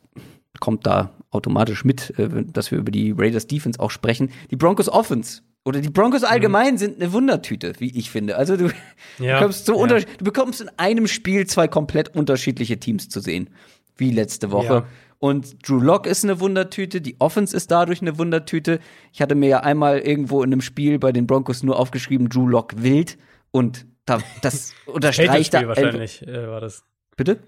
[0.60, 4.30] kommt da automatisch mit, äh, dass wir über die Raiders Defense auch sprechen.
[4.50, 6.78] Die Broncos Offense oder die Broncos allgemein mhm.
[6.78, 8.36] sind eine Wundertüte, wie ich finde.
[8.36, 8.68] Also du,
[9.18, 10.00] ja, bekommst so ja.
[10.00, 13.48] du bekommst in einem Spiel zwei komplett unterschiedliche Teams zu sehen,
[13.96, 14.74] wie letzte Woche.
[14.74, 14.86] Ja.
[15.20, 18.80] Und Drew Lock ist eine Wundertüte, die Offense ist dadurch eine Wundertüte.
[19.12, 22.48] Ich hatte mir ja einmal irgendwo in einem Spiel bei den Broncos nur aufgeschrieben, Drew
[22.48, 23.18] Lock wild.
[23.50, 25.68] Und da, das unterstreicht da.
[25.68, 26.84] wahrscheinlich äh, war das.
[27.16, 27.38] Bitte?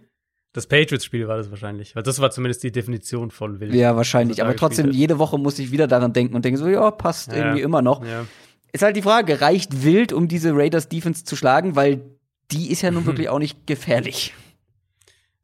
[0.52, 3.74] Das Patriots-Spiel war das wahrscheinlich, weil das war zumindest die Definition von wild.
[3.74, 4.42] Ja, wahrscheinlich.
[4.42, 7.38] Aber trotzdem, jede Woche muss ich wieder daran denken und denke so, ja, passt ja,
[7.38, 8.04] irgendwie immer noch.
[8.04, 8.26] Ja.
[8.70, 11.74] Ist halt die Frage, reicht wild, um diese Raiders Defense zu schlagen?
[11.74, 12.02] Weil
[12.50, 14.34] die ist ja nun wirklich auch nicht gefährlich.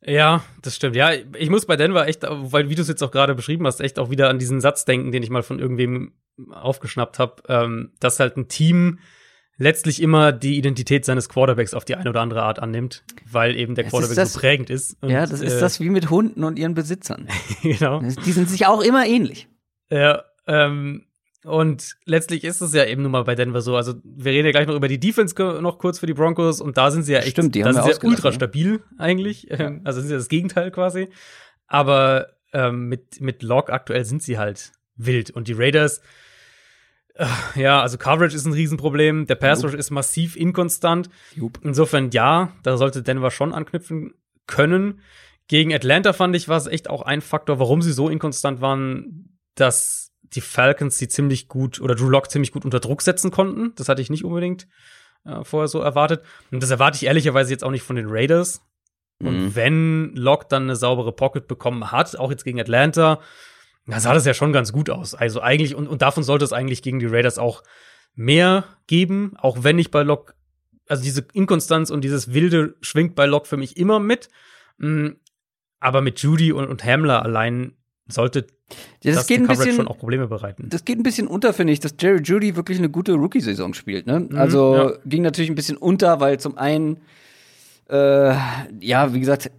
[0.05, 0.97] Ja, das stimmt.
[0.97, 3.81] Ja, ich muss bei Denver echt, weil wie du es jetzt auch gerade beschrieben hast,
[3.81, 6.13] echt auch wieder an diesen Satz denken, den ich mal von irgendwem
[6.51, 9.01] aufgeschnappt habe, ähm, dass halt ein Team
[9.57, 13.75] letztlich immer die Identität seines Quarterbacks auf die eine oder andere Art annimmt, weil eben
[13.75, 14.97] der Quarterback das, so prägend ist.
[15.03, 17.29] Und, ja, das ist äh, das wie mit Hunden und ihren Besitzern.
[17.63, 18.01] genau.
[18.01, 19.49] Die sind sich auch immer ähnlich.
[19.91, 21.08] Ja, ähm,
[21.45, 23.77] und letztlich ist es ja eben nun mal bei Denver so.
[23.77, 26.77] Also, wir reden ja gleich noch über die Defense noch kurz für die Broncos und
[26.77, 29.45] da sind sie ja echt, Stimmt, die da sind sie ja ultra stabil eigentlich.
[29.45, 29.79] Ja.
[29.85, 31.09] Also, sind sie das Gegenteil quasi.
[31.67, 35.31] Aber ähm, mit, mit Lock aktuell sind sie halt wild.
[35.31, 36.01] Und die Raiders,
[37.15, 39.27] äh, ja, also Coverage ist ein Riesenproblem.
[39.27, 41.09] Der Pass Rush ist massiv inkonstant.
[41.35, 41.61] Jupp.
[41.63, 44.15] Insofern, ja, da sollte Denver schon anknüpfen
[44.47, 45.01] können.
[45.47, 49.39] Gegen Atlanta fand ich, war es echt auch ein Faktor, warum sie so inkonstant waren,
[49.55, 53.73] dass die Falcons sie ziemlich gut oder Drew Lock ziemlich gut unter Druck setzen konnten.
[53.77, 54.67] Das hatte ich nicht unbedingt
[55.25, 56.23] äh, vorher so erwartet.
[56.51, 58.63] Und das erwarte ich ehrlicherweise jetzt auch nicht von den Raiders.
[59.21, 59.55] Und Mhm.
[59.57, 63.21] wenn Lock dann eine saubere Pocket bekommen hat, auch jetzt gegen Atlanta,
[63.87, 65.15] da sah das ja schon ganz gut aus.
[65.15, 67.63] Also eigentlich, und, und davon sollte es eigentlich gegen die Raiders auch
[68.15, 70.35] mehr geben, auch wenn ich bei Lock,
[70.89, 74.29] also diese Inkonstanz und dieses Wilde schwingt bei Lock für mich immer mit.
[74.79, 75.09] Mm,
[75.81, 77.78] Aber mit Judy und, und Hamler allein
[78.09, 78.47] sollte
[79.03, 80.69] Ja, das, das, geht ein bisschen, schon auch Probleme bereiten.
[80.69, 84.07] das geht ein bisschen unter, finde ich, dass Jerry Judy wirklich eine gute Rookie-Saison spielt.
[84.07, 84.29] Ne?
[84.35, 84.93] also Mhm, ja.
[85.07, 86.99] ging natürlich ein bisschen unter, weil zum einen,
[87.89, 88.35] äh,
[88.81, 89.51] ja, wie gesagt,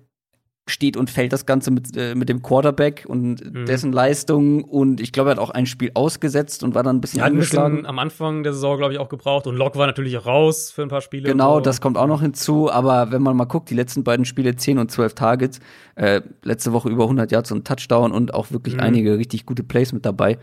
[0.70, 3.66] steht und fällt das Ganze mit, äh, mit dem Quarterback und Mhm.
[3.66, 4.64] dessen Leistung.
[4.64, 7.26] Und ich glaube, er hat auch ein Spiel ausgesetzt und war dann ein bisschen Ja,
[7.26, 7.76] hat ein angeschlagen.
[7.76, 9.48] bisschen am Anfang der Saison, glaube ich, auch gebraucht.
[9.48, 11.30] Und Lock war natürlich auch raus für ein paar Spiele.
[11.30, 11.62] Genau, so.
[11.62, 12.72] das kommt auch noch hinzu.
[12.72, 15.60] Aber wenn man mal guckt, die letzten beiden Spiele 10 und 12 Targets,
[15.96, 18.80] äh, letzte Woche über 100 Yards und Touchdown und auch wirklich Mhm.
[18.82, 20.38] einige richtig gute Plays mit dabei.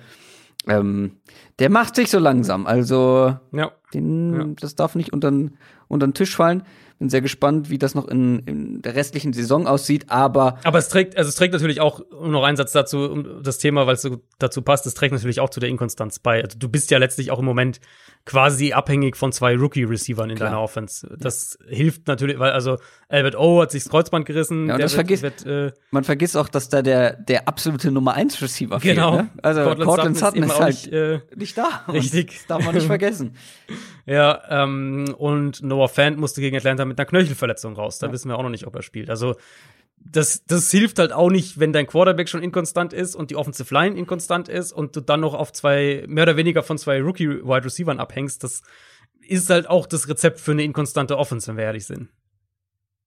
[0.69, 1.13] Ähm,
[1.59, 2.67] der macht sich so langsam.
[2.67, 3.71] Also Ja.
[3.95, 4.45] den, Ja.
[4.61, 5.33] das darf nicht unter
[5.89, 6.65] unter den Tisch fallen.
[6.99, 10.09] Bin sehr gespannt, wie das noch in, in der restlichen Saison aussieht.
[10.09, 13.43] Aber Aber es trägt, also es trägt natürlich auch um noch einen Satz dazu, um
[13.43, 16.43] das Thema, weil es so dazu passt, es trägt natürlich auch zu der Inkonstanz bei.
[16.43, 17.81] Also du bist ja letztlich auch im Moment
[18.25, 20.51] quasi abhängig von zwei Rookie-Receivern in Klar.
[20.51, 21.07] deiner Offense.
[21.19, 24.67] Das hilft natürlich, weil also Albert O hat sich das Kreuzband gerissen.
[24.67, 27.93] Ja, und das wird, vergisst- wird, äh, man vergisst auch, dass da der, der absolute
[27.93, 29.19] Nummer 1 Receiver genau.
[29.19, 29.35] fehlt.
[29.35, 29.43] Ne?
[29.43, 31.85] Also Cortland, Sutton eben ist auch halt nicht, äh, nicht da.
[31.89, 32.33] Richtig.
[32.33, 33.35] Das darf man nicht vergessen.
[34.09, 37.99] Ja, ähm, und Noah Fant musste gegen Atlanta mit einer Knöchelverletzung raus.
[37.99, 39.11] Da wissen wir auch noch nicht, ob er spielt.
[39.11, 39.35] Also
[39.99, 43.75] das, das hilft halt auch nicht, wenn dein Quarterback schon inkonstant ist und die Offensive
[43.75, 47.65] Line inkonstant ist und du dann noch auf zwei, mehr oder weniger von zwei Rookie-Wide
[47.65, 48.45] Receivern abhängst.
[48.45, 48.63] Das
[49.27, 52.09] ist halt auch das Rezept für eine inkonstante Offense, wenn wir ehrlich sind.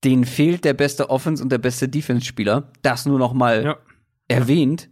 [0.03, 2.71] Denen fehlt der beste Offense- und der beste Defense-Spieler.
[2.81, 3.77] Das nur noch mal Ja.
[4.27, 4.89] erwähnt.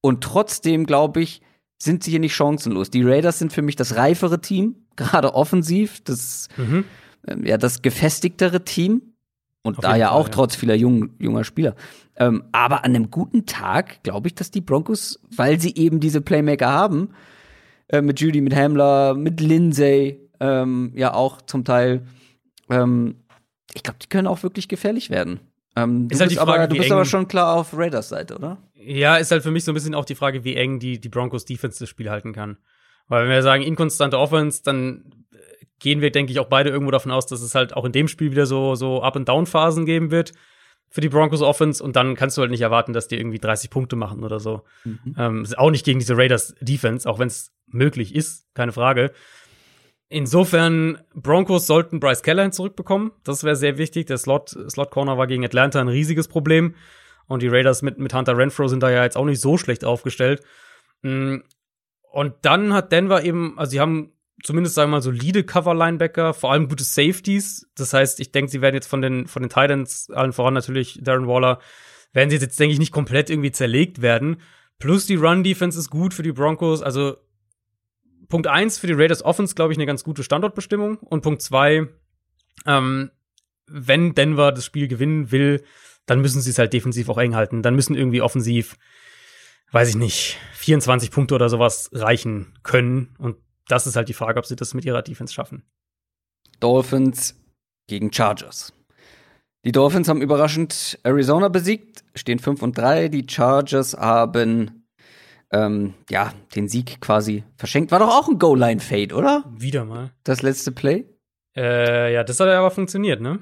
[0.00, 1.42] Und trotzdem, glaube ich,
[1.78, 2.90] sind sie hier nicht chancenlos.
[2.90, 6.84] Die Raiders sind für mich das reifere Team, gerade offensiv, das, Mhm.
[7.28, 9.02] ähm, ja, das gefestigtere Team.
[9.64, 10.30] Und Auf da ja Fall, auch ja.
[10.32, 11.76] trotz vieler jung, junger Spieler.
[12.16, 16.20] Ähm, aber an einem guten Tag glaube ich, dass die Broncos, weil sie eben diese
[16.20, 17.10] Playmaker haben,
[17.86, 22.02] äh, mit Judy, mit Hamler, mit Lindsay, ähm, ja auch zum Teil,
[22.70, 23.14] ähm,
[23.74, 25.40] ich glaube, die können auch wirklich gefährlich werden.
[25.74, 28.08] Ähm, du Ist halt bist, die Frage, aber, du bist aber schon klar auf Raiders
[28.08, 28.58] Seite, oder?
[28.74, 31.08] Ja, ist halt für mich so ein bisschen auch die Frage, wie eng die, die
[31.08, 32.58] Broncos Defense das Spiel halten kann.
[33.08, 35.36] Weil wenn wir sagen, inkonstante Offense, dann äh,
[35.78, 38.08] gehen wir, denke ich, auch beide irgendwo davon aus, dass es halt auch in dem
[38.08, 40.32] Spiel wieder so, so Up-and-Down-Phasen geben wird
[40.92, 43.70] für die Broncos Offense und dann kannst du halt nicht erwarten, dass die irgendwie 30
[43.70, 44.64] Punkte machen oder so.
[45.16, 49.12] Ähm, ist auch nicht gegen diese Raiders Defense, auch wenn es möglich ist, keine Frage.
[50.12, 53.12] Insofern, Broncos sollten Bryce Callahan zurückbekommen.
[53.24, 54.06] Das wäre sehr wichtig.
[54.08, 56.74] Der Slot, Slot Corner war gegen Atlanta ein riesiges Problem.
[57.28, 59.86] Und die Raiders mit, mit Hunter Renfro sind da ja jetzt auch nicht so schlecht
[59.86, 60.42] aufgestellt.
[61.00, 61.36] Mm,
[62.10, 64.12] Und dann hat Denver eben, also sie haben
[64.42, 67.70] zumindest, sagen wir mal, solide Cover-Linebacker, vor allem gute Safeties.
[67.74, 70.98] Das heißt, ich denke, sie werden jetzt von den, von den Titans, allen voran natürlich
[71.02, 71.58] Darren Waller,
[72.12, 74.42] werden sie jetzt, denke ich, nicht komplett irgendwie zerlegt werden.
[74.78, 76.82] Plus die Run-Defense ist gut für die Broncos.
[76.82, 77.16] Also
[78.32, 80.96] Punkt eins für die Raiders Offense, glaube ich, eine ganz gute Standortbestimmung.
[80.96, 81.86] Und Punkt zwei,
[82.64, 83.10] ähm,
[83.66, 85.62] wenn Denver das Spiel gewinnen will,
[86.06, 87.60] dann müssen sie es halt defensiv auch eng halten.
[87.60, 88.78] Dann müssen irgendwie offensiv,
[89.72, 93.14] weiß ich nicht, 24 Punkte oder sowas reichen können.
[93.18, 93.36] Und
[93.68, 95.64] das ist halt die Frage, ob sie das mit ihrer Defense schaffen.
[96.58, 97.38] Dolphins
[97.86, 98.72] gegen Chargers.
[99.66, 103.08] Die Dolphins haben überraschend Arizona besiegt, stehen 5 und 3.
[103.08, 104.81] Die Chargers haben
[105.52, 107.92] ähm, ja den Sieg quasi verschenkt.
[107.92, 109.44] War doch auch ein Goal-Line-Fade, oder?
[109.56, 110.10] Wieder mal.
[110.24, 111.04] Das letzte Play?
[111.56, 113.38] Äh, ja, das hat ja aber funktioniert, ne?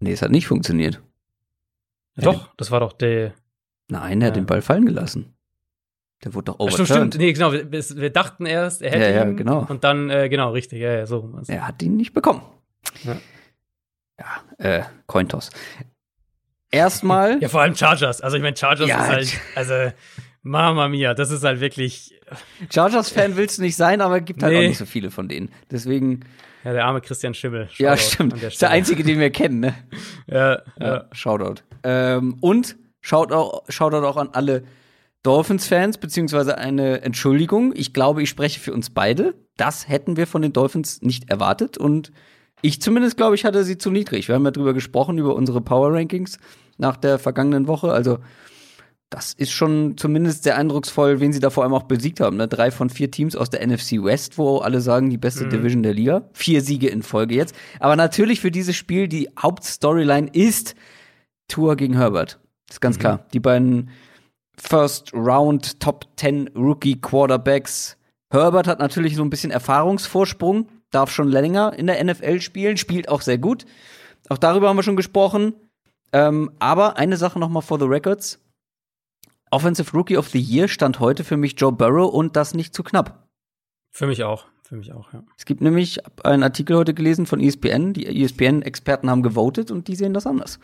[0.00, 1.00] Nee, es hat nicht funktioniert.
[2.16, 3.32] Ja, doch, das war doch der.
[3.88, 4.42] Nein, er hat Ja.
[4.42, 5.34] den Ball fallen gelassen.
[6.24, 6.88] Der wurde doch overturned.
[6.88, 7.16] stimmt, stimmt.
[7.18, 7.52] Nee, genau.
[7.52, 9.36] Wir, wir dachten erst, er hätte Ja, ja, ihn.
[9.36, 9.66] genau.
[9.68, 10.80] Und dann, äh, genau, richtig.
[10.80, 11.32] Ja, ja, so.
[11.36, 12.40] Also, Er hat ihn nicht bekommen.
[13.04, 13.16] Ja.
[14.18, 14.26] Ja,
[14.58, 15.50] äh, Cointoss.
[16.70, 18.20] Erstmal, Ja, vor allem Chargers.
[18.20, 19.92] Also ich meine, Chargers Ja, ist halt, also
[20.44, 22.14] Mama mia, das ist halt wirklich,
[22.72, 24.58] Chargers-Fan willst du nicht sein, aber gibt halt Nee.
[24.64, 25.50] auch nicht so viele von denen.
[25.70, 26.20] Deswegen,
[26.64, 27.68] ja, der arme Christian Schimmel.
[27.78, 28.32] ja, Shoutout stimmt.
[28.34, 29.74] an der ist der einzige, den wir kennen, ne?
[30.26, 30.60] Ja, ja.
[30.78, 31.62] Ja, Shoutout.
[31.82, 34.64] Ähm, und Shoutout, Shoutout auch an alle
[35.22, 37.72] Dolphins-Fans, beziehungsweise eine Entschuldigung.
[37.74, 39.34] Ich glaube, ich spreche für uns beide.
[39.56, 41.78] Das hätten wir von den Dolphins nicht erwartet.
[41.78, 42.12] Und
[42.60, 44.28] ich zumindest, glaube ich, hatte sie zu niedrig.
[44.28, 46.38] Wir haben ja drüber gesprochen, über unsere Power-Rankings
[46.76, 47.92] nach der vergangenen Woche.
[47.92, 48.18] Also,
[49.10, 52.36] das ist schon zumindest sehr eindrucksvoll, wen sie da vor allem auch besiegt haben.
[52.36, 52.48] Ne?
[52.48, 55.50] Drei von vier Teams aus der NFC West, wo alle sagen, die beste Mhm.
[55.50, 56.28] Division der Liga.
[56.32, 57.54] Vier Siege in Folge jetzt.
[57.78, 60.74] Aber natürlich für dieses Spiel, die Hauptstoryline ist
[61.48, 62.40] Tour gegen Herbert.
[62.70, 63.00] ist ganz Mhm.
[63.00, 63.26] klar.
[63.34, 63.90] Die beiden
[64.56, 67.96] First Round Top 10 Rookie Quarterbacks.
[68.32, 73.08] Herbert hat natürlich so ein bisschen Erfahrungsvorsprung, darf schon länger in der NFL spielen, spielt
[73.08, 73.64] auch sehr gut.
[74.28, 75.54] Auch darüber haben wir schon gesprochen.
[76.12, 78.40] Ähm, aber eine Sache noch mal for the records.
[79.54, 82.82] Offensive Rookie of the Year stand heute für mich Joe Burrow und das nicht zu
[82.82, 83.28] knapp.
[83.92, 84.46] Für mich auch.
[84.64, 85.22] Für mich auch, ja.
[85.38, 87.92] Es gibt nämlich einen Artikel heute gelesen von ESPN.
[87.92, 90.58] Die ESPN-Experten haben gewotet und die sehen das anders.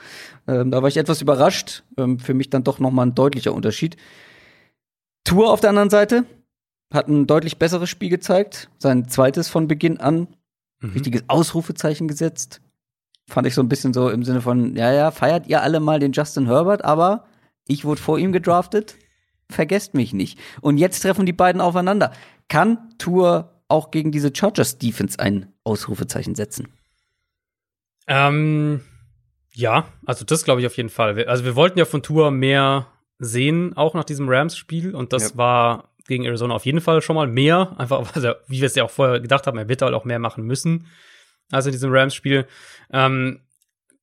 [0.48, 1.84] Ähm, da war ich etwas überrascht.
[1.98, 3.96] Ähm, für mich dann doch noch mal ein deutlicher Unterschied.
[5.22, 6.24] Tour auf der anderen Seite
[6.92, 8.70] hat ein deutlich besseres Spiel gezeigt.
[8.78, 10.26] Sein zweites von Beginn an.
[10.80, 10.90] Mhm.
[10.94, 12.60] Richtiges Ausrufezeichen gesetzt.
[13.28, 16.00] Fand ich so ein bisschen so im Sinne von, ja, ja, feiert ihr alle mal
[16.00, 17.26] den Justin Herbert, aber
[17.70, 18.96] ich wurde vor ihm gedraftet.
[19.48, 20.38] Vergesst mich nicht.
[20.60, 22.12] Und jetzt treffen die beiden aufeinander.
[22.48, 26.68] Kann Tour auch gegen diese Chargers Defense ein Ausrufezeichen setzen?
[28.06, 28.82] Ähm,
[29.52, 31.24] ja, also das glaube ich auf jeden Fall.
[31.26, 32.86] Also wir wollten ja von Tour mehr
[33.18, 34.94] sehen, auch nach diesem Rams-Spiel.
[34.94, 35.36] Und das ja.
[35.36, 37.74] war gegen Arizona auf jeden Fall schon mal mehr.
[37.78, 40.18] Einfach, also, wie wir es ja auch vorher gedacht haben, er wird halt auch mehr
[40.18, 40.86] machen müssen
[41.52, 42.46] als in diesem Rams-Spiel.
[42.92, 43.40] Ähm,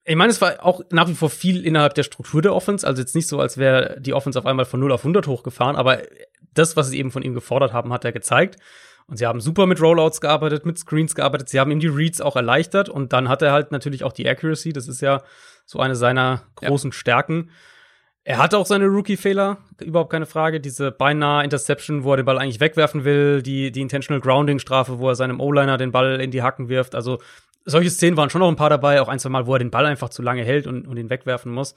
[0.07, 2.87] ich meine, es war auch nach wie vor viel innerhalb der Struktur der Offense.
[2.87, 5.75] Also jetzt nicht so, als wäre die Offense auf einmal von 0 auf 100 hochgefahren,
[5.75, 6.01] aber
[6.53, 8.55] das, was sie eben von ihm gefordert haben, hat er gezeigt.
[9.07, 11.49] Und sie haben super mit Rollouts gearbeitet, mit Screens gearbeitet.
[11.49, 12.89] Sie haben ihm die Reads auch erleichtert.
[12.89, 14.73] Und dann hat er halt natürlich auch die Accuracy.
[14.73, 15.23] Das ist ja
[15.65, 16.93] so eine seiner großen ja.
[16.93, 17.51] Stärken.
[18.25, 20.59] Er hatte auch seine Rookie-Fehler, überhaupt keine Frage.
[20.59, 25.07] Diese beinahe Interception, wo er den Ball eigentlich wegwerfen will, die, die Intentional Grounding-Strafe, wo
[25.07, 26.93] er seinem O-Liner den Ball in die Hacken wirft.
[26.93, 27.19] Also
[27.67, 29.71] solche Szenen waren schon noch ein paar dabei, auch ein, zwei Mal, wo er den
[29.71, 31.75] Ball einfach zu lange hält und, und ihn wegwerfen muss.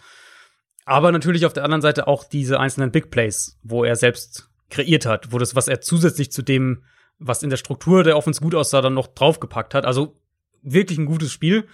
[0.86, 5.04] Aber natürlich auf der anderen Seite auch diese einzelnen Big Plays, wo er selbst kreiert
[5.04, 6.84] hat, wo das, was er zusätzlich zu dem,
[7.18, 9.84] was in der Struktur der Offense gut aussah, dann noch draufgepackt hat.
[9.84, 10.16] Also
[10.62, 11.66] wirklich ein gutes Spiel.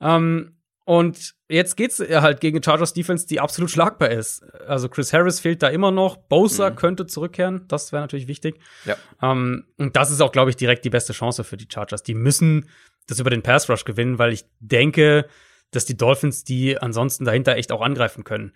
[0.00, 4.42] Ähm, und jetzt geht's halt gegen Chargers Defense, die absolut schlagbar ist.
[4.66, 6.16] Also Chris Harris fehlt da immer noch.
[6.16, 6.76] Bosa mhm.
[6.76, 7.66] könnte zurückkehren.
[7.68, 8.60] Das wäre natürlich wichtig.
[8.84, 8.96] Ja.
[9.22, 12.02] Ähm, und das ist auch, glaube ich, direkt die beste Chance für die Chargers.
[12.02, 12.68] Die müssen
[13.06, 15.26] das über den Pass Rush gewinnen, weil ich denke,
[15.70, 18.52] dass die Dolphins die ansonsten dahinter echt auch angreifen können.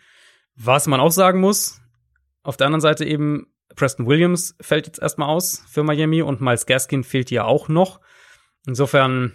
[0.55, 1.81] Was man auch sagen muss,
[2.43, 6.67] auf der anderen Seite eben, Preston Williams fällt jetzt erstmal aus für Miami und Miles
[6.67, 8.01] Gaskin fehlt ja auch noch.
[8.67, 9.35] Insofern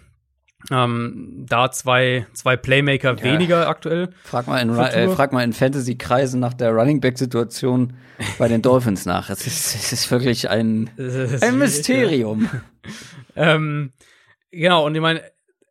[0.70, 3.22] ähm, da zwei, zwei Playmaker ja.
[3.22, 4.10] weniger aktuell.
[4.24, 7.94] Frag mal in, äh, frag mal in Fantasy-Kreisen nach der Running Back-Situation
[8.38, 9.30] bei den Dolphins nach.
[9.30, 10.90] Es ist, es ist wirklich ein,
[11.40, 12.48] ein Mysterium.
[13.36, 13.92] ähm,
[14.52, 15.22] Genau, und ich meine,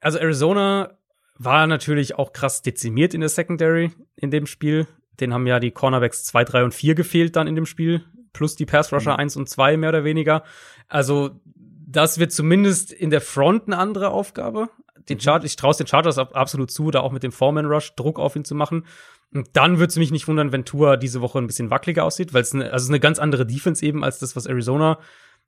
[0.01, 0.97] also Arizona
[1.37, 4.87] war natürlich auch krass dezimiert in der Secondary in dem Spiel.
[5.19, 8.03] Den haben ja die Cornerbacks 2, 3 und 4 gefehlt dann in dem Spiel,
[8.33, 9.19] plus die Pass Rusher mhm.
[9.19, 10.43] 1 und 2 mehr oder weniger.
[10.87, 11.39] Also,
[11.87, 14.69] das wird zumindest in der Front eine andere Aufgabe.
[15.09, 15.21] Den mhm.
[15.21, 18.35] Chart, ich traue den Chargers absolut zu, da auch mit dem Foreman Rush Druck auf
[18.35, 18.85] ihn zu machen.
[19.33, 22.33] Und dann würde es mich nicht wundern, wenn Tua diese Woche ein bisschen wackeliger aussieht,
[22.33, 24.99] weil es eine, also eine ganz andere Defense eben als das, was Arizona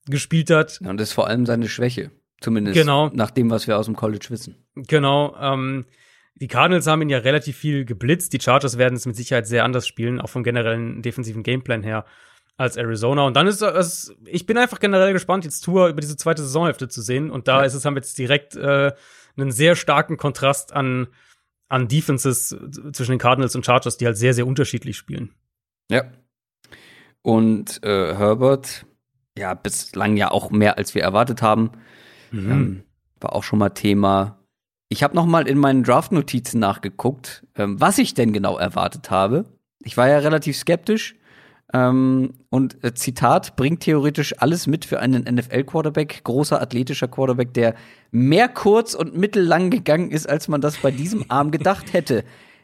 [0.05, 0.79] gespielt hat.
[0.81, 2.11] Ja, und das ist vor allem seine Schwäche.
[2.43, 3.09] Zumindest genau.
[3.13, 4.57] nach dem, was wir aus dem College wissen.
[4.75, 5.33] Genau.
[5.39, 5.85] Ähm,
[6.35, 8.33] die Cardinals haben ihn ja relativ viel geblitzt.
[8.33, 12.05] Die Chargers werden es mit Sicherheit sehr anders spielen, auch vom generellen defensiven Gameplan her
[12.57, 13.25] als Arizona.
[13.25, 16.89] Und dann ist es, ich bin einfach generell gespannt, jetzt Tour über diese zweite Saisonhälfte
[16.89, 17.31] zu sehen.
[17.31, 17.63] Und da ja.
[17.63, 18.91] ist es, haben wir jetzt direkt äh,
[19.37, 21.07] einen sehr starken Kontrast an,
[21.69, 22.57] an Defenses
[22.91, 25.33] zwischen den Cardinals und Chargers, die halt sehr, sehr unterschiedlich spielen.
[25.89, 26.03] Ja.
[27.21, 28.85] Und äh, Herbert,
[29.37, 31.71] ja, bislang ja auch mehr als wir erwartet haben.
[32.33, 32.51] Mhm.
[32.51, 32.83] Ähm,
[33.21, 34.39] war auch schon mal Thema.
[34.89, 39.45] Ich habe noch mal in meinen Draft-Notizen nachgeguckt, ähm, was ich denn genau erwartet habe.
[39.83, 41.15] Ich war ja relativ skeptisch.
[41.73, 47.73] Ähm, und äh, Zitat bringt theoretisch alles mit für einen NFL-Quarterback, großer athletischer Quarterback, der
[48.11, 52.23] mehr kurz und mittellang gegangen ist, als man das bei diesem Arm gedacht hätte.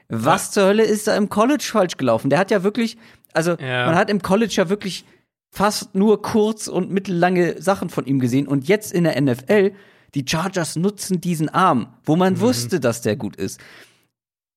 [0.09, 2.29] Was zur Hölle ist da im College falsch gelaufen?
[2.29, 2.97] Der hat ja wirklich,
[3.33, 3.85] also ja.
[3.85, 5.05] man hat im College ja wirklich
[5.51, 8.47] fast nur kurz- und mittellange Sachen von ihm gesehen.
[8.47, 9.73] Und jetzt in der NFL,
[10.15, 12.41] die Chargers nutzen diesen Arm, wo man mhm.
[12.41, 13.59] wusste, dass der gut ist.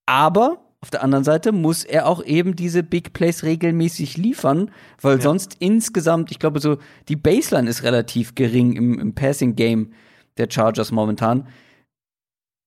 [0.06, 4.70] Aber auf der anderen Seite muss er auch eben diese Big Plays regelmäßig liefern,
[5.00, 5.22] weil ja.
[5.22, 6.78] sonst insgesamt, ich glaube, so
[7.08, 9.92] die Baseline ist relativ gering im, im Passing Game
[10.38, 11.46] der Chargers momentan.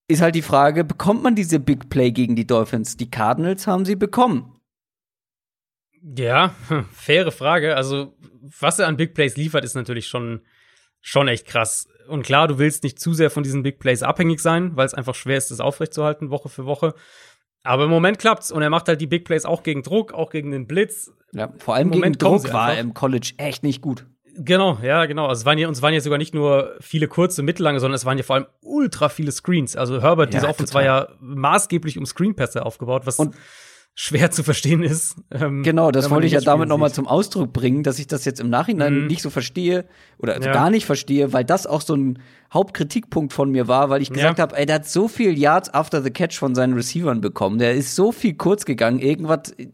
[0.08, 2.96] Ist halt die Frage, bekommt man diese Big Play gegen die Dolphins?
[2.96, 4.55] Die Cardinals haben sie bekommen.
[6.14, 6.54] Ja,
[6.92, 7.76] faire Frage.
[7.76, 8.16] Also,
[8.60, 10.42] was er an Big Plays liefert, ist natürlich schon,
[11.00, 11.88] schon echt krass.
[12.08, 14.94] Und klar, du willst nicht zu sehr von diesen Big Plays abhängig sein, weil es
[14.94, 16.94] einfach schwer ist, das aufrechtzuerhalten, Woche für Woche.
[17.64, 20.30] Aber im Moment klappt's und er macht halt die Big Plays auch gegen Druck, auch
[20.30, 21.10] gegen den Blitz.
[21.32, 24.06] Ja, vor allem Im gegen Druck war er im College echt nicht gut.
[24.38, 25.26] Genau, ja, genau.
[25.26, 28.04] Also es waren ja, uns waren ja sogar nicht nur viele kurze, mittellange, sondern es
[28.04, 29.74] waren ja vor allem ultra viele Screens.
[29.74, 33.34] Also Herbert, ja, diese Offense war ja maßgeblich um Screenpässe aufgebaut, was und
[33.98, 35.16] schwer zu verstehen ist.
[35.30, 38.40] Ähm, genau, das wollte ich ja damit nochmal zum Ausdruck bringen, dass ich das jetzt
[38.40, 39.06] im Nachhinein mhm.
[39.06, 39.86] nicht so verstehe
[40.18, 40.52] oder also ja.
[40.52, 42.18] gar nicht verstehe, weil das auch so ein
[42.52, 44.42] Hauptkritikpunkt von mir war, weil ich gesagt ja.
[44.42, 47.72] habe, ey, der hat so viel Yards after the catch von seinen Receivern bekommen, der
[47.72, 49.68] ist so viel kurz gegangen, irgendwas äh,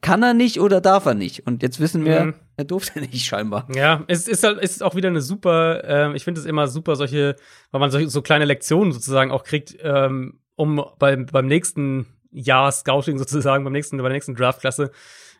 [0.00, 1.46] kann er nicht oder darf er nicht.
[1.46, 2.34] Und jetzt wissen wir, mhm.
[2.56, 3.68] er durfte nicht scheinbar.
[3.74, 6.96] Ja, es ist halt, ist auch wieder eine super, äh, ich finde es immer super,
[6.96, 7.36] solche,
[7.70, 12.72] weil man so, so kleine Lektionen sozusagen auch kriegt, ähm, um beim, beim nächsten Jahr
[12.72, 14.90] Scouting sozusagen beim nächsten, bei der nächsten Draftklasse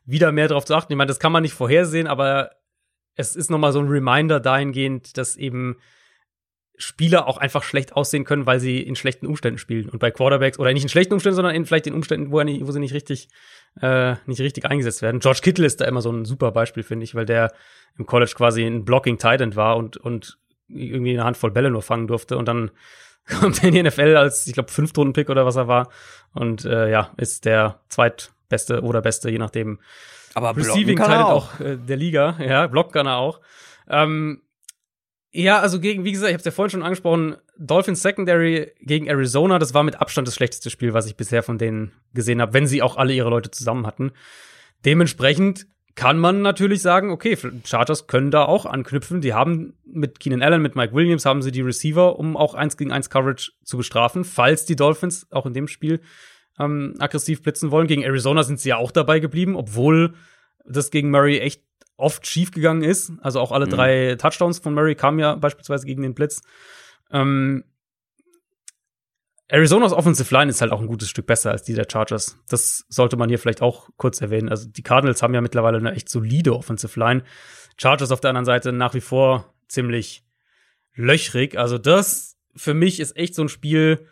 [0.04, 0.92] wieder mehr darauf zu achten.
[0.92, 2.50] Ich meine, das kann man nicht vorhersehen, aber
[3.14, 5.76] es ist nochmal so ein Reminder dahingehend, dass eben
[6.76, 9.88] Spieler auch einfach schlecht aussehen können, weil sie in schlechten Umständen spielen.
[9.88, 12.66] Und bei Quarterbacks, oder nicht in schlechten Umständen, sondern in vielleicht in Umständen, wo, nicht,
[12.66, 13.28] wo sie nicht richtig,
[13.80, 15.20] äh, nicht richtig eingesetzt werden.
[15.20, 17.52] George Kittle ist da immer so ein super Beispiel, finde ich, weil der
[17.98, 22.08] im College quasi ein Blocking Titan war und, und irgendwie eine Handvoll Bälle nur fangen
[22.08, 22.70] durfte und dann
[23.40, 25.88] kommt in die NFL als, ich glaube, Fünftrunden-Pick oder was er war.
[26.34, 29.80] Und äh, ja, ist der zweitbeste oder beste, je nachdem.
[30.34, 32.36] Aber Receiving kann er auch, auch äh, der Liga.
[32.40, 33.40] Ja, blocken kann er auch.
[33.88, 34.42] Ähm,
[35.30, 39.06] ja, also gegen, wie gesagt, ich habe es ja vorhin schon angesprochen, Dolphins Secondary gegen
[39.06, 42.52] Arizona, das war mit Abstand das schlechteste Spiel, was ich bisher von denen gesehen habe,
[42.52, 44.12] wenn sie auch alle ihre Leute zusammen hatten.
[44.84, 49.20] Dementsprechend kann man natürlich sagen, okay, Chargers können da auch anknüpfen.
[49.20, 52.76] Die haben mit Keenan Allen, mit Mike Williams haben sie die Receiver, um auch eins
[52.76, 56.00] gegen eins Coverage zu bestrafen, falls die Dolphins auch in dem Spiel
[56.58, 57.86] ähm, aggressiv blitzen wollen.
[57.86, 60.14] Gegen Arizona sind sie ja auch dabei geblieben, obwohl
[60.64, 61.62] das gegen Murray echt
[61.96, 63.12] oft schief gegangen ist.
[63.20, 63.70] Also auch alle mhm.
[63.70, 66.42] drei Touchdowns von Murray kamen ja beispielsweise gegen den Blitz.
[67.10, 67.64] Ähm,
[69.52, 72.38] Arizonas Offensive Line ist halt auch ein gutes Stück besser als die der Chargers.
[72.48, 74.48] Das sollte man hier vielleicht auch kurz erwähnen.
[74.48, 77.22] Also die Cardinals haben ja mittlerweile eine echt solide Offensive Line.
[77.76, 80.24] Chargers auf der anderen Seite nach wie vor ziemlich
[80.94, 81.58] löchrig.
[81.58, 84.06] Also das für mich ist echt so ein Spiel,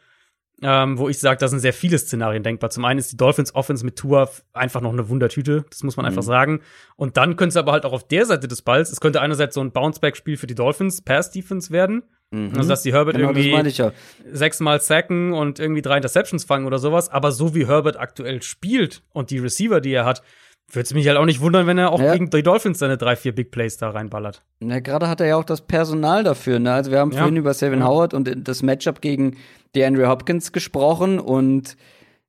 [0.63, 2.69] ähm, wo ich sage, da sind sehr viele Szenarien denkbar.
[2.69, 6.05] Zum einen ist die Dolphins Offense mit Tour einfach noch eine Wundertüte, das muss man
[6.05, 6.09] mhm.
[6.09, 6.61] einfach sagen.
[6.97, 9.55] Und dann könnte es aber halt auch auf der Seite des Balls, es könnte einerseits
[9.55, 12.53] so ein Bounceback-Spiel für die Dolphins, Pass-Defense werden, Mhm.
[12.57, 13.93] Also, dass die Herbert genau, irgendwie ja.
[14.31, 17.09] sechsmal sacken und irgendwie drei Interceptions fangen oder sowas.
[17.09, 20.23] Aber so wie Herbert aktuell spielt und die Receiver, die er hat,
[20.69, 22.13] würde es mich halt auch nicht wundern, wenn er auch ja.
[22.13, 24.43] gegen die Dolphins seine drei, vier Big Plays da reinballert.
[24.61, 26.61] Na, gerade hat er ja auch das Personal dafür.
[26.61, 26.73] Ne?
[26.73, 27.19] Also wir haben ja.
[27.19, 29.37] vorhin über Savin Howard und das Matchup gegen
[29.75, 31.77] DeAndre Hopkins gesprochen und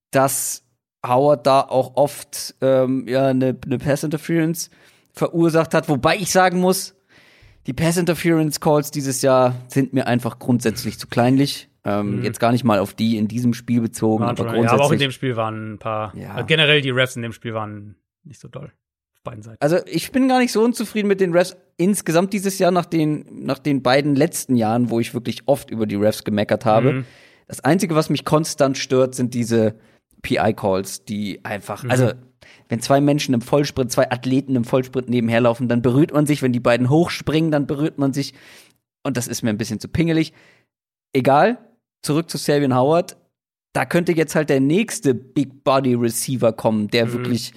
[0.10, 0.64] dass
[1.06, 4.70] Howard da auch oft ähm, ja eine, eine Pass Interference
[5.14, 6.96] verursacht hat, wobei ich sagen muss,
[7.68, 11.70] die Pass Interference Calls dieses Jahr sind mir einfach grundsätzlich zu kleinlich.
[11.84, 12.24] Ähm, mhm.
[12.24, 14.66] Jetzt gar nicht mal auf die in diesem Spiel bezogen, aber grundsätzlich.
[14.66, 16.16] Ja, aber auch in dem Spiel waren ein paar.
[16.16, 16.34] Ja.
[16.34, 18.72] Also generell die Refs in dem Spiel waren nicht so doll.
[19.16, 19.58] Auf beiden Seiten.
[19.60, 23.26] Also ich bin gar nicht so unzufrieden mit den Refs insgesamt dieses Jahr nach den,
[23.46, 26.94] nach den beiden letzten Jahren, wo ich wirklich oft über die Refs gemeckert habe.
[26.94, 27.06] Mhm.
[27.48, 29.76] Das Einzige, was mich konstant stört, sind diese
[30.22, 31.92] PI-Calls, die einfach, mhm.
[31.92, 32.12] also
[32.70, 36.42] wenn zwei Menschen im Vollsprint, zwei Athleten im Vollsprint nebenherlaufen, dann berührt man sich.
[36.42, 38.34] Wenn die beiden hochspringen, dann berührt man sich.
[39.04, 40.34] Und das ist mir ein bisschen zu pingelig.
[41.14, 41.58] Egal,
[42.02, 43.18] zurück zu Savian Howard.
[43.74, 47.14] Da könnte jetzt halt der nächste Big Body Receiver kommen, der mhm.
[47.14, 47.54] wirklich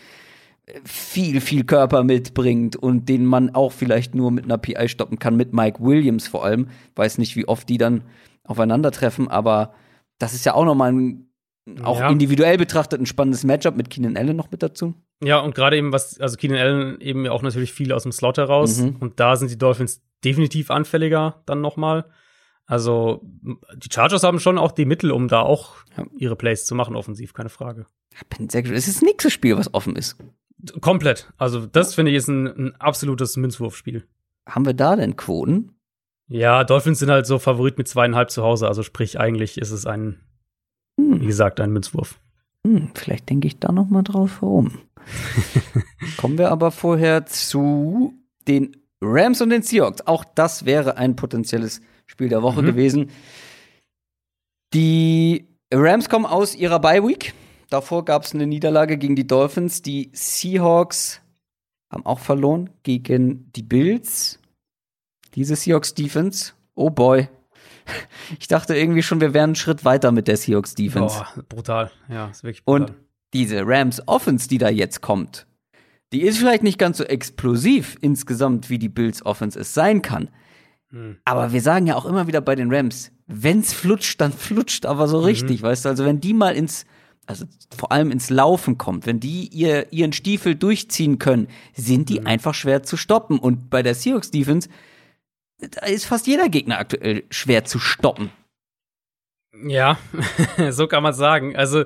[0.84, 5.36] viel, viel Körper mitbringt und den man auch vielleicht nur mit einer PI stoppen kann,
[5.36, 6.68] mit Mike Williams vor allem.
[6.94, 8.02] Weiß nicht, wie oft die dann
[8.44, 9.74] aufeinandertreffen, aber
[10.18, 11.28] das ist ja auch nochmal ein
[11.82, 12.10] auch ja.
[12.10, 14.94] individuell betrachtet ein spannendes Matchup mit Keenan Allen noch mit dazu.
[15.22, 18.36] Ja, und gerade eben, was, also Keenan Allen eben auch natürlich viel aus dem Slot
[18.36, 18.80] heraus.
[18.80, 18.96] Mhm.
[19.00, 22.04] Und da sind die Dolphins definitiv anfälliger dann nochmal.
[22.66, 25.76] Also, die Chargers haben schon auch die Mittel, um da auch
[26.16, 27.86] ihre Plays zu machen, offensiv, keine Frage.
[28.14, 28.78] Ich bin sehr gespannt.
[28.78, 30.16] Es ist das nächste Spiel, was offen ist.
[30.80, 31.32] Komplett.
[31.36, 34.06] Also, das finde ich ist ein, ein absolutes Münzwurfspiel.
[34.46, 35.72] Haben wir da denn Quoten?
[36.28, 38.66] Ja, Dolphins sind halt so Favorit mit zweieinhalb zu Hause.
[38.66, 40.20] Also, sprich, eigentlich ist es ein
[40.98, 41.20] hm.
[41.20, 42.18] Wie gesagt, ein Münzwurf.
[42.66, 44.78] Hm, vielleicht denke ich da noch mal drauf herum.
[46.16, 48.14] Kommen wir aber vorher zu
[48.48, 50.06] den Rams und den Seahawks.
[50.06, 52.66] Auch das wäre ein potenzielles Spiel der Woche mhm.
[52.66, 53.10] gewesen.
[54.72, 57.34] Die Rams kommen aus ihrer Bye Week.
[57.70, 59.82] Davor gab es eine Niederlage gegen die Dolphins.
[59.82, 61.20] Die Seahawks
[61.90, 64.38] haben auch verloren gegen die Bills.
[65.34, 67.28] Diese Seahawks Defense, oh boy,
[68.39, 71.16] ich dachte irgendwie schon, wir wären einen Schritt weiter mit der Seahawks Defense.
[71.16, 71.90] Boah, brutal.
[72.09, 72.82] Ja, ist wirklich brutal.
[72.82, 72.94] Und
[73.32, 75.47] diese Rams Offense, die da jetzt kommt,
[76.12, 80.28] die ist vielleicht nicht ganz so explosiv insgesamt, wie die Bills Offense es sein kann.
[80.90, 81.16] Hm.
[81.24, 85.09] Aber wir sagen ja auch immer wieder bei den Rams, wenn's flutscht, dann flutscht aber
[85.09, 85.24] so mhm.
[85.24, 85.66] richtig, mhm.
[85.66, 85.89] weißt du?
[85.89, 86.86] Also wenn die mal ins
[87.27, 92.20] also vor allem ins Laufen kommt, wenn die ihr, ihren Stiefel durchziehen können, sind die
[92.20, 92.27] mhm.
[92.27, 93.39] einfach schwer zu stoppen.
[93.39, 94.69] Und bei der Seahawks Defense
[95.59, 98.31] ist fast jeder Gegner aktuell schwer zu stoppen.
[99.66, 99.98] Ja,
[100.70, 101.56] so kann man sagen.
[101.56, 101.85] Also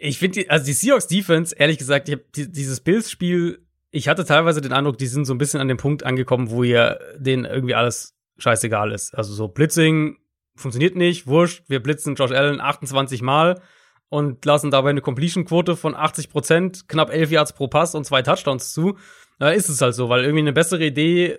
[0.00, 4.60] Ich finde, also die Seahawks Defense, ehrlich gesagt, ich habe dieses Bills-Spiel, ich hatte teilweise
[4.60, 7.74] den Eindruck, die sind so ein bisschen an dem Punkt angekommen, wo ihr denen irgendwie
[7.74, 9.14] alles scheißegal ist.
[9.14, 10.18] Also so Blitzing
[10.56, 13.60] funktioniert nicht, wurscht, wir blitzen Josh Allen 28 Mal
[14.08, 18.22] und lassen dabei eine Completion-Quote von 80 Prozent, knapp 11 Yards pro Pass und zwei
[18.22, 18.98] Touchdowns zu.
[19.38, 21.38] Da ist es halt so, weil irgendwie eine bessere Idee äh,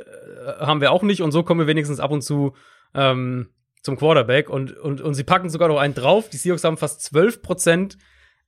[0.59, 2.53] haben wir auch nicht und so kommen wir wenigstens ab und zu
[2.93, 3.49] ähm,
[3.81, 6.29] zum Quarterback und, und, und sie packen sogar noch einen drauf.
[6.29, 7.97] Die Seahawks haben fast 12 Prozent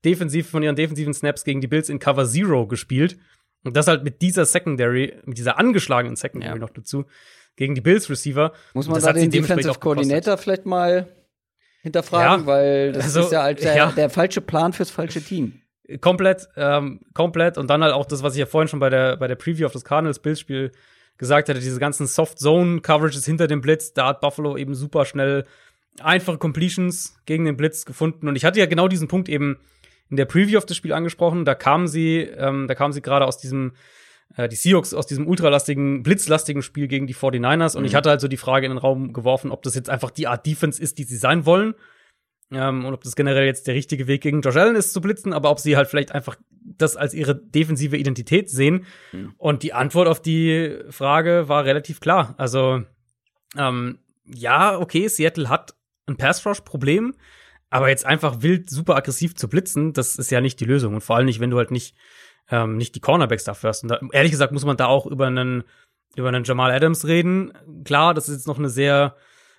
[0.04, 3.18] defensiv von ihren defensiven Snaps gegen die Bills in Cover Zero gespielt.
[3.64, 6.60] Und das halt mit dieser Secondary, mit dieser angeschlagenen Secondary ja.
[6.60, 7.06] noch dazu,
[7.56, 8.54] gegen die Bills Receiver.
[8.74, 11.08] Muss man da den Defensive Coordinator vielleicht mal
[11.82, 13.92] hinterfragen, ja, weil das also, ist ja halt der, ja.
[13.92, 15.62] der, falsche Plan fürs falsche Team.
[16.02, 17.58] Komplett, ähm, komplett.
[17.58, 19.66] Und dann halt auch das, was ich ja vorhin schon bei der, bei der Preview
[19.66, 20.72] auf das Cardinals-Bills-Spiel
[21.18, 25.46] gesagt hatte, diese ganzen Soft-Zone-Coverages hinter dem Blitz, da hat Buffalo eben super schnell
[26.02, 28.28] einfache Completions gegen den Blitz gefunden.
[28.28, 29.58] Und ich hatte ja genau diesen Punkt eben
[30.10, 31.46] in der Preview auf das Spiel angesprochen.
[31.46, 33.74] Da kamen sie, ähm, da kamen sie gerade aus diesem,
[34.36, 37.76] äh, die Seahawks aus diesem ultralastigen, blitzlastigen Spiel gegen die 49ers.
[37.76, 37.88] Und mhm.
[37.88, 40.28] ich hatte halt so die Frage in den Raum geworfen, ob das jetzt einfach die
[40.28, 41.76] Art Defense ist, die sie sein wollen.
[42.52, 45.34] Ähm, und ob das generell jetzt der richtige Weg gegen Josh Allen ist zu blitzen,
[45.34, 48.86] aber ob sie halt vielleicht einfach das als ihre defensive Identität sehen.
[49.12, 49.34] Mhm.
[49.38, 52.36] Und die Antwort auf die Frage war relativ klar.
[52.38, 52.84] Also,
[53.58, 55.76] ähm, ja, okay, Seattle hat
[56.08, 57.16] ein Pass-Rush-Problem,
[57.70, 60.96] aber jetzt einfach wild super aggressiv zu blitzen, das ist ja nicht die Lösung.
[60.96, 61.96] Und vor allem nicht, wenn du halt nicht,
[62.50, 63.84] ähm, nicht die Cornerbacks dafür hast.
[63.84, 65.64] Und da, ehrlich gesagt muss man da auch über einen,
[66.16, 67.54] über einen Jamal Adams reden.
[67.84, 69.16] Klar, das ist jetzt noch eine sehr,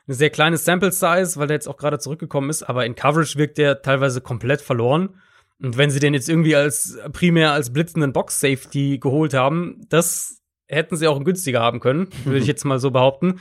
[0.07, 3.39] eine sehr kleine Sample Size, weil der jetzt auch gerade zurückgekommen ist, aber in Coverage
[3.39, 5.21] wirkt der teilweise komplett verloren.
[5.61, 10.43] Und wenn sie den jetzt irgendwie als primär als blitzenden Box Safety geholt haben, das
[10.67, 13.41] hätten sie auch günstiger haben können, würde ich jetzt mal so behaupten.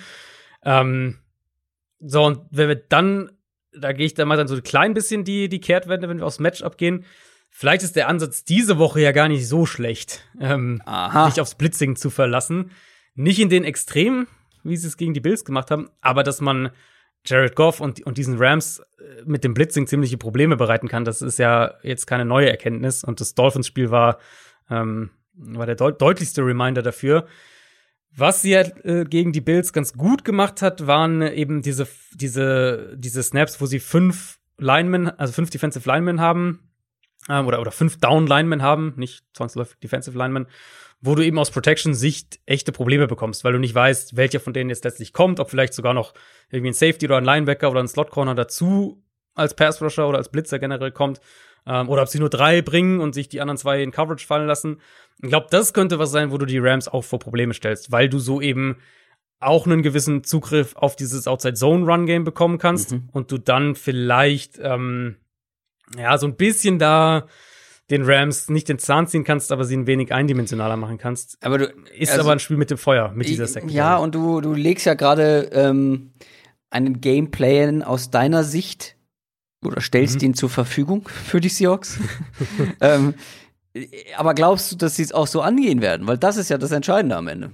[0.63, 1.19] Ähm,
[1.99, 3.29] so, und wenn wir dann
[3.77, 6.25] da gehe ich dann mal dann so ein klein bisschen die, die Kehrtwende, wenn wir
[6.25, 7.05] aufs Matchup gehen.
[7.49, 10.81] Vielleicht ist der Ansatz diese Woche ja gar nicht so schlecht, ähm,
[11.27, 12.71] sich aufs Blitzing zu verlassen.
[13.13, 14.27] Nicht in den Extremen,
[14.65, 16.71] wie sie es gegen die Bills gemacht haben, aber dass man
[17.25, 21.21] Jared Goff und, und diesen Rams äh, mit dem Blitzing ziemliche Probleme bereiten kann, das
[21.21, 23.03] ist ja jetzt keine neue Erkenntnis.
[23.03, 24.19] Und das Dolphins-Spiel war,
[24.69, 27.25] ähm, war der deut deutlichste Reminder dafür.
[28.15, 33.23] Was sie äh, gegen die Bills ganz gut gemacht hat, waren eben diese, diese, diese
[33.23, 36.71] Snaps, wo sie fünf Linemen, also fünf Defensive Linemen haben,
[37.27, 40.47] äh, oder, oder fünf Down Linemen haben, nicht zwangsläufig Defensive Linemen,
[41.01, 44.69] wo du eben aus Protection-Sicht echte Probleme bekommst, weil du nicht weißt, welcher von denen
[44.69, 46.13] jetzt letztlich kommt, ob vielleicht sogar noch
[46.49, 49.03] irgendwie ein Safety oder ein Linebacker oder ein Slot Corner dazu
[49.35, 51.19] als Pass Rusher oder als Blitzer generell kommt
[51.67, 54.47] ähm, oder ob sie nur drei bringen und sich die anderen zwei in Coverage fallen
[54.47, 54.80] lassen.
[55.22, 58.09] Ich glaube, das könnte was sein, wo du die Rams auch vor Probleme stellst, weil
[58.09, 58.77] du so eben
[59.39, 63.09] auch einen gewissen Zugriff auf dieses Outside Zone Run Game bekommen kannst mhm.
[63.11, 65.17] und du dann vielleicht ähm,
[65.97, 67.27] ja so ein bisschen da
[67.91, 71.38] den Rams nicht den Zahn ziehen kannst, aber sie ein wenig eindimensionaler machen kannst.
[71.41, 71.66] Aber du
[71.98, 73.78] ist also, aber ein Spiel mit dem Feuer mit dieser Secondary.
[73.78, 76.14] Ja, und du du legst ja gerade ähm,
[76.70, 78.95] einen Gameplay aus deiner Sicht
[79.64, 80.28] oder stellst mhm.
[80.28, 81.99] ihn zur Verfügung für die Seahawks.
[82.82, 83.14] ähm,
[84.18, 86.07] aber glaubst du, dass sie es auch so angehen werden?
[86.07, 87.52] Weil das ist ja das Entscheidende am Ende.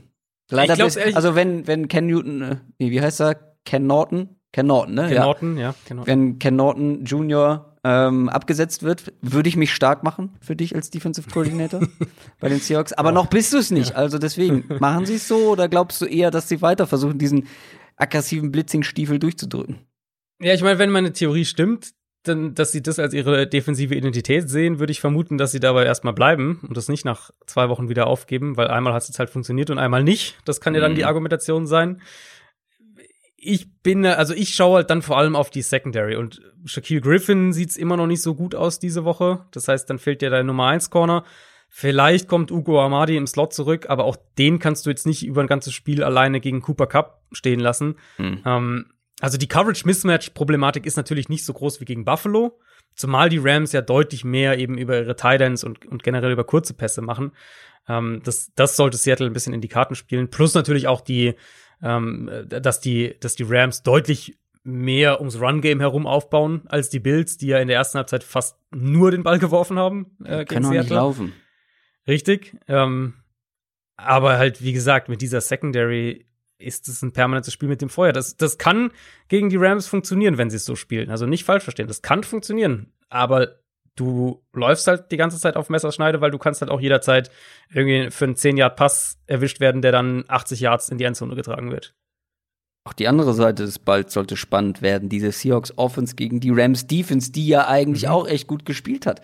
[0.49, 3.35] Leider bist, also wenn, wenn Ken Newton, äh, wie heißt er?
[3.63, 4.35] Ken Norton?
[4.51, 5.07] Ken Norton, ne?
[5.07, 5.23] Ken ja.
[5.23, 5.75] Norton, ja.
[5.85, 6.11] Ken Norton.
[6.11, 7.70] Wenn Ken Norton Jr.
[7.83, 11.81] Ähm, abgesetzt wird, würde ich mich stark machen für dich als Defensive Coordinator
[12.39, 12.93] bei den Seahawks.
[12.93, 13.13] Aber oh.
[13.13, 13.91] noch bist du es nicht.
[13.91, 13.95] Ja.
[13.95, 17.47] Also deswegen, machen sie es so oder glaubst du eher, dass sie weiter versuchen, diesen
[17.95, 19.79] aggressiven Blitzing-Stiefel durchzudrücken?
[20.39, 21.93] Ja, ich meine, wenn meine Theorie stimmt,
[22.23, 25.85] dann, dass sie das als ihre defensive Identität sehen, würde ich vermuten, dass sie dabei
[25.85, 29.19] erstmal bleiben und das nicht nach zwei Wochen wieder aufgeben, weil einmal hat es jetzt
[29.19, 30.37] halt funktioniert und einmal nicht.
[30.45, 30.97] Das kann ja dann mhm.
[30.97, 32.01] die Argumentation sein.
[33.43, 37.53] Ich bin, also ich schaue halt dann vor allem auf die Secondary und Shaquille Griffin
[37.53, 39.45] sieht's immer noch nicht so gut aus diese Woche.
[39.51, 41.23] Das heißt, dann fehlt dir dein Nummer 1 Corner.
[41.67, 45.41] Vielleicht kommt Ugo Amadi im Slot zurück, aber auch den kannst du jetzt nicht über
[45.41, 47.95] ein ganzes Spiel alleine gegen Cooper Cup stehen lassen.
[48.17, 48.41] Mhm.
[48.45, 48.85] Ähm,
[49.21, 52.59] also die Coverage-Mismatch-Problematik ist natürlich nicht so groß wie gegen Buffalo,
[52.95, 56.73] zumal die Rams ja deutlich mehr eben über ihre Tidans und, und generell über kurze
[56.73, 57.31] Pässe machen.
[57.87, 60.29] Ähm, das, das sollte Seattle ein bisschen in die Karten spielen.
[60.29, 61.35] Plus natürlich auch die,
[61.81, 67.37] ähm, dass die, dass die Rams deutlich mehr ums Run-Game herum aufbauen als die Bills,
[67.37, 70.17] die ja in der ersten Halbzeit fast nur den Ball geworfen haben.
[70.23, 70.79] Äh, gegen Seattle.
[70.79, 71.33] nicht laufen.
[72.07, 72.55] Richtig.
[72.67, 73.15] Ähm,
[73.97, 76.25] aber halt, wie gesagt, mit dieser Secondary
[76.57, 78.13] ist es ein permanentes Spiel mit dem Feuer.
[78.13, 78.91] Das, das kann
[79.27, 81.09] gegen die Rams funktionieren, wenn sie es so spielen.
[81.09, 81.87] Also nicht falsch verstehen.
[81.87, 82.93] Das kann funktionieren.
[83.09, 83.60] Aber
[83.95, 87.29] du läufst halt die ganze Zeit auf Messerschneide, weil du kannst halt auch jederzeit
[87.69, 91.35] irgendwie für einen 10 Yard Pass erwischt werden, der dann 80 Yards in die Endzone
[91.35, 91.93] getragen wird.
[92.83, 95.09] auch die andere Seite des Balls sollte spannend werden.
[95.09, 98.09] Diese Seahawks Offense gegen die Rams Defense, die ja eigentlich mhm.
[98.09, 99.21] auch echt gut gespielt hat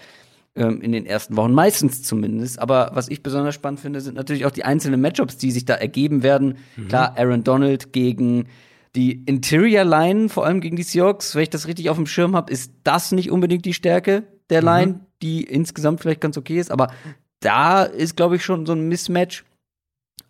[0.55, 2.59] ähm, in den ersten Wochen, meistens zumindest.
[2.59, 5.73] Aber was ich besonders spannend finde, sind natürlich auch die einzelnen Matchups, die sich da
[5.73, 6.57] ergeben werden.
[6.75, 6.87] Mhm.
[6.89, 8.47] Klar, Aaron Donald gegen
[8.95, 12.35] die Interior Line, vor allem gegen die Seahawks, wenn ich das richtig auf dem Schirm
[12.35, 14.67] habe, ist das nicht unbedingt die Stärke der mhm.
[14.67, 16.71] Line, die insgesamt vielleicht ganz okay ist.
[16.71, 16.91] Aber
[17.39, 19.43] da ist, glaube ich, schon so ein Mismatch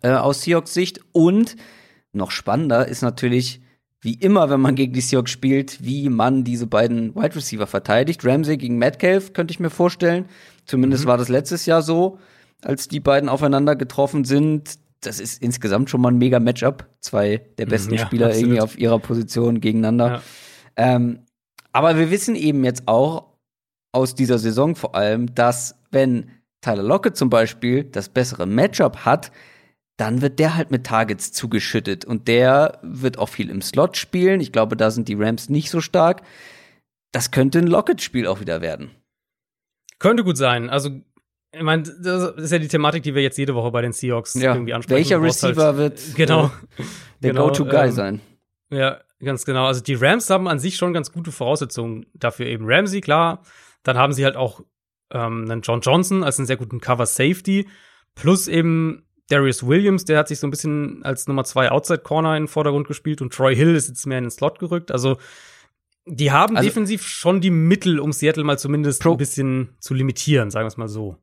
[0.02, 1.00] äh, aus Seahawks Sicht.
[1.12, 1.56] Und
[2.12, 3.60] noch spannender ist natürlich,
[4.00, 8.24] wie immer, wenn man gegen die Seahawks spielt, wie man diese beiden Wide Receiver verteidigt.
[8.24, 10.26] Ramsey gegen Metcalf könnte ich mir vorstellen.
[10.64, 11.08] Zumindest mhm.
[11.08, 12.18] war das letztes Jahr so,
[12.62, 14.78] als die beiden aufeinander getroffen sind.
[15.00, 16.86] Das ist insgesamt schon mal ein mega Matchup.
[17.00, 18.46] Zwei der mhm, besten ja, Spieler absolut.
[18.46, 20.06] irgendwie auf ihrer Position gegeneinander.
[20.06, 20.22] Ja.
[20.76, 21.20] Ähm,
[21.72, 23.27] aber wir wissen eben jetzt auch
[23.92, 29.32] aus dieser Saison vor allem, dass wenn Tyler Lockett zum Beispiel das bessere Matchup hat,
[29.96, 34.40] dann wird der halt mit Targets zugeschüttet und der wird auch viel im Slot spielen.
[34.40, 36.22] Ich glaube, da sind die Rams nicht so stark.
[37.12, 38.90] Das könnte ein Lockett-Spiel auch wieder werden.
[39.98, 40.70] Könnte gut sein.
[40.70, 40.90] Also,
[41.52, 44.34] ich meine, das ist ja die Thematik, die wir jetzt jede Woche bei den Seahawks
[44.34, 44.54] ja.
[44.54, 44.98] irgendwie ansprechen.
[44.98, 46.82] Welcher Receiver halt, wird genau, äh,
[47.22, 48.20] der genau, Go-To-Guy ähm, sein?
[48.70, 49.66] Ja, ganz genau.
[49.66, 52.66] Also die Rams haben an sich schon ganz gute Voraussetzungen dafür eben.
[52.68, 53.42] Ramsey, klar.
[53.82, 54.62] Dann haben sie halt auch
[55.10, 57.68] ähm, einen John Johnson als einen sehr guten Cover Safety.
[58.14, 62.36] Plus eben Darius Williams, der hat sich so ein bisschen als Nummer zwei Outside Corner
[62.36, 64.90] in den Vordergrund gespielt und Troy Hill ist jetzt mehr in den Slot gerückt.
[64.90, 65.18] Also
[66.06, 70.50] die haben also, defensiv schon die Mittel, um Seattle mal zumindest ein bisschen zu limitieren,
[70.50, 71.16] sagen wir es mal so.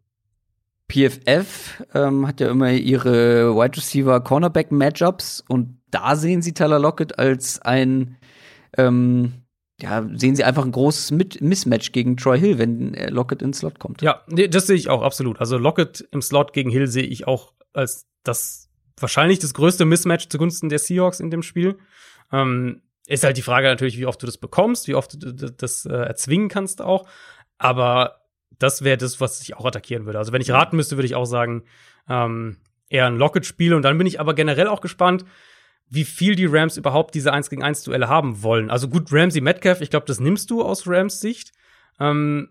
[0.87, 6.77] PFF ähm, hat ja immer ihre Wide Receiver Cornerback Matchups und da sehen sie Tyler
[6.77, 8.17] Lockett als ein
[8.77, 9.44] ähm,
[9.81, 13.79] ja, sehen sie einfach ein großes Mismatch gegen Troy Hill, wenn äh, Lockett ins Slot
[13.79, 14.01] kommt.
[14.01, 15.39] Ja, nee, das sehe ich auch absolut.
[15.39, 20.29] Also Lockett im Slot gegen Hill sehe ich auch als das wahrscheinlich das größte Mismatch
[20.29, 21.77] zugunsten der Seahawks in dem Spiel.
[22.31, 25.85] Ähm, ist halt die Frage natürlich, wie oft du das bekommst, wie oft du das
[25.85, 27.07] äh, erzwingen kannst auch.
[27.57, 28.21] Aber
[28.57, 30.19] das wäre das, was ich auch attackieren würde.
[30.19, 31.63] Also wenn ich raten müsste, würde ich auch sagen,
[32.09, 32.57] ähm,
[32.89, 33.73] eher ein Locket-Spiel.
[33.73, 35.25] Und dann bin ich aber generell auch gespannt,
[35.89, 38.69] wie viel die Rams überhaupt diese 1 gegen 1 Duelle haben wollen.
[38.69, 41.51] Also gut, Ramsey Metcalf, ich glaube, das nimmst du aus Rams Sicht.
[41.99, 42.49] Ähm,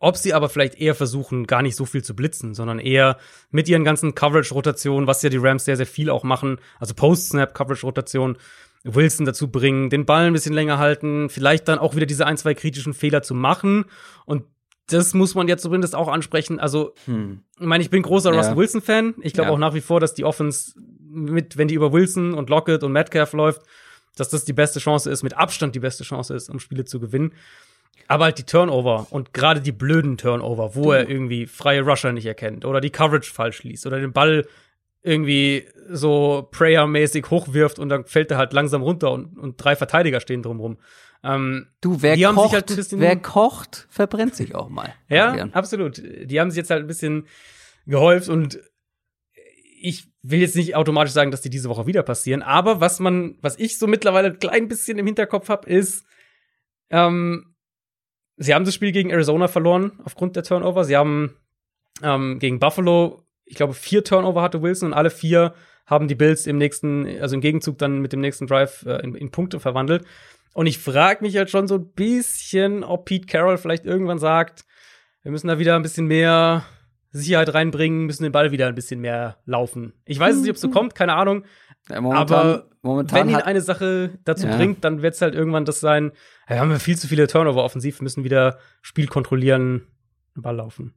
[0.00, 3.18] ob sie aber vielleicht eher versuchen, gar nicht so viel zu blitzen, sondern eher
[3.50, 8.38] mit ihren ganzen Coverage-Rotationen, was ja die Rams sehr, sehr viel auch machen, also Post-Snap-Coverage-Rotation,
[8.84, 12.36] Wilson dazu bringen, den Ball ein bisschen länger halten, vielleicht dann auch wieder diese ein,
[12.36, 13.86] zwei kritischen Fehler zu machen.
[14.24, 14.44] Und
[14.86, 16.60] das muss man jetzt zumindest auch ansprechen.
[16.60, 17.42] Also, hm.
[17.58, 18.38] ich meine, ich bin großer ja.
[18.38, 19.16] Russell Wilson-Fan.
[19.20, 19.54] Ich glaube ja.
[19.54, 20.74] auch nach wie vor, dass die Offense
[21.10, 23.62] mit, wenn die über Wilson und Lockett und Metcalf läuft,
[24.16, 27.00] dass das die beste Chance ist, mit Abstand die beste Chance ist, um Spiele zu
[27.00, 27.32] gewinnen.
[28.06, 32.26] Aber halt die Turnover und gerade die blöden Turnover, wo er irgendwie freie Rusher nicht
[32.26, 34.46] erkennt oder die Coverage falsch liest oder den Ball
[35.02, 40.20] irgendwie so Prayer-mäßig hochwirft und dann fällt er halt langsam runter und, und drei Verteidiger
[40.20, 40.78] stehen drumrum.
[41.22, 44.94] Ähm, du, wer kocht, halt wer kocht, verbrennt sich auch mal.
[45.36, 46.00] ja, absolut.
[46.00, 47.26] Die haben sich jetzt halt ein bisschen
[47.86, 48.60] gehäuft und
[49.80, 53.36] ich will jetzt nicht automatisch sagen, dass die diese Woche wieder passieren, aber was man,
[53.40, 56.04] was ich so mittlerweile ein klein bisschen im Hinterkopf habe, ist,
[56.90, 57.54] ähm,
[58.36, 60.84] sie haben das Spiel gegen Arizona verloren aufgrund der Turnover.
[60.84, 61.36] Sie haben
[62.02, 65.54] ähm, gegen Buffalo, ich glaube, vier Turnover hatte Wilson und alle vier
[65.86, 69.14] haben die Bills im nächsten, also im Gegenzug dann mit dem nächsten Drive äh, in,
[69.14, 70.04] in, Punkte verwandelt.
[70.52, 74.64] Und ich frage mich halt schon so ein bisschen, ob Pete Carroll vielleicht irgendwann sagt,
[75.22, 76.64] wir müssen da wieder ein bisschen mehr
[77.10, 79.94] Sicherheit reinbringen, müssen den Ball wieder ein bisschen mehr laufen.
[80.04, 81.44] Ich weiß nicht, ob es so kommt, keine Ahnung.
[81.88, 84.56] Ja, momentan, aber momentan wenn ihn eine Sache dazu ja.
[84.56, 86.12] bringt, dann wird es halt irgendwann das sein,
[86.48, 89.86] ja, haben wir viel zu viele Turnover offensiv, müssen wieder Spiel kontrollieren,
[90.34, 90.94] Ball laufen.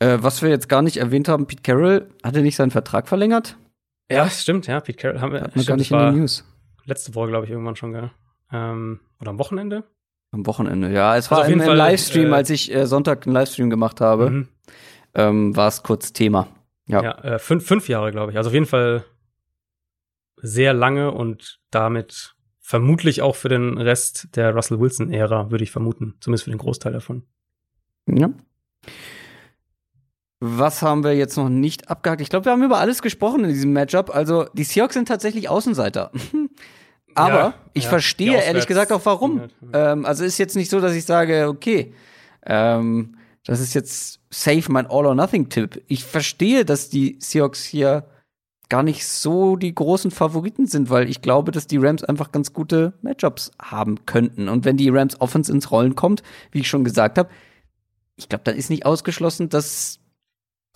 [0.00, 3.08] Äh, was wir jetzt gar nicht erwähnt haben, Pete Carroll, hat er nicht seinen Vertrag
[3.08, 3.56] verlängert?
[4.10, 6.44] Ja, stimmt, ja, Pete Carroll haben wir stimmt, gar nicht in den News.
[6.84, 8.10] Letzte Woche, glaube ich, irgendwann schon, gell?
[8.52, 9.84] Ähm, oder am Wochenende?
[10.30, 11.16] Am Wochenende, ja.
[11.16, 14.30] Es also war im, im Livestream, äh, als ich äh, Sonntag einen Livestream gemacht habe,
[14.30, 14.48] mhm.
[15.18, 16.48] Ähm, war es kurz Thema.
[16.86, 18.38] Ja, ja äh, fünf, fünf Jahre, glaube ich.
[18.38, 19.04] Also auf jeden Fall
[20.36, 26.14] sehr lange und damit vermutlich auch für den Rest der Russell Wilson-Ära, würde ich vermuten.
[26.20, 27.24] Zumindest für den Großteil davon.
[28.06, 28.30] Ja.
[30.40, 32.20] Was haben wir jetzt noch nicht abgehakt?
[32.20, 34.14] Ich glaube, wir haben über alles gesprochen in diesem Matchup.
[34.14, 36.12] Also, die Seahawks sind tatsächlich Außenseiter.
[37.14, 39.48] Aber ja, ich ja, verstehe ehrlich gesagt auch warum.
[39.72, 41.92] Ähm, also ist jetzt nicht so, dass ich sage, okay,
[42.46, 43.17] ähm,
[43.48, 45.82] das ist jetzt safe mein All-or-Nothing-Tipp.
[45.86, 48.06] Ich verstehe, dass die Seahawks hier
[48.68, 52.52] gar nicht so die großen Favoriten sind, weil ich glaube, dass die Rams einfach ganz
[52.52, 54.50] gute Matchups haben könnten.
[54.50, 56.22] Und wenn die Rams Offense ins Rollen kommt,
[56.52, 57.30] wie ich schon gesagt habe,
[58.16, 59.98] ich glaube, dann ist nicht ausgeschlossen, dass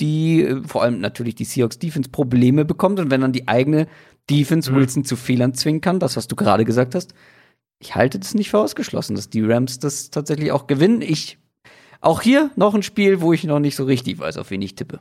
[0.01, 3.87] die äh, vor allem natürlich die Seahawks Defense Probleme bekommt und wenn dann die eigene
[4.31, 4.77] Defense Mhm.
[4.77, 7.13] Wilson zu Fehlern zwingen kann, das was du gerade gesagt hast,
[7.81, 11.03] ich halte das nicht für ausgeschlossen, dass die Rams das tatsächlich auch gewinnen.
[11.03, 11.37] Ich
[12.03, 14.75] auch hier noch ein Spiel, wo ich noch nicht so richtig weiß, auf wen ich
[14.75, 15.01] tippe.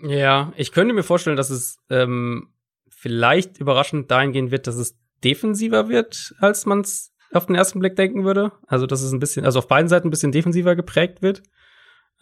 [0.00, 2.48] Ja, ich könnte mir vorstellen, dass es ähm,
[2.88, 7.96] vielleicht überraschend dahingehend wird, dass es defensiver wird, als man es auf den ersten Blick
[7.96, 8.52] denken würde.
[8.66, 11.42] Also, dass es ein bisschen, also auf beiden Seiten ein bisschen defensiver geprägt wird.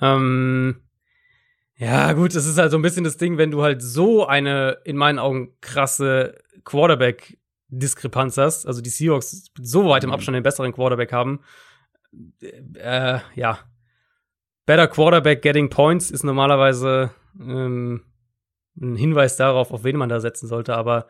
[0.01, 0.83] Ähm,
[1.77, 4.79] ja, gut, das ist halt so ein bisschen das Ding, wenn du halt so eine,
[4.85, 10.15] in meinen Augen, krasse Quarterback-Diskrepanz hast, also die Seahawks so weit im Mhm.
[10.15, 11.41] Abstand den besseren Quarterback haben,
[12.75, 13.59] äh, ja.
[14.67, 18.05] Better Quarterback getting points ist normalerweise ähm,
[18.81, 21.09] ein Hinweis darauf, auf wen man da setzen sollte, aber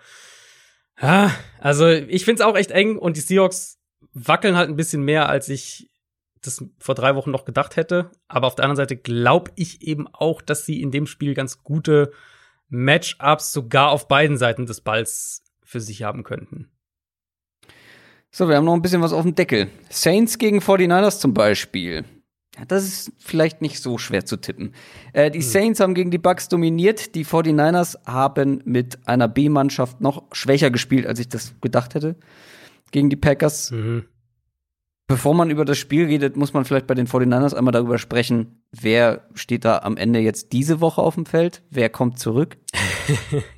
[1.01, 3.79] ja, also ich find's auch echt eng und die Seahawks
[4.13, 5.91] wackeln halt ein bisschen mehr, als ich
[6.43, 8.11] das vor drei Wochen noch gedacht hätte.
[8.29, 11.63] Aber auf der anderen Seite glaube ich eben auch, dass sie in dem Spiel ganz
[11.63, 12.13] gute
[12.69, 16.71] Matchups sogar auf beiden Seiten des Balls für sich haben könnten.
[18.31, 19.69] So, wir haben noch ein bisschen was auf dem Deckel.
[19.91, 22.05] Saints gegen 49ers zum Beispiel.
[22.59, 24.75] Ja, das ist vielleicht nicht so schwer zu tippen.
[25.15, 27.15] Äh, die Saints haben gegen die Bucks dominiert.
[27.15, 32.17] Die 49ers haben mit einer B-Mannschaft noch schwächer gespielt, als ich das gedacht hätte.
[32.91, 33.71] Gegen die Packers.
[33.71, 34.05] Mhm.
[35.07, 38.63] Bevor man über das Spiel redet, muss man vielleicht bei den 49ers einmal darüber sprechen,
[38.71, 41.63] wer steht da am Ende jetzt diese Woche auf dem Feld?
[41.71, 42.57] Wer kommt zurück?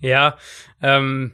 [0.00, 0.38] Ja,
[0.80, 1.32] ähm,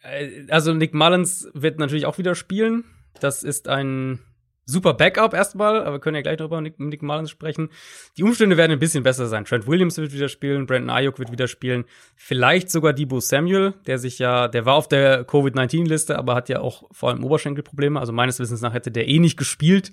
[0.00, 2.84] äh, also Nick Mullins wird natürlich auch wieder spielen.
[3.20, 4.20] Das ist ein
[4.68, 7.70] super Backup erstmal, aber wir können ja gleich noch über Nick, Nick Mullins sprechen.
[8.16, 9.44] Die Umstände werden ein bisschen besser sein.
[9.44, 11.84] Trent Williams wird wieder spielen, Brandon Ayuk wird wieder spielen,
[12.16, 16.60] vielleicht sogar Debo Samuel, der sich ja, der war auf der Covid-19-Liste, aber hat ja
[16.60, 17.98] auch vor allem Oberschenkelprobleme.
[17.98, 19.92] Also meines Wissens nach hätte der eh nicht gespielt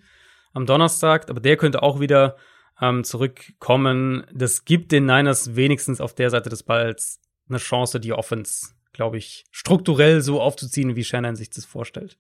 [0.54, 2.36] am Donnerstag, aber der könnte auch wieder
[2.82, 4.26] ähm, zurückkommen.
[4.34, 9.18] Das gibt den Niners wenigstens auf der Seite des Balls eine Chance, die Offense, glaube
[9.18, 12.18] ich, strukturell so aufzuziehen, wie Shannon sich das vorstellt.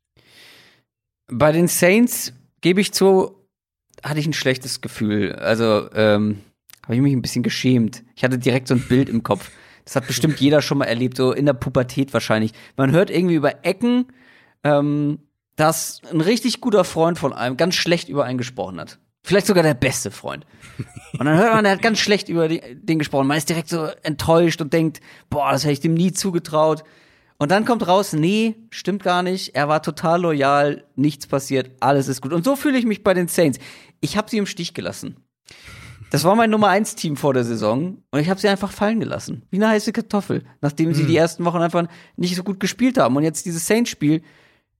[1.27, 2.33] Bei den Saints
[2.65, 3.45] gebe ich zu,
[4.03, 5.35] hatte ich ein schlechtes Gefühl.
[5.35, 6.41] Also ähm,
[6.81, 8.03] habe ich mich ein bisschen geschämt.
[8.15, 9.51] Ich hatte direkt so ein Bild im Kopf.
[9.83, 12.53] Das hat bestimmt jeder schon mal erlebt, so in der Pubertät wahrscheinlich.
[12.75, 14.07] Man hört irgendwie über Ecken,
[14.63, 15.19] ähm,
[15.57, 18.97] dass ein richtig guter Freund von einem ganz schlecht über einen gesprochen hat.
[19.21, 20.47] Vielleicht sogar der beste Freund.
[21.19, 23.27] Und dann hört man, der hat ganz schlecht über den gesprochen.
[23.27, 26.83] Man ist direkt so enttäuscht und denkt, boah, das hätte ich dem nie zugetraut.
[27.37, 29.55] Und dann kommt raus, nee, stimmt gar nicht.
[29.55, 32.31] Er war total loyal, nichts passiert, alles ist gut.
[32.31, 33.59] Und so fühle ich mich bei den Saints.
[33.99, 35.17] Ich habe sie im Stich gelassen.
[36.11, 38.99] Das war mein Nummer eins Team vor der Saison und ich habe sie einfach fallen
[38.99, 42.97] gelassen, wie eine heiße Kartoffel, nachdem sie die ersten Wochen einfach nicht so gut gespielt
[42.97, 43.17] haben.
[43.17, 44.21] Und jetzt dieses Saints-Spiel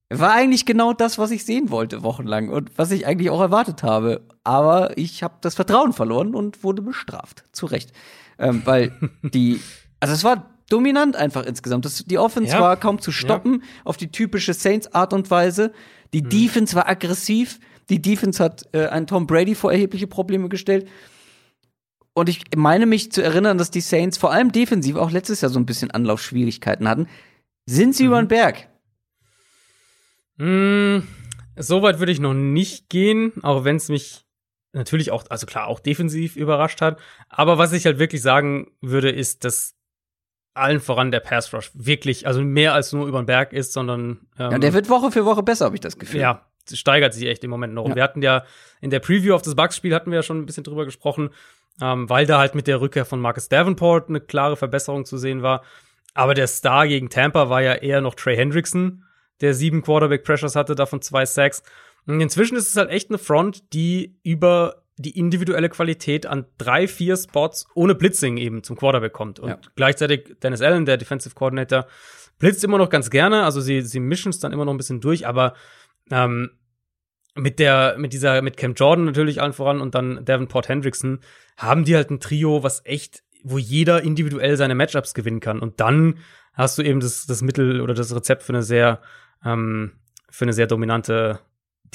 [0.08, 3.82] war eigentlich genau das, was ich sehen wollte wochenlang und was ich eigentlich auch erwartet
[3.82, 4.22] habe.
[4.44, 7.92] Aber ich habe das Vertrauen verloren und wurde bestraft, zu Recht,
[8.38, 8.92] ähm, weil
[9.22, 9.60] die,
[10.00, 11.84] also es war dominant einfach insgesamt.
[11.84, 12.60] Das, die Offense Ja.
[12.60, 15.72] war kaum zu stoppen auf die typische Saints-Art und Weise.
[16.12, 17.58] Die Defense war aggressiv.
[17.88, 20.88] Die Defense hat äh, einen Tom Brady vor erhebliche Probleme gestellt.
[22.14, 25.50] Und ich meine mich zu erinnern, dass die Saints vor allem defensiv auch letztes Jahr
[25.50, 27.08] so ein bisschen Anlaufschwierigkeiten hatten.
[27.66, 28.68] Sind sie über den Berg?
[30.38, 30.98] Mm,
[31.56, 34.24] so weit würde ich noch nicht gehen, auch wenn es mich
[34.72, 36.98] natürlich auch, also klar, auch defensiv überrascht hat.
[37.28, 39.74] Aber was ich halt wirklich sagen würde, ist, dass
[40.56, 44.20] allen voran der Pass Rush wirklich, also mehr als nur über den Berg ist, sondern
[44.38, 46.20] ähm, Ja, der wird Woche für Woche besser, habe ich das Gefühl.
[46.20, 46.42] ja,
[46.72, 47.84] steigert sich echt im Moment noch.
[47.84, 47.96] Und Ja.
[47.96, 48.44] wir hatten ja
[48.80, 51.30] in der Preview auf das Bucks-Spiel hatten wir ja schon ein bisschen drüber gesprochen,
[51.80, 55.42] ähm, weil da halt mit der Rückkehr von Marcus Davenport eine klare Verbesserung zu sehen
[55.42, 55.62] war.
[56.14, 59.04] Aber der Star gegen Tampa war ja eher noch Trey Hendrickson,
[59.42, 61.62] der sieben Quarterback-Pressures hatte, davon zwei Sacks.
[62.06, 66.88] Und inzwischen ist es halt echt eine Front, die über die individuelle Qualität an drei,
[66.88, 69.38] vier Spots ohne Blitzing eben zum Quarterback kommt.
[69.38, 69.58] Und Ja.
[69.74, 71.86] gleichzeitig Dennis Allen, der Defensive Coordinator,
[72.38, 73.44] blitzt immer noch ganz gerne.
[73.44, 75.54] Also sie, sie mischen es dann immer noch ein bisschen durch, aber
[76.10, 76.50] ähm,
[77.34, 81.20] mit der, mit dieser, mit Cam Jordan natürlich allen voran und dann Davenport Hendrickson
[81.58, 85.60] haben die halt ein Trio, was echt, wo jeder individuell seine Matchups gewinnen kann.
[85.60, 86.18] Und dann
[86.54, 89.02] hast du eben das, das Mittel oder das Rezept für eine sehr,
[89.44, 89.92] ähm,
[90.30, 91.40] für eine sehr dominante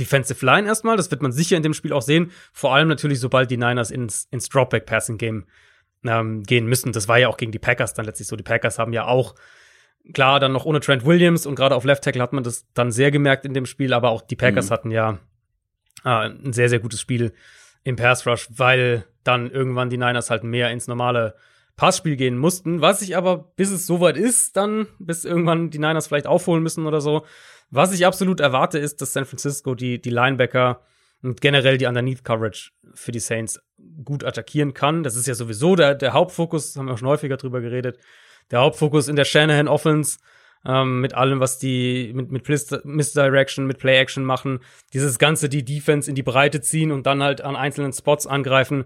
[0.01, 0.97] Defensive Line erstmal.
[0.97, 2.31] Das wird man sicher in dem Spiel auch sehen.
[2.51, 5.45] Vor allem natürlich, sobald die Niners ins, ins Dropback-Passing-Game
[6.05, 6.91] ähm, gehen müssen.
[6.91, 8.35] Das war ja auch gegen die Packers dann letztlich so.
[8.35, 9.35] Die Packers haben ja auch
[10.13, 12.91] klar, dann noch ohne Trent Williams und gerade auf Left Tackle hat man das dann
[12.91, 14.73] sehr gemerkt in dem Spiel, aber auch die Packers Mhm.
[14.73, 15.19] hatten ja
[16.03, 17.33] äh, ein sehr, sehr gutes Spiel
[17.83, 21.35] im Pass Rush, weil dann irgendwann die Niners halt mehr ins normale
[21.75, 26.07] Passspiel gehen mussten, was ich aber, bis es soweit ist, dann, bis irgendwann die Niners
[26.07, 27.25] vielleicht aufholen müssen oder so,
[27.72, 30.81] was ich absolut erwarte, ist, dass San Francisco die, die Linebacker
[31.23, 33.60] und generell die Underneath Coverage für die Saints
[34.03, 35.03] gut attackieren kann.
[35.03, 37.98] Das ist ja sowieso der, der Hauptfokus, haben wir auch schon häufiger drüber geredet.
[38.49, 40.19] Der Hauptfokus in der Shanahan Offense
[40.65, 42.48] ähm, mit allem, was die mit, mit
[42.84, 44.60] Misdirection, mit Play Action machen.
[44.93, 48.85] Dieses Ganze, die Defense in die Breite ziehen und dann halt an einzelnen Spots angreifen.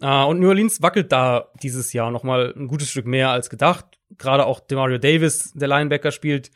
[0.00, 3.50] Äh, und New Orleans wackelt da dieses Jahr noch mal ein gutes Stück mehr als
[3.50, 3.86] gedacht.
[4.18, 6.50] Gerade auch Demario Davis, der Linebacker, spielt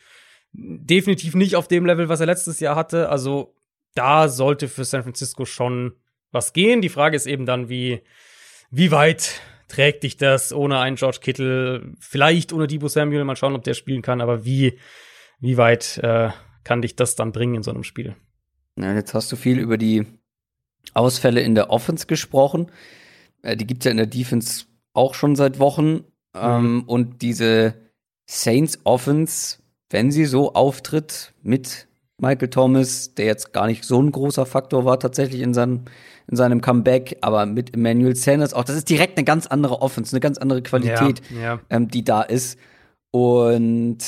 [0.53, 3.09] definitiv nicht auf dem Level, was er letztes Jahr hatte.
[3.09, 3.55] Also
[3.95, 5.95] da sollte für San Francisco schon
[6.33, 6.81] was gehen.
[6.81, 8.03] Die Frage ist eben dann, wie,
[8.71, 13.55] wie weit trägt dich das ohne einen George Kittle, vielleicht ohne Debo Samuel, mal schauen,
[13.55, 14.79] ob der spielen kann, aber wie,
[15.39, 16.31] wie weit äh,
[16.65, 18.17] kann dich das dann bringen in so einem Spiel?
[18.77, 20.07] Ja, jetzt hast du viel über die
[20.95, 22.71] Ausfälle in der Offense gesprochen.
[23.43, 25.91] Äh, die gibt's ja in der Defense auch schon seit Wochen.
[25.91, 26.05] Mhm.
[26.35, 27.75] Ähm, und diese
[28.27, 29.59] Saints Offense,
[29.91, 31.89] wenn sie so auftritt mit
[32.19, 35.83] Michael Thomas, der jetzt gar nicht so ein großer Faktor war tatsächlich in seinem,
[36.29, 40.15] in seinem Comeback, aber mit Emmanuel Sanders auch, das ist direkt eine ganz andere Offense,
[40.15, 41.61] eine ganz andere Qualität, ja, ja.
[41.71, 42.59] Ähm, die da ist.
[43.11, 43.99] Und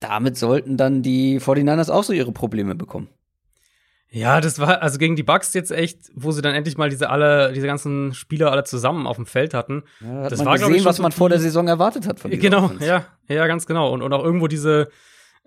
[0.00, 3.08] damit sollten dann die 49ers auch so ihre Probleme bekommen.
[4.14, 7.10] Ja, das war also gegen die Bucks jetzt echt, wo sie dann endlich mal diese
[7.10, 9.82] alle, diese ganzen Spieler alle zusammen auf dem Feld hatten.
[10.00, 12.30] Ja, hat das man war gesehen, ich, was man vor der Saison erwartet hat von
[12.30, 12.86] Genau, Offense.
[12.86, 13.92] ja, ja, ganz genau.
[13.92, 14.88] Und, und auch irgendwo diese,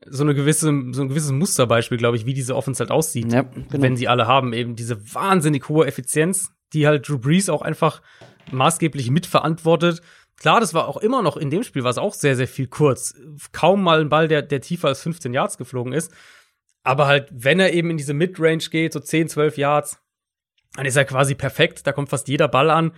[0.06, 3.44] so eine gewisse, so ein gewisses Musterbeispiel, glaube ich, wie diese Offense halt aussieht, Ja,
[3.44, 3.66] genau.
[3.72, 4.52] wenn sie alle haben.
[4.52, 8.02] Eben diese wahnsinnig hohe Effizienz, die halt Drew Brees auch einfach
[8.52, 10.02] maßgeblich mitverantwortet.
[10.40, 12.68] Klar, das war auch immer noch in dem Spiel, war es auch sehr, sehr viel
[12.68, 13.16] kurz.
[13.54, 16.12] Kaum mal ein Ball, der, der tiefer als 15 Yards geflogen ist.
[16.88, 20.00] Aber halt, wenn er eben in diese Midrange geht, so 10, 12 Yards,
[20.74, 21.86] dann ist er quasi perfekt.
[21.86, 22.94] Da kommt fast jeder Ball an.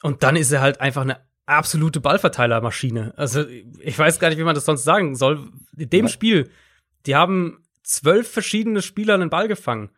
[0.00, 3.12] Und dann ist er halt einfach eine absolute Ballverteilermaschine.
[3.16, 5.50] Also, ich weiß gar nicht, wie man das sonst sagen soll.
[5.76, 6.06] In dem.
[6.06, 6.50] Spiel,
[7.06, 9.90] die haben zwölf verschiedene Spieler einen Ball gefangen.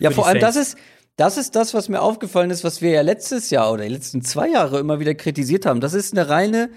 [0.00, 0.76] Ja, vor allem das ist,
[1.14, 4.22] das ist das, was mir aufgefallen ist, was wir ja letztes Jahr oder die letzten
[4.22, 5.80] zwei Jahre immer wieder kritisiert haben.
[5.80, 6.70] Das ist eine reine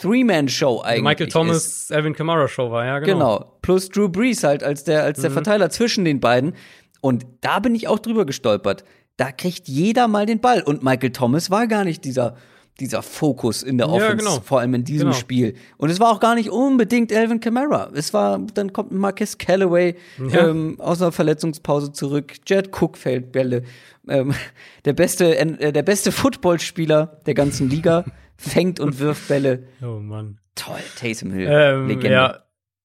[0.00, 1.02] Three-Man-Show eigentlich.
[1.04, 1.32] Michael ist.
[1.32, 3.38] Thomas, Alvin Kamara Show war, ja, genau.
[3.38, 3.58] Genau.
[3.62, 5.34] Plus Drew Brees halt als der, als der Mhm.
[5.34, 6.54] Verteiler zwischen den beiden.
[7.00, 8.84] Und da bin ich auch drüber gestolpert.
[9.16, 10.62] Da kriegt jeder mal den Ball.
[10.62, 12.36] Und Michael Thomas war gar nicht dieser,
[12.80, 14.40] dieser Fokus in der Ja, Offense, genau.
[14.42, 15.18] vor allem in diesem Genau.
[15.18, 15.54] Spiel.
[15.76, 17.90] Und es war auch gar nicht unbedingt Alvin Kamara.
[17.94, 19.94] Es war, dann kommt Marcus Callaway
[20.30, 20.48] Ja.
[20.48, 22.34] ähm, aus einer Verletzungspause zurück.
[22.46, 23.62] Jed Cook fällt Bälle.
[24.08, 24.32] Ähm,
[24.86, 28.04] der beste, äh, der beste Footballspieler der ganzen Liga
[28.36, 29.68] fängt und wirft Bälle.
[29.82, 30.38] Oh Mann.
[30.54, 31.48] Toll, Taysom Hill.
[31.50, 32.10] Ähm, Legende.
[32.12, 32.38] ja.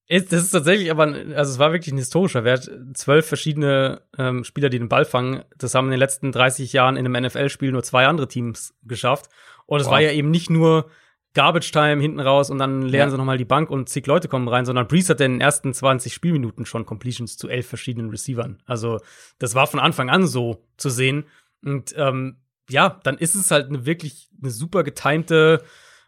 [0.10, 2.72] Ist, das ist tatsächlich aber, ein- also es war wirklich ein historischer Wert.
[2.94, 5.44] Zwölf verschiedene ähm, Spieler, die den Ball fangen.
[5.58, 9.30] Das haben in den letzten 30 Jahren in einem NFL-Spiel nur zwei andere Teams geschafft.
[9.66, 9.94] Und es Wow.
[9.94, 10.90] war ja eben nicht nur
[11.34, 13.12] Garbage Time hinten raus und dann leeren Ja.
[13.12, 15.74] sie nochmal die Bank und zig Leute kommen rein, sondern Breeze hat in den ersten
[15.74, 18.64] 20 Spielminuten schon Completions zu elf verschiedenen Receivern.
[18.66, 19.00] Also
[19.40, 21.26] das war von Anfang an so zu sehen.
[21.62, 22.38] Und ähm,
[22.70, 25.64] ja, dann ist es halt eine wirklich eine super getimte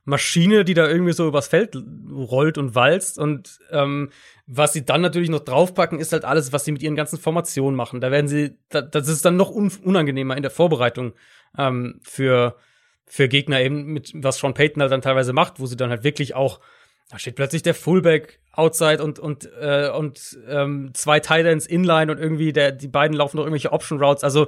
[0.06, 1.77] Maschine, die da irgendwie so übers Feld
[2.11, 3.18] rollt und walzt.
[3.18, 4.10] Und ähm,
[4.48, 7.76] was sie dann natürlich noch draufpacken, ist halt alles, was sie mit ihren ganzen Formationen
[7.76, 8.02] machen.
[8.02, 11.14] Da werden sie, da, das ist dann noch un unangenehmer in der Vorbereitung
[11.57, 12.56] ähm, für,
[13.06, 16.03] für Gegner eben mit, was Sean Payton halt dann teilweise macht, wo sie dann halt
[16.03, 16.60] wirklich auch,
[17.10, 22.19] da steht plötzlich der Fullback outside und, und, äh, und ähm, zwei Titans inline und
[22.19, 24.23] irgendwie der, die beiden laufen noch irgendwelche Option Routes.
[24.23, 24.48] Also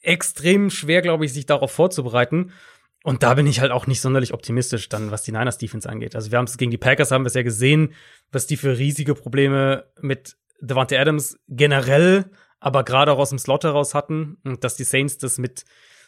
[0.00, 2.52] extrem schwer, glaube ich, sich darauf vorzubereiten.
[3.02, 6.14] Und da bin ich halt auch nicht sonderlich optimistisch dann, was die Niners Defense angeht.
[6.14, 7.94] Also wir haben es gegen die Packers haben wir es ja gesehen,
[8.30, 13.64] was die für riesige Probleme mit Devante Adams generell, aber gerade auch aus dem Slot
[13.64, 14.36] heraus hatten.
[14.44, 15.64] Und dass die Saints das mit,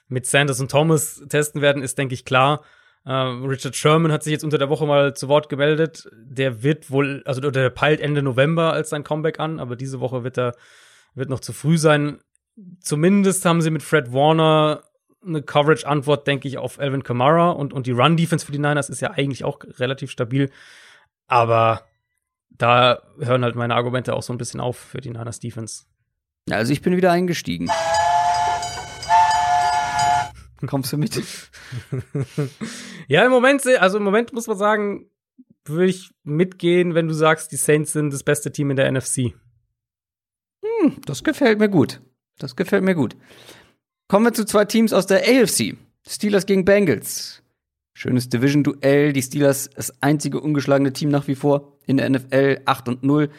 [0.08, 2.62] mit Sanders und Thomas testen werden, ist, denke ich, klar.
[3.06, 6.10] Äh, Richard Sherman hat sich jetzt unter der Woche mal zu Wort gemeldet.
[6.12, 10.24] Der wird wohl, also der peilt Ende November als sein Comeback an, aber diese Woche
[10.24, 10.54] wird er,
[11.14, 12.18] wird noch zu früh sein.
[12.80, 14.82] Zumindest haben sie mit Fred Warner
[15.24, 19.00] eine Coverage-Antwort, denke ich, auf Alvin Kamara und, und die Run-Defense für die Niners ist
[19.00, 20.50] ja eigentlich auch relativ stabil.
[21.28, 21.86] Aber
[22.50, 25.84] da hören halt meine Argumente auch so ein bisschen auf für die Niners Defense.
[26.50, 27.70] Also ich bin wieder eingestiegen.
[30.66, 31.20] Kommst du mit?
[33.08, 35.10] Ja, im Moment, also im Moment muss man sagen,
[35.64, 39.34] würde ich mitgehen, wenn du sagst, die Saints sind das beste Team in der NFC.
[41.04, 42.00] Das gefällt mir gut.
[42.38, 43.16] Das gefällt mir gut.
[44.08, 45.76] Kommen wir zu zwei Teams aus der AFC.
[46.06, 47.42] Steelers gegen Bengals.
[47.94, 49.12] Schönes Division-Duell.
[49.12, 53.30] Die Steelers das einzige ungeschlagene Team nach wie vor in der NFL 8 und 0.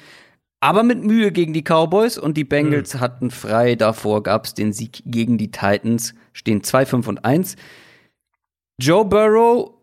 [0.59, 3.75] Aber mit Mühe gegen die Cowboys und die Bengals hatten frei.
[3.75, 6.13] Davor gab es den Sieg gegen die Titans.
[6.31, 7.57] Stehen 2, 5 und 1.
[8.79, 9.73] Joe Burrow,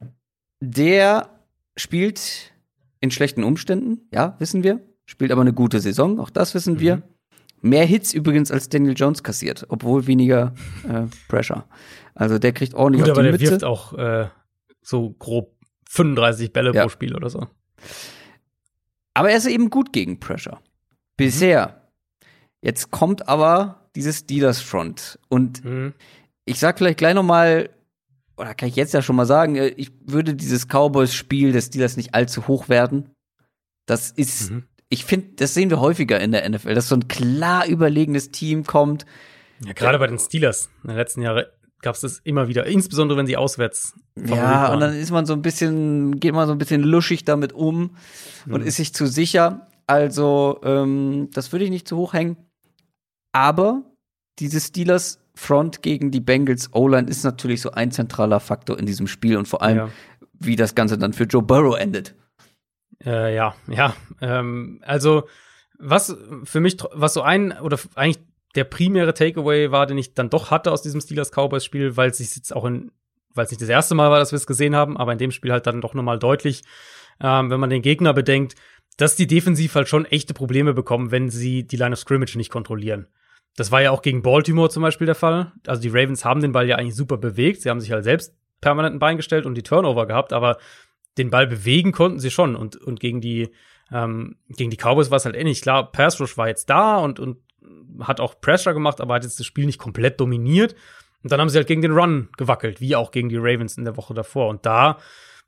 [0.61, 1.29] der
[1.77, 2.53] spielt
[3.01, 4.81] in schlechten Umständen, ja, wissen wir.
[5.07, 7.03] Spielt aber eine gute Saison, auch das wissen wir.
[7.63, 10.55] Mehr Hits übrigens als Daniel Jones kassiert, obwohl weniger
[10.89, 11.65] äh, Pressure.
[12.15, 13.51] Also der kriegt ordentlich Gut, auf aber die der Mütze.
[13.53, 14.29] wirft auch äh,
[14.83, 15.55] so grob
[15.89, 16.83] 35 Bälle Ja.
[16.83, 17.47] pro Spiel oder so.
[19.15, 20.61] Aber er ist eben gut gegen Pressure.
[21.17, 21.89] Bisher.
[22.63, 25.19] Jetzt kommt aber dieses Steelers Front.
[25.29, 25.95] Und Mhm.
[26.45, 27.71] ich sag vielleicht gleich noch mal,
[28.37, 31.97] oder kann ich jetzt ja schon mal sagen, äh, ich würde dieses Cowboys-Spiel des Steelers
[31.97, 33.11] nicht allzu hoch werden.
[33.87, 34.65] Das ist, Mhm.
[34.91, 38.65] Ich finde, das sehen wir häufiger in der NFL, dass so ein klar überlegenes Team
[38.65, 39.07] kommt.
[39.65, 41.45] Ja, gerade bei den Steelers in den letzten Jahren
[41.81, 45.33] gab es das immer wieder, insbesondere wenn sie auswärts Ja, und dann ist man so
[45.33, 47.97] ein bisschen, geht man so ein bisschen luschig damit um
[48.47, 48.67] und Mhm.
[48.67, 49.67] ist sich zu sicher.
[49.87, 52.37] Also, ähm, das würde ich nicht zu hoch hängen.
[53.33, 53.83] Aber
[54.39, 59.07] dieses Steelers Front gegen die Bengals O-Line ist natürlich so ein zentraler Faktor in diesem
[59.07, 59.89] Spiel und vor allem, Ja.
[60.39, 62.15] wie das Ganze dann für Joe Burrow endet.
[63.05, 63.95] Äh, ja, ja.
[64.21, 65.29] Ähm, also,
[65.79, 68.25] was für mich, was so ein, oder eigentlich
[68.55, 72.35] der primäre Takeaway war, den ich dann doch hatte aus diesem Steelers-Cowboys-Spiel, weil es sich
[72.37, 72.91] jetzt auch in,
[73.35, 75.31] weil es nicht das erste Mal war, dass wir es gesehen haben, aber in dem
[75.31, 76.63] Spiel halt dann doch nochmal deutlich,
[77.21, 78.57] ähm, wenn man den Gegner bedenkt,
[78.97, 82.51] dass die defensiv halt schon echte Probleme bekommen, wenn sie die Line of Scrimmage nicht
[82.51, 83.07] kontrollieren.
[83.57, 85.53] Das war ja auch gegen Baltimore zum Beispiel der Fall.
[85.67, 87.63] Also die Ravens haben den Ball ja eigentlich super bewegt.
[87.63, 90.59] Sie haben sich halt selbst permanent ein Bein gestellt und die Turnover gehabt, aber
[91.19, 92.57] den Ball bewegen konnten sie schon.
[92.57, 93.51] Und, und gegen die,
[93.93, 95.63] ähm, gegen die Cowboys war es halt ähnlich.
[95.63, 97.39] Klar, Pass Rush war jetzt da und, und
[98.01, 100.75] hat auch Pressure gemacht, aber hat jetzt das Spiel nicht komplett dominiert.
[101.23, 103.85] Und dann haben sie halt gegen den Run gewackelt, wie auch gegen die Ravens in
[103.85, 104.49] der Woche davor.
[104.49, 104.99] Und da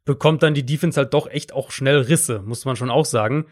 [0.04, 3.46] bekommt dann die Defense halt doch echt auch schnell Risse, muss man schon auch sagen.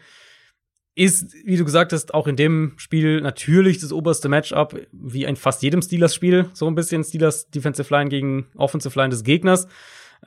[0.93, 5.37] Ist, wie du gesagt hast, auch in dem Spiel natürlich das oberste Matchup, wie in
[5.37, 9.67] fast jedem Steelers-Spiel, so ein bisschen Steelers Defensive Line gegen Offensive Line des Gegners.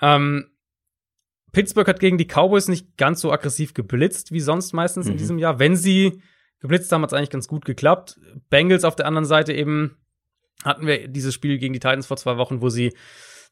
[0.01, 0.47] Ähm,
[1.55, 5.19] Pittsburgh hat gegen die Cowboys nicht ganz so aggressiv geblitzt wie sonst meistens in Mhm.
[5.19, 5.59] diesem Jahr.
[5.59, 6.21] Wenn sie
[6.61, 8.21] geblitzt haben, hat es eigentlich ganz gut geklappt.
[8.51, 9.97] Bengals auf der anderen Seite eben
[10.65, 12.93] hatten wir dieses Spiel gegen die Titans vor zwei Wochen, wo sie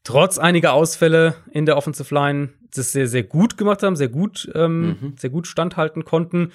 [0.04, 4.50] trotz einiger Ausfälle in der Offensive Line das sehr, sehr gut gemacht haben, sehr gut,
[4.54, 5.14] ähm, Mhm.
[5.16, 6.52] sehr gut standhalten konnten.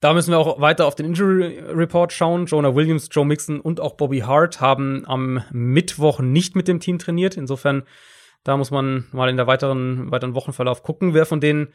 [0.00, 2.44] Da müssen wir auch weiter auf den Injury Report schauen.
[2.46, 6.98] Jonah Williams, Joe Mixon und auch Bobby Hart haben am Mittwoch nicht mit dem Team
[6.98, 7.36] trainiert.
[7.38, 7.84] Insofern,
[8.44, 11.72] da muss man mal in der weiteren, weiteren Wochenverlauf gucken, wer von denen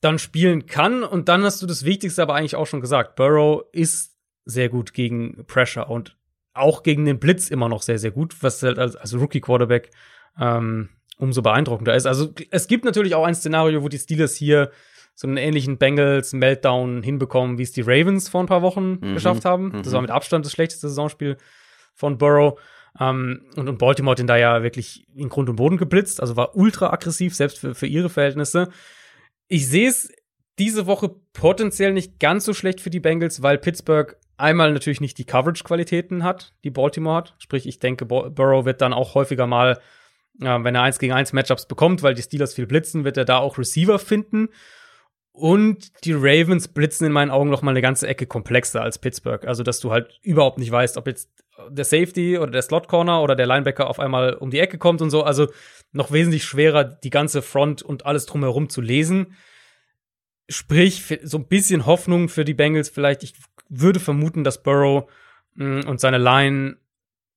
[0.00, 1.04] dann spielen kann.
[1.04, 3.16] Und dann hast du das Wichtigste aber eigentlich auch schon gesagt.
[3.16, 4.16] Burrow ist
[4.46, 6.16] sehr gut gegen Pressure und
[6.54, 9.90] auch gegen den Blitz immer noch sehr, sehr gut, was halt als, als Rookie-Quarterback
[10.38, 12.06] ähm, umso beeindruckender ist.
[12.06, 14.70] Also es gibt natürlich auch ein Szenario, wo die Steelers hier
[15.14, 19.44] so einen ähnlichen Bengals-Meltdown hinbekommen, wie es die Ravens vor ein paar Wochen Mhm, geschafft
[19.44, 19.70] haben.
[19.72, 19.92] Das mhm.
[19.92, 21.36] war mit Abstand das schlechteste Saisonspiel
[21.94, 22.58] von Burrow.
[22.98, 26.36] Ähm, und, und Baltimore hat den da ja wirklich in Grund und Boden geblitzt, also
[26.36, 28.70] war ultra aggressiv, selbst für, für ihre Verhältnisse.
[29.48, 30.10] Ich sehe es
[30.58, 35.18] diese Woche potenziell nicht ganz so schlecht für die Bengals, weil Pittsburgh einmal natürlich nicht
[35.18, 37.34] die Coverage-Qualitäten hat, die Baltimore hat.
[37.38, 39.78] Sprich, ich denke, Burrow wird dann auch häufiger mal,
[40.40, 43.24] äh, wenn er eins gegen eins Matchups bekommt, weil die Steelers viel blitzen, wird er
[43.24, 44.48] da auch Receiver finden.
[45.32, 49.46] Und die Ravens blitzen in meinen Augen noch mal eine ganze Ecke komplexer als Pittsburgh.
[49.46, 51.30] Also, dass du halt überhaupt nicht weißt, ob jetzt
[51.68, 55.02] der Safety oder der Slot Corner oder der Linebacker auf einmal um die Ecke kommt
[55.02, 55.22] und so.
[55.22, 55.48] Also
[55.92, 59.34] noch wesentlich schwerer, die ganze Front und alles drumherum zu lesen.
[60.48, 63.22] Sprich, so ein bisschen Hoffnung für die Bengals vielleicht.
[63.22, 63.34] Ich
[63.68, 65.08] würde vermuten, dass Burrow
[65.54, 66.76] mh, und seine Line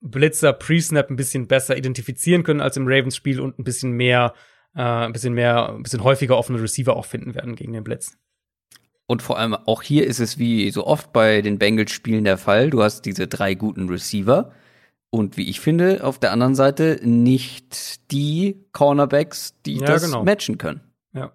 [0.02, 4.34] Blitzer Pre-Snap ein bisschen besser identifizieren können als im Ravens-Spiel und ein bisschen mehr,
[4.76, 8.18] äh, ein bisschen mehr, ein bisschen häufiger offene Receiver auch finden werden gegen den Blitz.
[9.06, 12.70] Und vor allem auch hier ist es wie so oft bei den Bengals-Spielen der Fall.
[12.70, 14.52] Du hast diese drei guten Receiver.
[15.10, 20.24] Und wie ich finde, auf der anderen Seite nicht die Cornerbacks, die Ja, das genau.
[20.24, 20.82] matchen können.
[21.14, 21.32] Ja.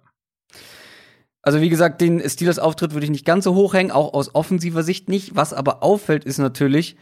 [1.41, 4.83] Also wie gesagt, den Steelers-Auftritt würde ich nicht ganz so hoch hängen, auch aus offensiver
[4.83, 5.35] Sicht nicht.
[5.35, 6.97] Was aber auffällt, ist natürlich,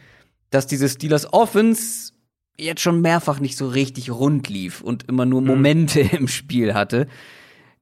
[0.50, 2.12] dass diese Steelers Offense
[2.58, 5.46] jetzt schon mehrfach nicht so richtig rund lief und immer nur Mhm.
[5.46, 7.06] Momente im Spiel hatte.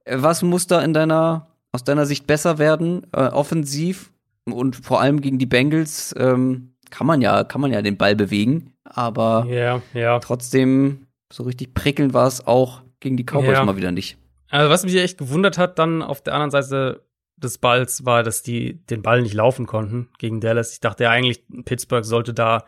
[0.05, 4.11] Äh, Was muss da in deiner, aus deiner Sicht besser werden, äh, offensiv
[4.45, 6.13] und vor allem gegen die Bengals?
[6.17, 10.19] Ähm, kann man ja, kann man ja den Ball bewegen, aber Ja, ja.
[10.19, 13.65] trotzdem so richtig prickelnd war es auch gegen die Cowboys Ja.
[13.65, 14.17] mal wieder nicht.
[14.49, 17.03] Also, was mich echt gewundert hat, dann auf der anderen Seite
[17.35, 20.71] des Balls, war, dass die den Ball nicht laufen konnten gegen Dallas.
[20.71, 22.63] Ich dachte ja eigentlich, Pittsburgh sollte da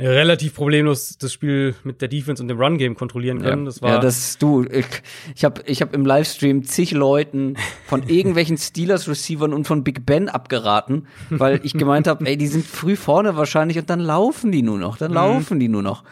[0.00, 3.64] relativ problemlos das Spiel mit der Defense und dem Run-Game kontrollieren können.
[3.66, 4.64] Das war ja, das du.
[4.64, 4.86] Ich,
[5.34, 7.56] ich habe ich hab im Livestream zig Leuten
[7.86, 12.66] von irgendwelchen Steelers-Receivern und von Big Ben abgeraten, weil ich gemeint habe, ey, die sind
[12.66, 15.14] früh vorne wahrscheinlich und dann laufen die nur noch, dann Mhm.
[15.16, 16.04] laufen die nur noch.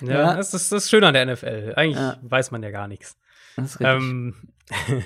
[0.00, 0.34] ja, ja.
[0.36, 1.74] Das, ist das ist schön an der NFL.
[1.76, 2.16] Eigentlich Ja.
[2.22, 3.16] weiß man ja gar nichts.
[3.56, 3.86] Das ist richtig.
[3.96, 4.34] Ähm,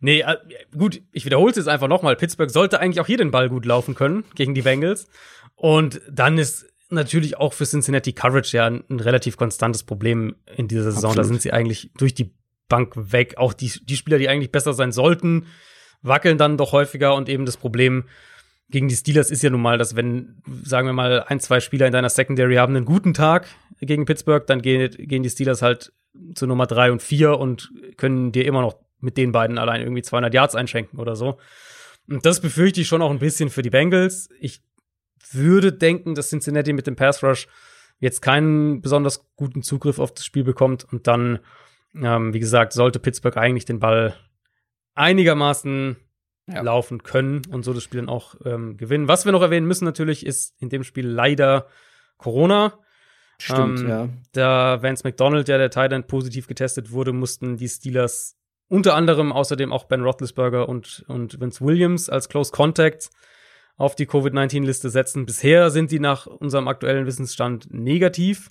[0.00, 0.36] nee, äh,
[0.76, 2.16] gut, ich wiederhole es jetzt einfach nochmal.
[2.16, 5.06] Pittsburgh sollte eigentlich auch hier den Ball gut laufen können gegen die Bengals.
[5.54, 10.68] Und dann ist natürlich auch für Cincinnati Coverage ja ein, ein relativ konstantes Problem in
[10.68, 11.10] dieser Saison.
[11.10, 11.18] Absolut.
[11.18, 12.32] Da sind sie eigentlich durch die
[12.68, 13.34] Bank weg.
[13.36, 15.46] Auch die, die Spieler, die eigentlich besser sein sollten,
[16.02, 17.14] wackeln dann doch häufiger.
[17.14, 18.04] Und eben das Problem
[18.68, 21.86] gegen die Steelers ist ja nun mal, dass wenn, sagen wir mal, ein, zwei Spieler
[21.86, 23.46] in deiner Secondary haben einen guten Tag
[23.80, 25.92] gegen Pittsburgh, dann gehen, gehen die Steelers halt
[26.34, 30.02] zu Nummer drei und vier und können dir immer noch mit den beiden allein irgendwie
[30.02, 31.38] 200 Yards einschenken oder so.
[32.08, 34.28] Und das befürchte ich schon auch ein bisschen für die Bengals.
[34.40, 34.62] Ich
[35.32, 37.48] würde denken, dass Cincinnati mit dem Pass Rush
[37.98, 41.38] jetzt keinen besonders guten Zugriff auf das Spiel bekommt und dann,
[41.94, 44.14] ähm, wie gesagt, sollte Pittsburgh eigentlich den Ball
[44.94, 45.96] einigermaßen
[46.46, 46.62] ja.
[46.62, 49.08] laufen können und so das Spiel dann auch ähm, gewinnen.
[49.08, 51.66] Was wir noch erwähnen müssen natürlich ist in dem Spiel leider
[52.18, 52.78] Corona.
[53.38, 54.08] Stimmt, ähm, ja.
[54.32, 58.36] Da Vance McDonald, der der Titan positiv getestet wurde, mussten die Steelers
[58.68, 63.10] unter anderem außerdem auch Ben Roethlisberger und, und Vince Williams als Close Contact
[63.76, 65.26] auf die Covid-19-Liste setzen.
[65.26, 68.50] Bisher sind die nach unserem aktuellen Wissensstand negativ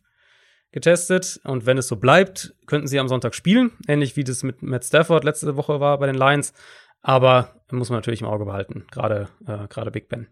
[0.72, 1.40] getestet.
[1.44, 3.72] Und wenn es so bleibt, könnten sie am Sonntag spielen.
[3.88, 6.54] Ähnlich wie das mit Matt Stafford letzte Woche war bei den Lions.
[7.02, 10.28] Aber muss man natürlich im Auge behalten, gerade äh, gerade Big Ben.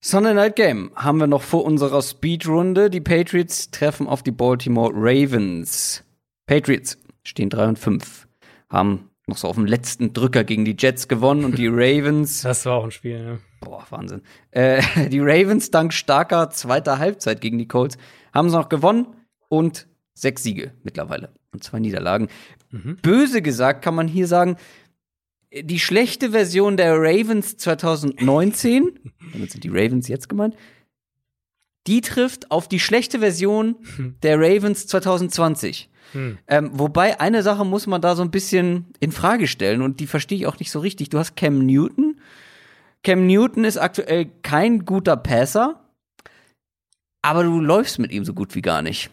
[0.00, 2.90] Sunday Night Game haben wir noch vor unserer Speedrunde.
[2.90, 6.04] Die Patriots treffen auf die Baltimore Ravens.
[6.46, 8.28] Patriots stehen 3 und 5,
[8.68, 12.42] haben noch so auf dem letzten Drücker gegen die Jets gewonnen und die Ravens.
[12.42, 13.38] Das war auch ein Spiel, ja.
[13.60, 14.22] Boah, Wahnsinn.
[14.50, 17.96] Äh, die Ravens dank starker zweiter Halbzeit gegen die Colts
[18.32, 19.06] haben sie noch gewonnen
[19.48, 22.28] und sechs Siege mittlerweile und zwei Niederlagen.
[22.70, 22.96] Mhm.
[23.02, 24.56] Böse gesagt kann man hier sagen,
[25.52, 28.98] die schlechte Version der Ravens 2019,
[29.32, 30.56] damit sind die Ravens jetzt gemeint,
[31.86, 33.76] die trifft auf die schlechte Version
[34.22, 35.90] der Ravens 2020.
[36.14, 36.38] Hm.
[36.48, 40.06] Ähm, wobei eine Sache muss man da so ein bisschen in Frage stellen und die
[40.06, 41.10] verstehe ich auch nicht so richtig.
[41.10, 42.18] Du hast Cam Newton.
[43.02, 45.80] Cam Newton ist aktuell kein guter Passer,
[47.20, 49.10] aber du läufst mit ihm so gut wie gar nicht.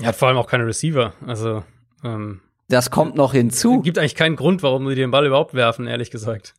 [0.00, 1.14] Er hat vor allem auch keine Receiver.
[1.26, 1.64] Also
[2.04, 3.78] ähm, das kommt noch hinzu.
[3.78, 6.54] Es gibt eigentlich keinen Grund, warum sie den Ball überhaupt werfen, ehrlich gesagt.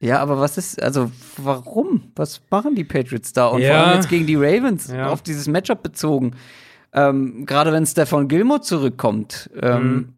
[0.00, 2.12] Ja, aber was ist, also warum?
[2.14, 3.46] Was machen die Patriots da?
[3.46, 3.68] Und ja.
[3.68, 5.08] vor allem jetzt gegen die Ravens ja.
[5.08, 6.36] auf dieses Matchup bezogen.
[6.96, 9.50] Ähm, Gerade wenn Stefan Gilmore zurückkommt.
[9.60, 10.14] Ähm,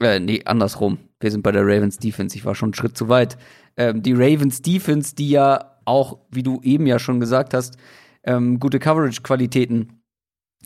[0.00, 0.04] mhm.
[0.04, 0.98] äh, nee, andersrum.
[1.20, 2.36] Wir sind bei der Ravens Defense.
[2.36, 3.38] Ich war schon einen Schritt zu weit.
[3.76, 7.76] Ähm, die Ravens Defense, die ja auch, wie du eben ja schon gesagt hast,
[8.24, 10.02] ähm, gute Coverage-Qualitäten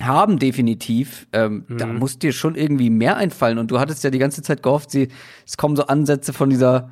[0.00, 1.28] haben definitiv.
[1.32, 1.78] Ähm, mhm.
[1.78, 3.58] Da muss dir schon irgendwie mehr einfallen.
[3.58, 5.08] Und du hattest ja die ganze Zeit gehofft, sie,
[5.46, 6.90] es kommen so Ansätze von dieser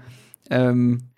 [0.50, 1.08] ähm,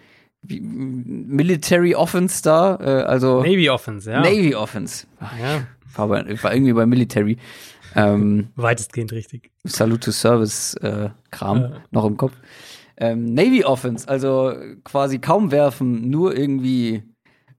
[0.47, 4.21] Military Offense da, äh, also Navy Offense, ja.
[4.21, 5.07] Navy Offense.
[5.41, 5.63] Ja
[5.97, 7.39] war, bei, war irgendwie bei Military.
[7.95, 9.51] Ähm, Weitestgehend richtig.
[9.65, 11.83] Salute to Service äh, Kram ja.
[11.91, 12.33] noch im Kopf.
[12.97, 14.55] Ähm, Navy Offense, also
[14.85, 17.03] quasi kaum werfen, nur irgendwie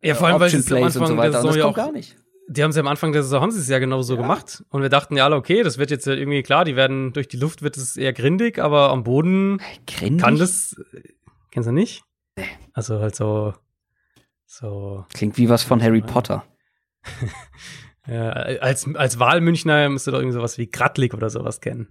[0.02, 1.40] ja, vor allem, Option weil Plays und so weiter.
[1.42, 2.16] Und das kommt gar nicht.
[2.48, 4.22] Die haben sie am Anfang der Saison haben sie es ja genau so ja.
[4.22, 7.28] gemacht und wir dachten ja alle okay, das wird jetzt irgendwie klar, die werden durch
[7.28, 10.22] die Luft wird es eher grindig, aber am Boden grindig?
[10.22, 10.76] kann das
[11.50, 12.04] kennst du nicht?
[12.38, 12.46] Nee.
[12.74, 13.56] Also halt so
[14.46, 16.46] so klingt wie was von Harry Potter.
[18.08, 21.88] Ja, als, als Wahlmünchner müsste doch irgendwie sowas wie Grattlig oder sowas kennen.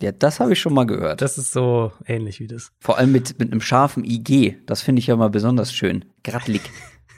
[0.00, 1.20] Ja, das habe ich schon mal gehört.
[1.22, 2.70] Das ist so ähnlich wie das.
[2.78, 4.58] Vor allem mit, mit einem scharfen IG.
[4.66, 6.04] Das finde ich ja mal besonders schön.
[6.22, 6.62] Grattlig.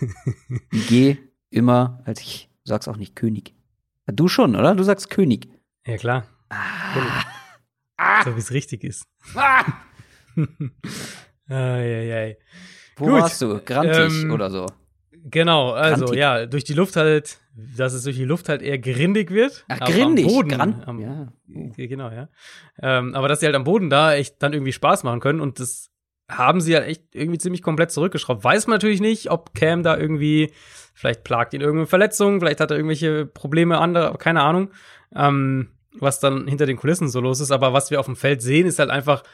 [0.73, 1.19] IG
[1.51, 3.55] immer, als ich sag's auch nicht König.
[4.07, 4.75] Du schon, oder?
[4.75, 5.49] Du sagst König.
[5.87, 6.25] Ja, klar.
[6.49, 7.25] Ah.
[7.97, 8.25] Ah.
[8.25, 9.05] So wie es richtig ist.
[9.35, 9.65] Ah.
[11.49, 12.39] ai, ai, ai.
[12.97, 13.21] Wo Gut.
[13.21, 13.61] warst du?
[13.61, 14.67] Grantig ähm, oder so?
[15.25, 16.19] Genau, also Grantig.
[16.19, 17.41] ja, durch die Luft halt
[17.77, 19.65] dass es durch die Luft halt eher grindig wird.
[19.69, 20.27] Ach, grindig.
[20.27, 21.33] Am Boden, Gran am, ja.
[21.77, 22.29] Genau, ja.
[22.81, 25.61] Ähm, aber dass sie halt am Boden da echt dann irgendwie Spaß machen können und
[25.61, 25.91] das
[26.29, 28.45] haben sie halt echt irgendwie ziemlich komplett zurückgeschraubt.
[28.45, 30.53] Weiß man natürlich nicht, ob Cam da irgendwie,
[30.95, 34.71] vielleicht plagt ihn irgendeine Verletzung, vielleicht hat er irgendwelche Probleme andere, keine Ahnung,
[35.15, 37.51] ähm, was dann hinter den Kulissen so los ist.
[37.51, 39.25] Aber was wir auf dem Feld sehen, ist halt einfach,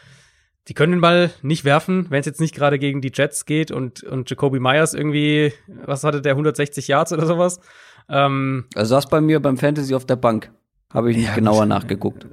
[0.68, 3.70] die können den Ball nicht werfen, wenn es jetzt nicht gerade gegen die Jets geht
[3.70, 5.52] und, und Jacoby Myers irgendwie,
[5.84, 7.60] was hatte der, 160 Yards oder sowas.
[8.08, 10.50] Ähm, er saß bei mir beim Fantasy auf der Bank.
[10.92, 12.26] Habe ich nicht ja, genauer nachgeguckt.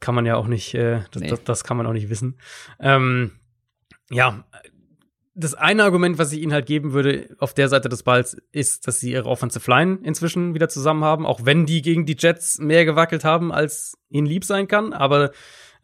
[0.00, 1.28] Kann man ja auch nicht, äh, das, nee.
[1.28, 2.38] das, das, kann man auch nicht wissen.
[2.80, 3.32] Ähm,
[4.10, 4.44] ja,
[5.34, 8.86] das eine Argument, was ich ihnen halt geben würde auf der Seite des Balls, ist,
[8.86, 12.58] dass sie ihre Offensive Line inzwischen wieder zusammen haben, auch wenn die gegen die Jets
[12.58, 14.92] mehr gewackelt haben, als ihnen lieb sein kann.
[14.92, 15.30] Aber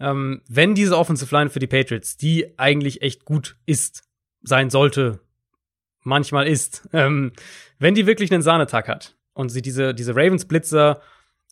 [0.00, 4.02] ähm, wenn diese Offensive Line für die Patriots, die eigentlich echt gut ist,
[4.42, 5.20] sein sollte,
[6.02, 7.32] manchmal ist, ähm,
[7.78, 11.00] wenn die wirklich einen Sahnetag hat, und sie diese, diese Ravens-Blitzer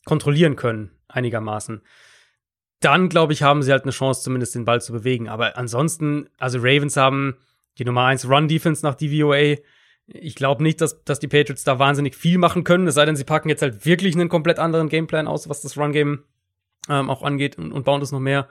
[0.05, 1.81] kontrollieren können, einigermaßen,
[2.81, 5.29] dann, glaube ich, haben sie halt eine Chance, zumindest den Ball zu bewegen.
[5.29, 7.37] Aber ansonsten, also Ravens haben
[7.77, 9.57] die Nummer 1 Run-Defense nach DVOA.
[10.07, 13.15] Ich glaube nicht, dass, dass die Patriots da wahnsinnig viel machen können, es sei denn,
[13.15, 16.23] sie packen jetzt halt wirklich einen komplett anderen Gameplan aus, was das Run-Game
[16.89, 18.47] ähm, auch angeht und, und bauen das noch mehr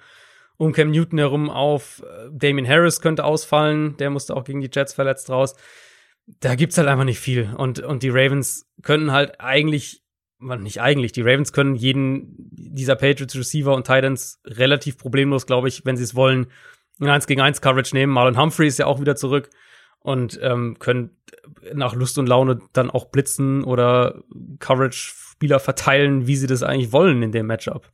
[0.56, 2.02] um Cam Newton herum auf.
[2.30, 5.54] Damien Harris könnte ausfallen, der musste auch gegen die Jets verletzt raus.
[6.26, 7.50] Da gibt's halt einfach nicht viel.
[7.56, 10.02] Und, und die Ravens können halt eigentlich,
[10.38, 15.84] nicht eigentlich, die Ravens können jeden dieser Patriots Receiver und Titans relativ problemlos, glaube ich,
[15.84, 16.46] wenn sie es wollen,
[17.00, 18.12] in 1 gegen 1 Coverage nehmen.
[18.12, 19.50] Marlon Humphrey ist ja auch wieder zurück
[19.98, 21.10] und ähm, können
[21.72, 24.22] nach Lust und Laune dann auch blitzen oder
[24.60, 27.90] Coverage-Spieler verteilen, wie sie das eigentlich wollen in dem Matchup.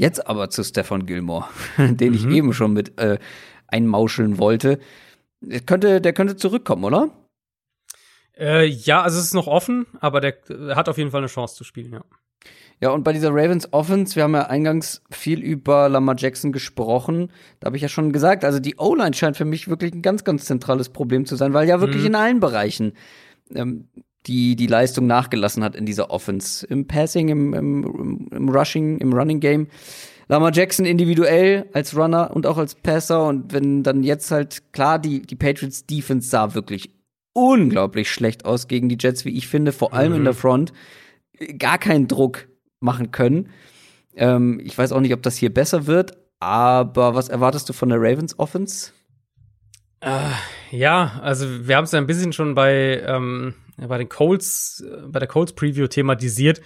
[0.00, 1.44] Jetzt aber zu Stefan Gilmore,
[1.76, 2.32] den ich mhm.
[2.32, 3.18] eben schon mit äh,
[3.66, 4.78] einmauscheln wollte.
[5.42, 7.10] Der könnte, der könnte zurückkommen, oder?
[8.34, 11.26] Äh, ja, also es ist noch offen, aber der, der hat auf jeden Fall eine
[11.26, 12.04] Chance zu spielen, ja.
[12.80, 17.30] Ja, und bei dieser Ravens Offense, wir haben ja eingangs viel über Lamar Jackson gesprochen.
[17.58, 20.24] Da habe ich ja schon gesagt, also die O-Line scheint für mich wirklich ein ganz,
[20.24, 22.06] ganz zentrales Problem zu sein, weil ja wirklich mhm.
[22.06, 22.94] in allen Bereichen
[23.54, 23.90] ähm,
[24.26, 26.66] die die Leistung nachgelassen hat in dieser Offense.
[26.66, 29.68] Im Passing, im, im, im Rushing, im Running Game.
[30.28, 33.26] Lamar Jackson individuell als Runner und auch als Passer.
[33.26, 36.90] Und wenn dann jetzt halt, klar, die, die Patriots Defense sah wirklich
[37.32, 40.18] unglaublich schlecht aus gegen die Jets, wie ich finde, vor allem mhm.
[40.18, 40.72] in der Front.
[41.58, 42.48] Gar keinen Druck
[42.80, 43.48] machen können.
[44.14, 47.88] Ähm, ich weiß auch nicht, ob das hier besser wird, aber was erwartest du von
[47.88, 48.92] der Ravens Offense?
[50.00, 50.30] Äh,
[50.70, 53.54] ja, also wir haben es ja ein bisschen schon bei, ähm,
[53.88, 56.60] bei den Colts, äh, bei der Colts Preview thematisiert.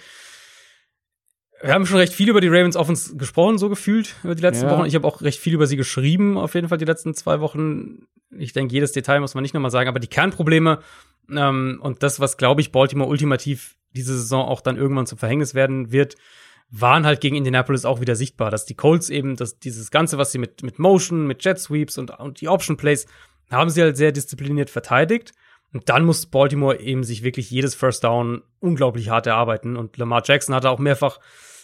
[1.62, 4.66] Wir haben schon recht viel über die Ravens Offense gesprochen, so gefühlt, über die letzten
[4.66, 4.72] ja.
[4.72, 4.86] Wochen.
[4.86, 8.06] Ich habe auch recht viel über sie geschrieben, auf jeden Fall die letzten zwei Wochen.
[8.36, 10.80] Ich denke, jedes Detail muss man nicht nochmal sagen, aber die Kernprobleme
[11.30, 15.54] ähm, und das, was, glaube ich, Baltimore ultimativ diese Saison auch dann irgendwann zum Verhängnis
[15.54, 16.16] werden wird,
[16.70, 20.32] waren halt gegen Indianapolis auch wieder sichtbar, dass die Colts eben, dass dieses Ganze, was
[20.32, 23.06] sie mit, mit Motion, mit Jet Sweeps und, und die Option Plays,
[23.50, 25.32] haben sie halt sehr diszipliniert verteidigt.
[25.74, 29.76] Und dann muss Baltimore eben sich wirklich jedes First Down unglaublich hart erarbeiten.
[29.76, 31.18] Und Lamar Jackson hatte auch mehrfach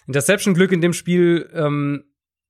[0.08, 1.48] Interception-Glück in dem Spiel.
[1.54, 2.04] Ähm,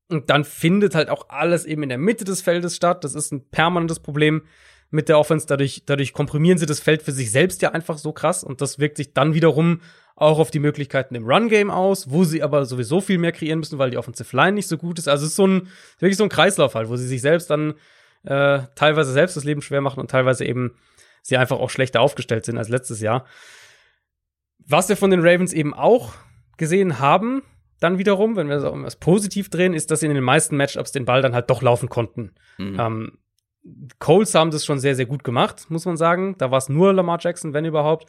[0.09, 3.05] und dann findet halt auch alles eben in der Mitte des Feldes statt.
[3.05, 4.43] Das ist ein permanentes Problem
[4.91, 5.47] mit der Offense.
[5.47, 8.43] Dadurch, dadurch komprimieren sie das Feld für sich selbst ja einfach so krass.
[8.43, 9.83] Und das wirkt sich dann wiederum
[10.17, 13.79] auch auf die Möglichkeiten im Run-Game aus, wo sie aber sowieso viel mehr kreieren müssen,
[13.79, 15.09] weil die Offensive Line nicht so gut ist.
[15.09, 15.69] Also es ist so ein,
[15.99, 17.75] wirklich so ein Kreislauf halt, wo sie sich selbst dann
[18.25, 20.75] äh, teilweise selbst das Leben schwer machen und teilweise eben
[21.23, 23.27] sie einfach auch schlechter aufgestellt sind als letztes Jahr.
[24.59, 26.15] Was wir von den Ravens eben auch
[26.57, 27.43] gesehen haben,
[27.81, 31.07] dann wiederum, wenn wir das positiv drehen, ist, dass sie in den meisten Matchups den
[31.07, 32.33] Ball dann halt doch laufen konnten.
[32.59, 32.79] Mhm.
[32.79, 33.19] Ähm,
[33.99, 36.35] Coles haben das schon sehr, sehr gut gemacht, muss man sagen.
[36.39, 38.09] Da war es nur Lamar Jackson, wenn überhaupt.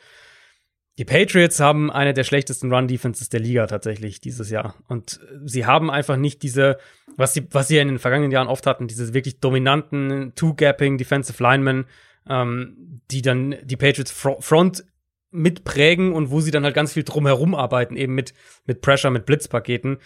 [0.97, 4.75] Die Patriots haben eine der schlechtesten Run-Defenses der Liga tatsächlich dieses Jahr.
[4.87, 6.77] Und sie haben einfach nicht diese,
[7.15, 11.41] was sie, was sie in den vergangenen Jahren oft hatten, diese wirklich dominanten Two-Gapping Defensive
[11.41, 11.85] Linemen,
[12.27, 14.85] ähm, die dann die Patriots Front
[15.31, 18.33] mitprägen und wo sie dann halt ganz viel drumherum arbeiten, eben mit,
[18.65, 19.97] mit Pressure, mit Blitzpaketen.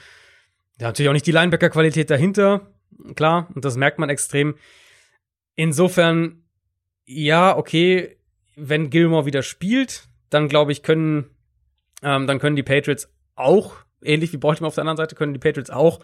[0.79, 2.71] Ja, natürlich auch nicht die Linebacker-Qualität dahinter,
[3.15, 4.55] klar, und das merkt man extrem.
[5.55, 6.43] Insofern,
[7.05, 8.17] ja, okay,
[8.55, 11.29] wenn Gilmore wieder spielt, dann glaube ich, können,
[12.03, 15.39] ähm, dann können die Patriots auch, ähnlich wie Baltimore auf der anderen Seite, können die
[15.39, 15.99] Patriots auch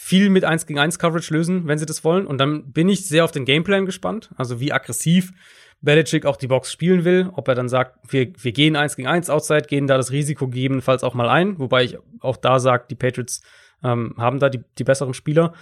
[0.00, 2.24] viel mit 1 gegen 1 Coverage lösen, wenn sie das wollen.
[2.24, 4.30] Und dann bin ich sehr auf den Gameplan gespannt.
[4.36, 5.32] Also wie aggressiv
[5.80, 7.30] Belichick auch die Box spielen will.
[7.34, 10.46] Ob er dann sagt, wir, wir gehen 1 gegen 1 outside, gehen da das Risiko
[10.46, 11.58] gegebenenfalls auch mal ein.
[11.58, 13.42] Wobei ich auch da sage, die Patriots
[13.82, 15.52] ähm, haben da die, die besseren Spieler.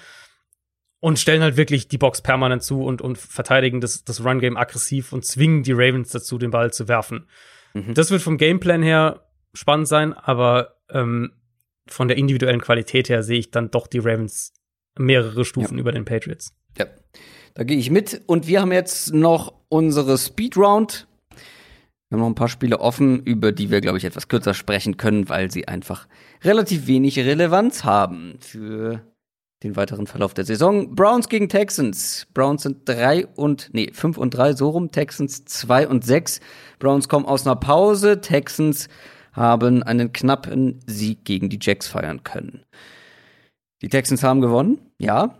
[1.00, 5.12] Und stellen halt wirklich die Box permanent zu und, und verteidigen das, das Run-Game aggressiv
[5.12, 7.26] und zwingen die Ravens dazu, den Ball zu werfen.
[7.72, 7.94] Mhm.
[7.94, 11.32] Das wird vom Gameplan her spannend sein, aber ähm,
[11.88, 14.52] von der individuellen Qualität her sehe ich dann doch die Ravens
[14.98, 15.80] mehrere Stufen ja.
[15.80, 16.54] über den Patriots.
[16.78, 16.86] Ja,
[17.54, 18.22] da gehe ich mit.
[18.26, 21.06] Und wir haben jetzt noch unsere Speed Round.
[22.08, 24.96] Wir haben noch ein paar Spiele offen, über die wir, glaube ich, etwas kürzer sprechen
[24.96, 26.06] können, weil sie einfach
[26.42, 29.02] relativ wenig Relevanz haben für
[29.62, 30.94] den weiteren Verlauf der Saison.
[30.94, 32.26] Browns gegen Texans.
[32.34, 34.92] Browns sind drei und, nee, fünf und drei, so rum.
[34.92, 36.40] Texans zwei und sechs.
[36.78, 38.20] Browns kommen aus einer Pause.
[38.20, 38.88] Texans
[39.36, 42.64] haben einen knappen Sieg gegen die Jacks feiern können.
[43.82, 45.34] Die Texans haben gewonnen, ja,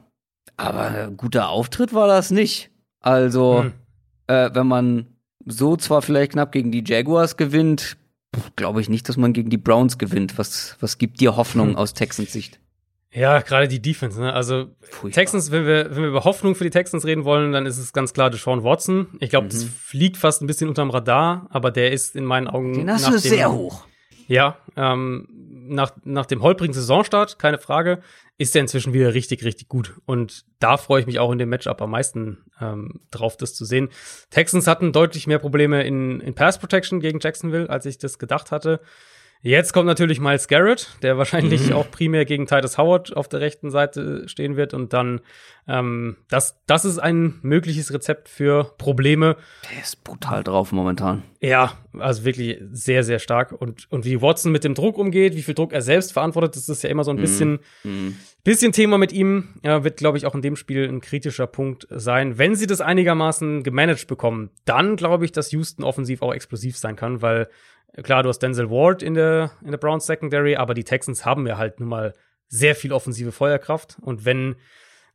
[0.56, 2.70] aber guter Auftritt war das nicht.
[3.00, 3.72] Also, hm.
[4.26, 5.06] äh, wenn man
[5.44, 7.96] so zwar vielleicht knapp gegen die Jaguars gewinnt,
[8.56, 10.38] glaube ich nicht, dass man gegen die Browns gewinnt.
[10.38, 11.76] Was, was gibt dir Hoffnung hm.
[11.76, 12.60] aus Texans Sicht?
[13.16, 14.34] Ja, gerade die Defense, ne?
[14.34, 15.22] Also Furchtbar.
[15.22, 17.94] Texans, wenn wir, wenn wir über Hoffnung für die Texans reden wollen, dann ist es
[17.94, 19.06] ganz klar Deshaun Watson.
[19.20, 19.50] Ich glaube, mhm.
[19.50, 22.74] das fliegt fast ein bisschen unterm Radar, aber der ist in meinen Augen.
[22.74, 23.86] Den hast du sehr hoch.
[24.28, 28.02] Ja, ähm, nach, nach dem holprigen Saisonstart, keine Frage,
[28.36, 29.94] ist er inzwischen wieder richtig, richtig gut.
[30.04, 33.64] Und da freue ich mich auch in dem Matchup am meisten ähm, drauf, das zu
[33.64, 33.88] sehen.
[34.28, 38.50] Texans hatten deutlich mehr Probleme in, in Pass Protection gegen Jacksonville, als ich das gedacht
[38.50, 38.80] hatte.
[39.42, 41.74] Jetzt kommt natürlich Miles Garrett, der wahrscheinlich mhm.
[41.74, 44.74] auch primär gegen Titus Howard auf der rechten Seite stehen wird.
[44.74, 45.20] Und dann,
[45.68, 49.36] ähm, das, das ist ein mögliches Rezept für Probleme.
[49.70, 51.22] Der ist brutal drauf momentan.
[51.40, 53.52] Ja, also wirklich sehr, sehr stark.
[53.52, 56.68] Und, und wie Watson mit dem Druck umgeht, wie viel Druck er selbst verantwortet, das
[56.68, 57.20] ist ja immer so ein mhm.
[57.20, 58.16] bisschen, mhm.
[58.42, 59.54] bisschen Thema mit ihm.
[59.62, 62.38] Ja, wird, glaube ich, auch in dem Spiel ein kritischer Punkt sein.
[62.38, 66.96] Wenn sie das einigermaßen gemanagt bekommen, dann glaube ich, dass Houston offensiv auch explosiv sein
[66.96, 67.48] kann, weil
[68.02, 71.46] Klar, du hast Denzel Ward in der, in der Browns Secondary, aber die Texans haben
[71.46, 72.14] ja halt nun mal
[72.48, 73.96] sehr viel offensive Feuerkraft.
[74.00, 74.56] Und wenn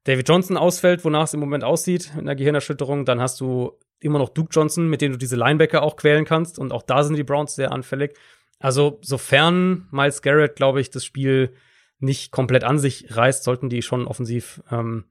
[0.04, 4.18] David Johnson ausfällt, wonach es im Moment aussieht, mit einer Gehirnerschütterung, dann hast du immer
[4.18, 6.58] noch Duke Johnson, mit dem du diese Linebacker auch quälen kannst.
[6.58, 8.18] Und auch da sind die Browns sehr anfällig.
[8.60, 11.54] Also, sofern Miles Garrett, glaube ich, das Spiel
[12.00, 15.06] nicht komplett an sich reißt, sollten die schon offensiv ähm,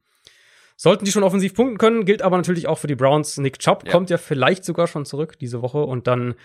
[0.81, 3.37] sollten die schon offensiv punkten können, gilt aber natürlich auch für die Browns.
[3.37, 3.93] Nick Chubb ja.
[3.93, 6.37] kommt ja vielleicht sogar schon zurück diese Woche und dann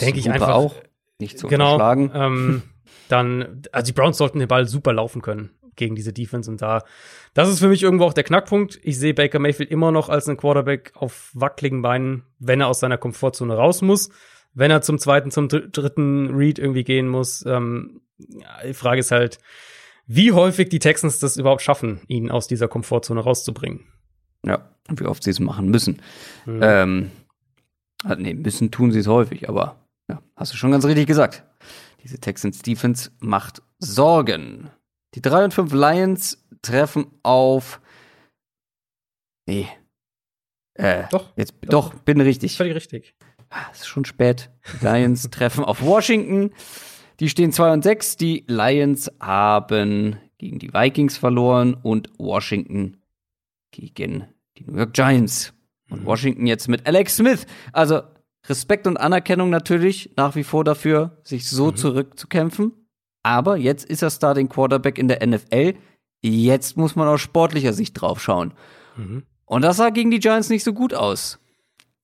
[0.00, 0.74] denke ich einfach auch
[1.20, 2.62] nicht zu genau, ähm,
[3.08, 6.82] dann, also die Browns sollten den Ball super laufen können gegen diese Defense und da,
[7.34, 8.80] das ist für mich irgendwo auch der Knackpunkt.
[8.82, 12.80] Ich sehe Baker Mayfield immer noch als einen Quarterback auf wackeligen Beinen, wenn er aus
[12.80, 14.10] seiner Komfortzone raus muss,
[14.54, 17.44] wenn er zum zweiten, zum dritten Read irgendwie gehen muss.
[17.46, 19.38] Ähm, ja, die Frage ist halt,
[20.06, 23.80] wie häufig die Texans das überhaupt schaffen, ihn aus dieser Komfortzone rauszubringen.
[24.44, 26.02] Ja, und wie oft sie es machen müssen.
[26.44, 26.60] Mhm.
[26.62, 27.10] Ähm,
[28.02, 29.76] also nee, müssen tun sie es häufig, aber
[30.08, 31.42] ja, hast du schon ganz richtig gesagt.
[32.02, 34.70] Diese Texans Defense macht Sorgen.
[35.14, 37.80] Die 3 und 5 Lions treffen auf.
[39.46, 39.68] Nee.
[40.74, 41.32] Äh, doch.
[41.36, 42.56] Jetzt, doch, doch bin richtig.
[42.56, 43.14] Völlig richtig.
[43.48, 44.50] Ah, es ist schon spät.
[44.72, 46.52] Die Lions treffen auf Washington.
[47.20, 48.16] Die stehen 2 und 6.
[48.16, 52.98] Die Lions haben gegen die Vikings verloren und Washington
[53.70, 54.26] gegen
[54.58, 55.52] die New York Giants.
[55.90, 56.06] Und mhm.
[56.06, 57.46] Washington jetzt mit Alex Smith.
[57.72, 58.02] Also
[58.46, 61.76] Respekt und Anerkennung natürlich nach wie vor dafür, sich so mhm.
[61.76, 62.72] zurückzukämpfen.
[63.22, 65.74] Aber jetzt ist er Starting Quarterback in der NFL.
[66.22, 68.52] Jetzt muss man aus sportlicher Sicht drauf schauen.
[68.96, 69.24] Mhm.
[69.46, 71.38] Und das sah gegen die Giants nicht so gut aus.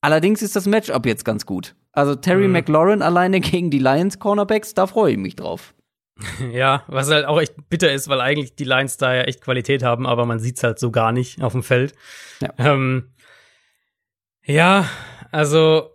[0.01, 1.75] Allerdings ist das Matchup jetzt ganz gut.
[1.93, 2.53] Also Terry mhm.
[2.53, 5.73] McLaurin alleine gegen die Lions Cornerbacks, da freue ich mich drauf.
[6.51, 9.81] Ja, was halt auch echt bitter ist, weil eigentlich die Lions da ja echt Qualität
[9.81, 11.93] haben, aber man sieht's halt so gar nicht auf dem Feld.
[12.41, 13.09] Ja, ähm,
[14.43, 14.85] ja
[15.31, 15.91] also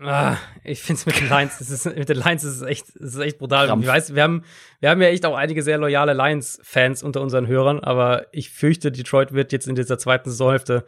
[0.00, 2.88] ah, ich finde es mit den Lions, das ist, mit den Lions ist es echt,
[2.90, 3.66] ist echt brutal.
[3.66, 3.84] Krampf.
[3.84, 4.44] Ich weiß, wir haben,
[4.80, 8.90] wir haben ja echt auch einige sehr loyale Lions-Fans unter unseren Hörern, aber ich fürchte,
[8.90, 10.84] Detroit wird jetzt in dieser zweiten Saisonhälfte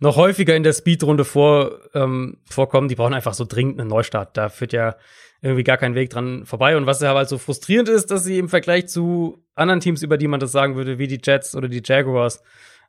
[0.00, 2.88] noch häufiger in der Speedrunde vor, ähm, vorkommen.
[2.88, 4.36] Die brauchen einfach so dringend einen Neustart.
[4.36, 4.96] Da führt ja
[5.40, 6.76] irgendwie gar kein Weg dran vorbei.
[6.76, 10.16] Und was ja halt so frustrierend ist, dass sie im Vergleich zu anderen Teams, über
[10.16, 12.42] die man das sagen würde, wie die Jets oder die Jaguars,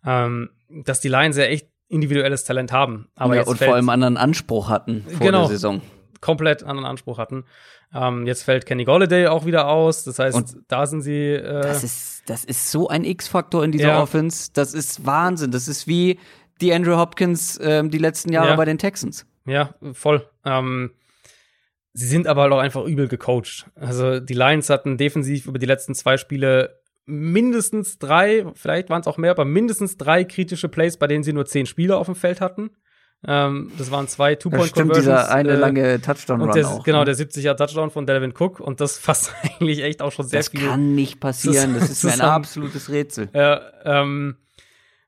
[0.05, 3.09] ähm, dass die Lions ja echt individuelles Talent haben.
[3.15, 5.81] Aber ja, und vor allem anderen Anspruch hatten vor genau, der Saison.
[6.21, 7.45] Komplett anderen Anspruch hatten.
[7.93, 10.03] Ähm, jetzt fällt Kenny Golladay auch wieder aus.
[10.03, 11.31] Das heißt, und da sind sie.
[11.31, 14.01] Äh, das ist, das ist so ein X-Faktor in dieser ja.
[14.01, 14.51] Offense.
[14.53, 15.51] Das ist Wahnsinn.
[15.51, 16.19] Das ist wie
[16.61, 18.55] die Andrew Hopkins ähm, die letzten Jahre ja.
[18.55, 19.25] bei den Texans.
[19.45, 20.27] Ja, voll.
[20.45, 20.91] Ähm,
[21.93, 23.69] sie sind aber halt auch einfach übel gecoacht.
[23.75, 29.07] Also die Lions hatten defensiv über die letzten zwei Spiele mindestens drei, vielleicht waren es
[29.07, 32.15] auch mehr, aber mindestens drei kritische Plays, bei denen sie nur zehn Spieler auf dem
[32.15, 32.69] Feld hatten.
[33.27, 34.97] Ähm, das waren zwei Two-Point-Conversions.
[34.97, 36.83] dieser eine äh, lange Touchdown-Run auch.
[36.83, 37.05] Genau, ne?
[37.05, 40.61] der 70er-Touchdown von Delvin Cook und das fasst eigentlich echt auch schon sehr das viel.
[40.61, 43.29] Das kann nicht passieren, das, das ist mir ein absolutes Rätsel.
[43.33, 44.37] Ja, ähm,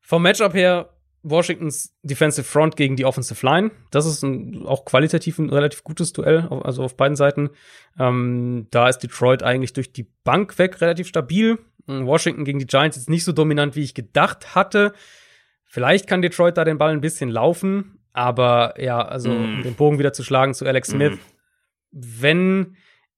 [0.01, 0.89] vom Matchup her
[1.23, 3.71] Washingtons Defensive Front gegen die Offensive Line.
[3.91, 7.51] Das ist ein, auch qualitativ ein relativ gutes Duell, also auf beiden Seiten.
[7.99, 11.59] Ähm, da ist Detroit eigentlich durch die Bank weg relativ stabil.
[11.87, 14.93] Washington gegen die Giants ist nicht so dominant, wie ich gedacht hatte.
[15.65, 19.43] Vielleicht kann Detroit da den Ball ein bisschen laufen, aber ja, also mm.
[19.43, 21.13] um den Bogen wieder zu schlagen zu Alex Smith.
[21.13, 21.17] Mm.
[21.91, 22.75] Wenn,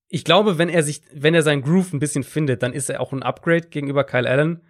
[0.07, 3.01] ich glaube, wenn er sich, wenn er seinen Groove ein bisschen findet, dann ist er
[3.01, 4.61] auch ein Upgrade gegenüber Kyle Allen.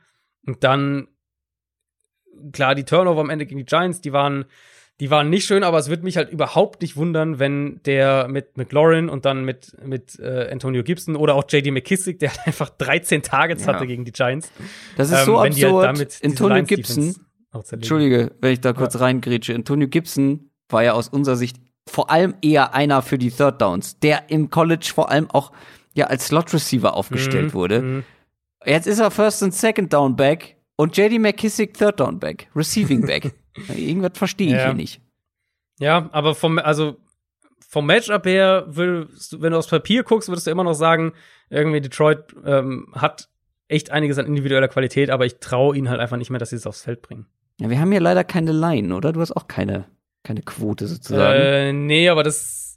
[0.45, 1.07] Und dann
[2.51, 4.45] klar, die Turnover am Ende gegen die Giants, die waren,
[4.99, 8.57] die waren nicht schön, aber es würde mich halt überhaupt nicht wundern, wenn der mit
[8.57, 12.69] McLaurin und dann mit, mit äh, Antonio Gibson oder auch JD McKissick, der halt einfach
[12.69, 13.73] 13 Targets ja.
[13.73, 14.51] hatte gegen die Giants.
[14.97, 15.97] Das ist ähm, so halt absurd.
[15.97, 17.15] Halt Antonio Gibson,
[17.71, 19.01] Entschuldige, wenn ich da kurz ja.
[19.01, 19.53] reingrätsche.
[19.53, 21.57] Antonio Gibson war ja aus unserer Sicht
[21.87, 25.51] vor allem eher einer für die Third Downs, der im College vor allem auch
[25.93, 27.81] ja als Slot Receiver aufgestellt mhm, wurde.
[27.81, 28.03] Mhm.
[28.65, 33.01] Jetzt ist er First und Second Down Back und JD McKissick Third Down Back, Receiving
[33.07, 33.33] Back.
[33.75, 34.65] Irgendwas verstehe ich ja.
[34.65, 35.01] hier nicht.
[35.79, 36.97] Ja, aber vom, also
[37.67, 41.13] vom Matchup her, würdest, wenn du aufs Papier guckst, würdest du immer noch sagen,
[41.49, 43.29] irgendwie Detroit ähm, hat
[43.67, 46.55] echt einiges an individueller Qualität, aber ich traue ihnen halt einfach nicht mehr, dass sie
[46.55, 47.25] es aufs Feld bringen.
[47.59, 49.13] Ja, wir haben hier leider keine Line, oder?
[49.13, 49.85] Du hast auch keine,
[50.23, 51.39] keine Quote sozusagen.
[51.39, 52.72] Äh, nee, aber das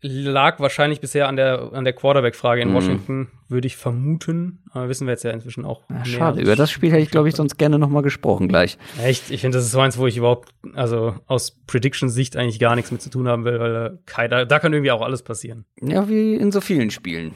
[0.00, 2.74] lag wahrscheinlich bisher an der, an der Quarterback-Frage in Mhm.
[2.74, 4.60] Washington, würde ich vermuten.
[4.70, 5.82] Aber wissen wir jetzt ja inzwischen auch.
[5.90, 8.78] Ja, schade, über das Spiel hätte ich, glaube ich, sonst gerne noch mal gesprochen gleich.
[9.02, 12.76] Echt, ich finde, das ist so eins, wo ich überhaupt, also aus Prediction-Sicht eigentlich gar
[12.76, 15.64] nichts mit zu tun haben will, weil äh, da, da kann irgendwie auch alles passieren.
[15.80, 17.34] Ja, wie in so vielen Spielen.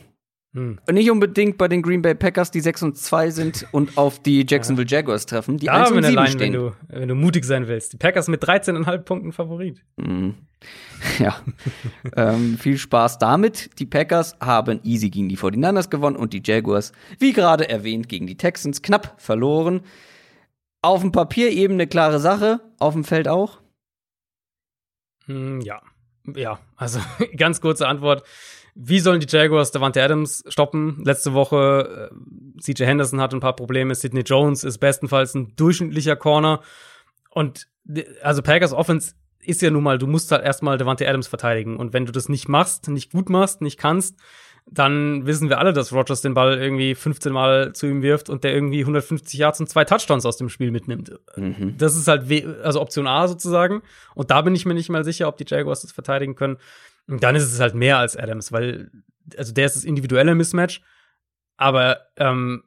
[0.55, 0.79] Hm.
[0.91, 4.45] Nicht unbedingt bei den Green Bay Packers, die 6 und 2 sind und auf die
[4.49, 6.53] Jacksonville Jaguars treffen, die Da 1 haben wir und eine 7 Line, stehen.
[6.53, 7.95] wenn du, wenn du mutig sein willst.
[7.95, 9.83] Die Packers mit 13,5 Punkten Favorit.
[9.97, 10.35] Mhm.
[11.19, 11.41] Ja.
[12.15, 13.71] ähm, viel Spaß damit.
[13.81, 18.29] Die Packers haben easy gegen die 49ers gewonnen und die Jaguars, wie gerade erwähnt, gegen
[18.29, 19.81] die Texans knapp verloren.
[20.81, 23.61] Auf dem Papier eben eine klare Sache, auf dem Feld auch.
[25.27, 25.83] Hm, ja.
[26.37, 27.01] Ja, also
[27.37, 28.23] ganz kurze Antwort.
[28.75, 31.03] Wie sollen die Jaguars Davante Adams stoppen?
[31.05, 36.17] Letzte Woche, äh, CJ Henderson hat ein paar Probleme, Sidney Jones ist bestenfalls ein durchschnittlicher
[36.17, 36.63] Corner.
[37.31, 37.69] Und
[38.23, 41.77] also Packers Offense ist ja nun mal, du musst halt erstmal Davante Adams verteidigen.
[41.77, 44.19] Und wenn du das nicht machst, nicht gut machst, nicht kannst,
[44.67, 48.45] dann wissen wir alle, dass Rogers den Ball irgendwie 15 Mal zu ihm wirft und
[48.45, 51.13] der irgendwie 150 Yards und zwei Touchdowns aus dem Spiel mitnimmt.
[51.37, 51.75] Mhm.
[51.79, 52.31] Das ist halt,
[52.63, 53.83] also Option A sozusagen.
[54.15, 56.59] Und da bin ich mir nicht mal sicher, ob die Jaguars das verteidigen können.
[57.09, 58.91] Und dann ist es halt mehr als Adams, weil,
[59.37, 60.83] also der ist das individuelle Mismatch.
[61.57, 62.65] Aber ähm,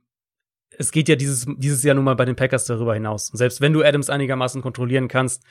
[0.78, 3.30] es geht ja dieses, dieses Jahr nun mal bei den Packers darüber hinaus.
[3.30, 5.44] Und selbst wenn du Adams einigermaßen kontrollieren kannst,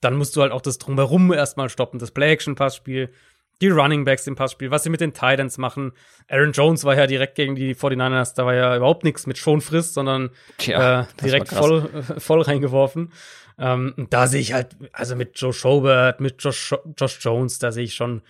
[0.00, 1.98] dann musst du halt auch das Drumherum erstmal stoppen.
[1.98, 3.10] Das Play-Action-Passspiel,
[3.60, 5.92] die Running Backs im Passspiel, was sie mit den Titans machen.
[6.28, 9.94] Aaron Jones war ja direkt gegen die 49ers, da war ja überhaupt nichts mit Schonfrist,
[9.94, 13.12] sondern Tja, äh, direkt voll, äh, voll reingeworfen.
[13.58, 17.84] Ähm, da sehe ich halt, also mit Joe Schobert, mit Josh, Josh Jones, da sehe
[17.84, 18.22] ich schon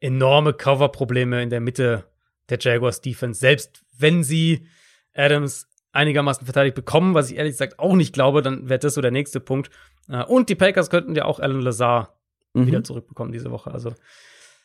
[0.00, 2.04] enorme Cover-Probleme in der Mitte
[2.50, 3.40] der Jaguars Defense.
[3.40, 4.66] Selbst wenn sie
[5.14, 9.00] Adams einigermaßen verteidigt bekommen, was ich ehrlich gesagt auch nicht glaube, dann wäre das so
[9.00, 9.70] der nächste Punkt.
[10.08, 12.14] Äh, und die Packers könnten ja auch Alan Lazar
[12.54, 12.66] Mhm.
[12.68, 13.72] wieder zurückbekommen diese Woche.
[13.72, 13.94] Also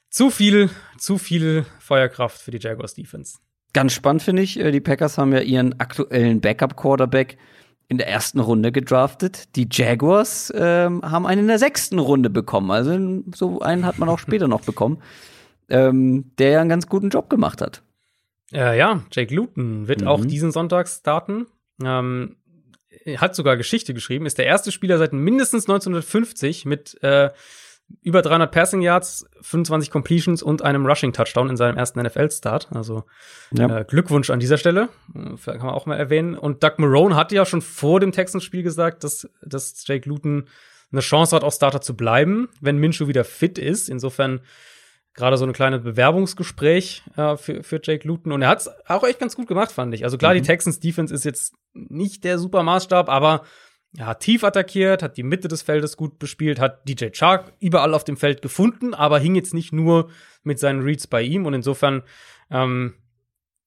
[0.10, 3.40] zu viel, zu viel Feuerkraft für die Jaguars Defense.
[3.74, 7.38] Ganz spannend finde ich, äh, die Packers haben ja ihren aktuellen Backup-Quarterback
[7.90, 9.56] in der ersten Runde gedraftet.
[9.58, 12.72] Die Jaguars ähm, haben einen in der sechsten Runde bekommen.
[12.72, 15.02] Also so einen hat man auch später noch bekommen,
[15.70, 17.82] ähm, der ja einen ganz guten Job gemacht hat.
[18.54, 20.08] Äh, ja, Jake Luton wird Mhm.
[20.08, 21.48] auch diesen Sonntag starten.
[21.84, 22.36] Ähm,
[23.18, 27.30] hat sogar Geschichte geschrieben, ist der erste Spieler seit mindestens 1950 mit äh,
[28.02, 32.70] über 300 Passing Yards, 25 Completions und einem Rushing Touchdown in seinem ersten NFL-Start.
[32.74, 33.04] Also
[33.52, 33.80] Ja.
[33.80, 36.36] äh, Glückwunsch an dieser Stelle, äh, kann man auch mal erwähnen.
[36.38, 40.48] Und Doug Marone hatte ja schon vor dem Texans-Spiel gesagt, dass, dass Jake Luton
[40.92, 43.90] eine Chance hat, auch Starter zu bleiben, wenn Minshew wieder fit ist.
[43.90, 44.42] Insofern
[45.14, 48.32] gerade so eine kleine Bewerbungsgespräch äh, für, für Jake Luton.
[48.32, 50.04] Und er hat es auch echt ganz gut gemacht, fand ich.
[50.04, 53.44] Also klar, die Texans Defense ist jetzt nicht der super Maßstab, aber
[53.98, 57.94] er hat tief attackiert, hat die Mitte des Feldes gut bespielt, hat DJ Chark überall
[57.94, 60.10] auf dem Feld gefunden, aber hing jetzt nicht nur
[60.44, 61.46] mit seinen Reads bei ihm.
[61.46, 62.04] Und insofern,
[62.52, 62.94] ähm,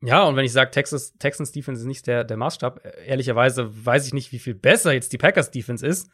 [0.01, 4.07] ja, und wenn ich sage, Texas, Texans Defense ist nicht der, der Maßstab, ehrlicherweise weiß
[4.07, 6.09] ich nicht, wie viel besser jetzt die Packers Defense ist.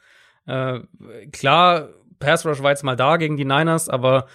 [0.47, 0.81] Äh,
[1.33, 4.27] klar, Pass Rush war jetzt mal da gegen die Niners, aber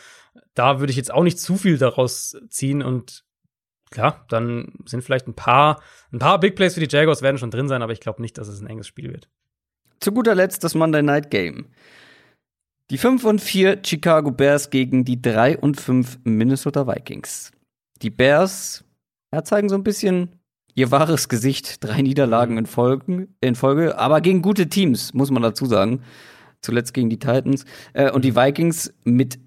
[0.53, 3.25] da würde ich jetzt auch nicht zu viel daraus ziehen und
[3.89, 5.81] klar, dann sind vielleicht ein paar,
[6.11, 8.37] ein paar Big Plays für die Jaguars werden schon drin sein, aber ich glaube nicht,
[8.37, 9.29] dass es ein enges Spiel wird.
[10.03, 11.67] Zu guter Letzt das Monday Night Game.
[12.89, 17.51] Die 5 und 4 Chicago Bears gegen die 3 und 5 Minnesota Vikings.
[18.01, 18.83] Die Bears
[19.33, 20.35] ja, zeigen so ein bisschen
[20.75, 21.81] ihr wahres Gesicht.
[21.85, 26.01] Drei Niederlagen in, Folgen, in Folge, aber gegen gute Teams, muss man dazu sagen.
[26.59, 27.63] Zuletzt gegen die Titans.
[27.93, 29.39] Äh, und die Vikings mit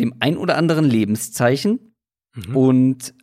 [0.00, 1.94] dem ein oder anderen Lebenszeichen.
[2.34, 2.56] Mhm.
[2.56, 3.14] Und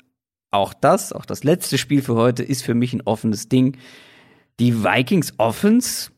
[0.52, 3.76] auch das, auch das letzte Spiel für heute, ist für mich ein offenes Ding.
[4.62, 6.12] Die Vikings Offense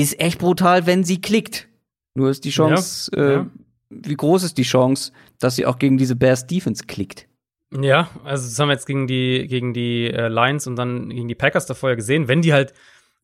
[0.00, 1.68] ist echt brutal, wenn sie klickt.
[2.14, 3.46] Nur ist die Chance, Ja, äh, ja.
[3.90, 7.26] wie groß ist die Chance, dass sie auch gegen diese Bears Defense klickt?
[7.80, 11.28] Ja, also das haben wir jetzt gegen die, gegen die äh, Lions und dann gegen
[11.28, 12.26] die Packers davor ja gesehen.
[12.26, 12.72] Wenn die halt,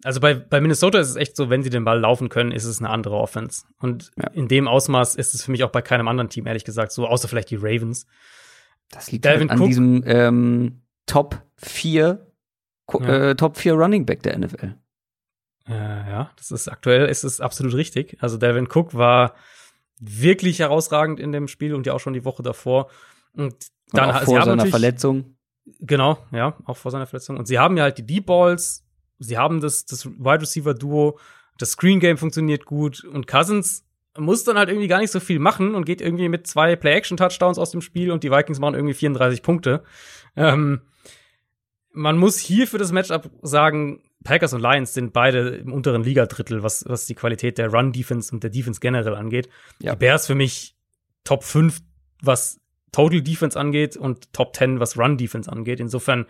[0.04, 2.64] also bei, bei Minnesota ist es echt so, wenn sie den Ball laufen können, ist
[2.66, 3.64] es eine andere Offense.
[3.78, 4.28] Und Ja.
[4.34, 7.06] in dem Ausmaß ist es für mich auch bei keinem anderen Team, ehrlich gesagt, so,
[7.06, 8.06] außer vielleicht die Ravens.
[8.90, 9.66] Das liegt halt an Cook.
[9.66, 12.26] diesem ähm, Top 4
[12.86, 13.30] Ko- Ja.
[13.30, 14.74] äh, Top 4 Running Back der NFL.
[15.66, 18.16] Äh, ja, das ist aktuell ist es absolut richtig.
[18.20, 19.34] Also Delvin Cook war
[19.98, 22.90] wirklich herausragend in dem Spiel und ja auch schon die Woche davor.
[23.32, 23.56] Und Und
[23.92, 25.36] dann auch sie vor seiner Verletzung.
[25.80, 27.38] Genau, ja, auch vor seiner Verletzung.
[27.38, 28.84] Und sie haben ja halt die Deep Balls,
[29.18, 31.18] sie haben das, das Wide Receiver Duo,
[31.58, 33.84] das Screen Game funktioniert gut und Cousins
[34.16, 37.58] muss dann halt irgendwie gar nicht so viel machen und geht irgendwie mit zwei Play-Action-Touchdowns
[37.58, 39.82] aus dem Spiel und die Vikings machen irgendwie 34 Punkte.
[40.36, 40.82] Ähm,
[41.92, 46.62] man muss hier für das Matchup sagen, Packers und Lions sind beide im unteren Ligadrittel,
[46.62, 49.48] was, was die Qualität der Run-Defense und der Defense generell angeht.
[49.78, 49.92] Ja.
[49.92, 50.74] Die Bears für mich
[51.22, 51.80] Top 5,
[52.22, 52.60] was
[52.90, 55.80] Total Defense angeht und Top 10, was Run Defense angeht.
[55.80, 56.26] Insofern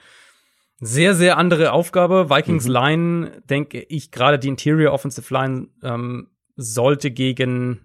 [0.81, 2.31] sehr, sehr andere Aufgabe.
[2.31, 2.73] Vikings mhm.
[2.73, 7.81] Line, denke ich, gerade die Interior Offensive Line ähm, sollte gegen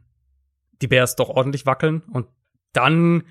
[0.82, 2.04] die Bears doch ordentlich wackeln.
[2.12, 2.28] Und
[2.74, 3.24] dann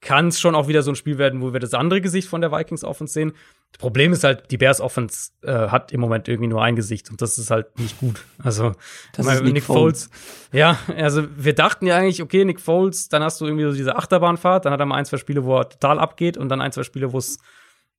[0.00, 2.40] kann es schon auch wieder so ein Spiel werden, wo wir das andere Gesicht von
[2.40, 3.32] der Vikings Offense sehen.
[3.72, 7.10] Das Problem ist halt, die Bears Offense äh, hat im Moment irgendwie nur ein Gesicht
[7.10, 8.24] und das ist halt nicht gut.
[8.42, 8.72] Also
[9.14, 10.06] das ist Nick, Nick Foles.
[10.06, 10.50] Foles.
[10.52, 13.96] Ja, also wir dachten ja eigentlich, okay, Nick Foles, dann hast du irgendwie so diese
[13.96, 16.72] Achterbahnfahrt, dann hat er mal ein, zwei Spiele, wo er total abgeht und dann ein,
[16.72, 17.38] zwei Spiele, wo es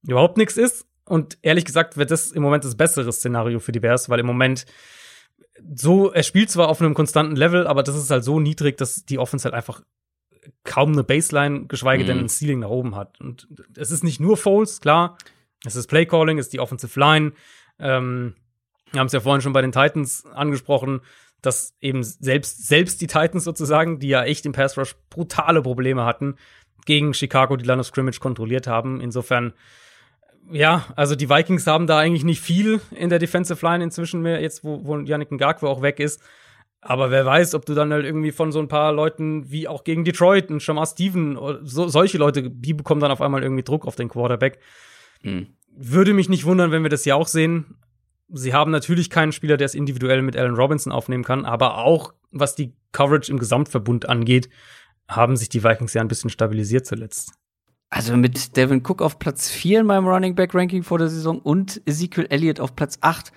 [0.04, 0.86] überhaupt nichts ist.
[1.06, 4.26] Und ehrlich gesagt wird das im Moment das bessere Szenario für die Bears, weil im
[4.26, 4.66] Moment
[5.76, 9.06] so, er spielt zwar auf einem konstanten Level, aber das ist halt so niedrig, dass
[9.06, 9.82] die Offense halt einfach
[10.64, 12.08] kaum eine Baseline, geschweige mhm.
[12.08, 13.20] denn ein Ceiling nach oben hat.
[13.20, 15.18] Und es ist nicht nur Foles, klar.
[15.66, 17.34] Es ist Playcalling, es ist die Offensive Line.
[17.80, 18.36] Ähm,
[18.92, 21.02] wir haben es ja vorhin schon bei den Titans angesprochen,
[21.42, 26.06] dass eben selbst, selbst die Titans sozusagen, die ja echt im Pass Rush brutale Probleme
[26.06, 26.36] hatten,
[26.86, 29.02] gegen Chicago die Line of Scrimmage kontrolliert haben.
[29.02, 29.54] Insofern,
[30.52, 34.42] ja, also die Vikings haben da eigentlich nicht viel in der Defensive Line inzwischen mehr,
[34.42, 36.22] jetzt wo, wo Yannick Ngakwe auch weg ist.
[36.82, 39.84] Aber wer weiß, ob du dann halt irgendwie von so ein paar Leuten wie auch
[39.84, 43.86] gegen Detroit und Shamar Steven, so, solche Leute, die bekommen dann auf einmal irgendwie Druck
[43.86, 44.60] auf den Quarterback.
[45.24, 45.48] Mhm.
[45.76, 47.78] Würde mich nicht wundern, wenn wir das ja auch sehen.
[48.30, 52.14] Sie haben natürlich keinen Spieler, der es individuell mit Allen Robinson aufnehmen kann, aber auch
[52.32, 54.50] was die Coverage im Gesamtverbund angeht,
[55.08, 57.34] haben sich die Vikings ja ein bisschen stabilisiert zuletzt.
[57.90, 61.40] Also mit Devin Cook auf Platz 4 in meinem Running Back Ranking vor der Saison
[61.40, 63.34] und Ezekiel Elliott auf Platz 8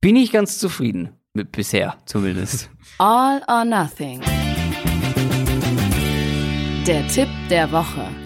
[0.00, 1.10] bin ich ganz zufrieden.
[1.32, 2.70] Mit bisher zumindest.
[2.98, 4.20] All or Nothing.
[6.86, 8.23] Der Tipp der Woche.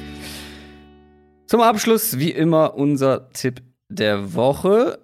[1.48, 4.98] Zum Abschluss, wie immer, unser Tipp der Woche.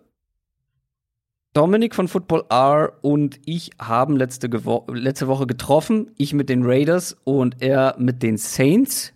[1.54, 4.50] Dominik von Football R und ich haben letzte,
[4.88, 6.10] letzte Woche getroffen.
[6.18, 9.14] Ich mit den Raiders und er mit den Saints.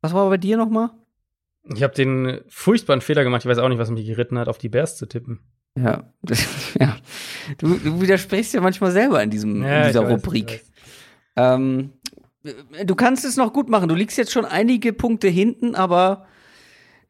[0.00, 0.90] Was war bei dir nochmal?
[1.74, 3.42] Ich habe den furchtbaren Fehler gemacht.
[3.42, 5.40] Ich weiß auch nicht, was mich geritten hat, auf die Bears zu tippen.
[5.76, 6.04] Ja,
[6.78, 6.96] ja.
[7.58, 10.62] Du, du, widersprichst ja manchmal selber in, diesem, ja, in dieser weiß, Rubrik.
[11.34, 11.94] Ähm,
[12.84, 13.88] du kannst es noch gut machen.
[13.88, 16.28] Du liegst jetzt schon einige Punkte hinten, aber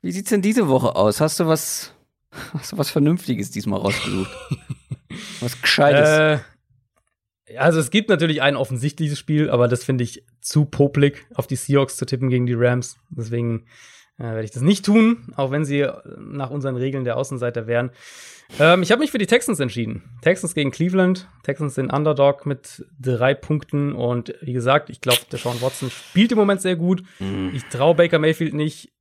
[0.02, 1.20] wie sieht's denn diese Woche aus?
[1.20, 1.94] Hast du was,
[2.52, 4.30] hast du was Vernünftiges diesmal rausgesucht?
[5.40, 6.08] was Gescheites?
[6.08, 6.38] Äh,
[7.58, 11.56] also es gibt natürlich ein offensichtliches Spiel, aber das finde ich zu popelig, auf die
[11.56, 12.96] Seahawks zu tippen gegen die Rams.
[13.10, 13.66] Deswegen
[14.18, 15.86] äh, werde ich das nicht tun, auch wenn sie
[16.18, 17.90] nach unseren Regeln der Außenseiter wären.
[18.58, 20.02] Ähm, ich habe mich für die Texans entschieden.
[20.22, 21.28] Texans gegen Cleveland.
[21.42, 23.92] Texans sind Underdog mit drei Punkten.
[23.92, 27.02] Und wie gesagt, ich glaube, der Sean Watson spielt im Moment sehr gut.
[27.18, 27.50] Mm.
[27.54, 28.92] Ich traue Baker Mayfield nicht.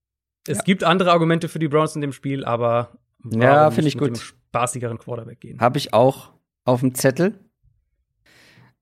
[0.49, 0.63] Es ja.
[0.63, 2.97] gibt andere Argumente für die Browns in dem Spiel, aber
[3.29, 4.17] ja, finde ich gut.
[4.17, 5.59] spaßigeren Quarterback gehen.
[5.59, 6.31] Habe ich auch
[6.65, 7.39] auf dem Zettel.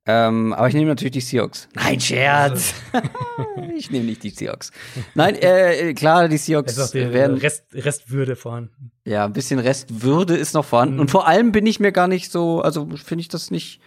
[0.06, 1.68] Ähm, aber ich nehme natürlich die Seahawks.
[1.76, 2.74] Nein, Scherz.
[3.76, 4.72] ich nehme nicht die Seahawks.
[5.16, 8.92] Nein, äh, klar, die Seahawks ist die werden Rest, Restwürde vorhanden.
[9.06, 10.96] Ja, ein bisschen Restwürde ist noch vorhanden.
[10.96, 11.02] Mhm.
[11.02, 13.82] Und vor allem bin ich mir gar nicht so, also finde ich das nicht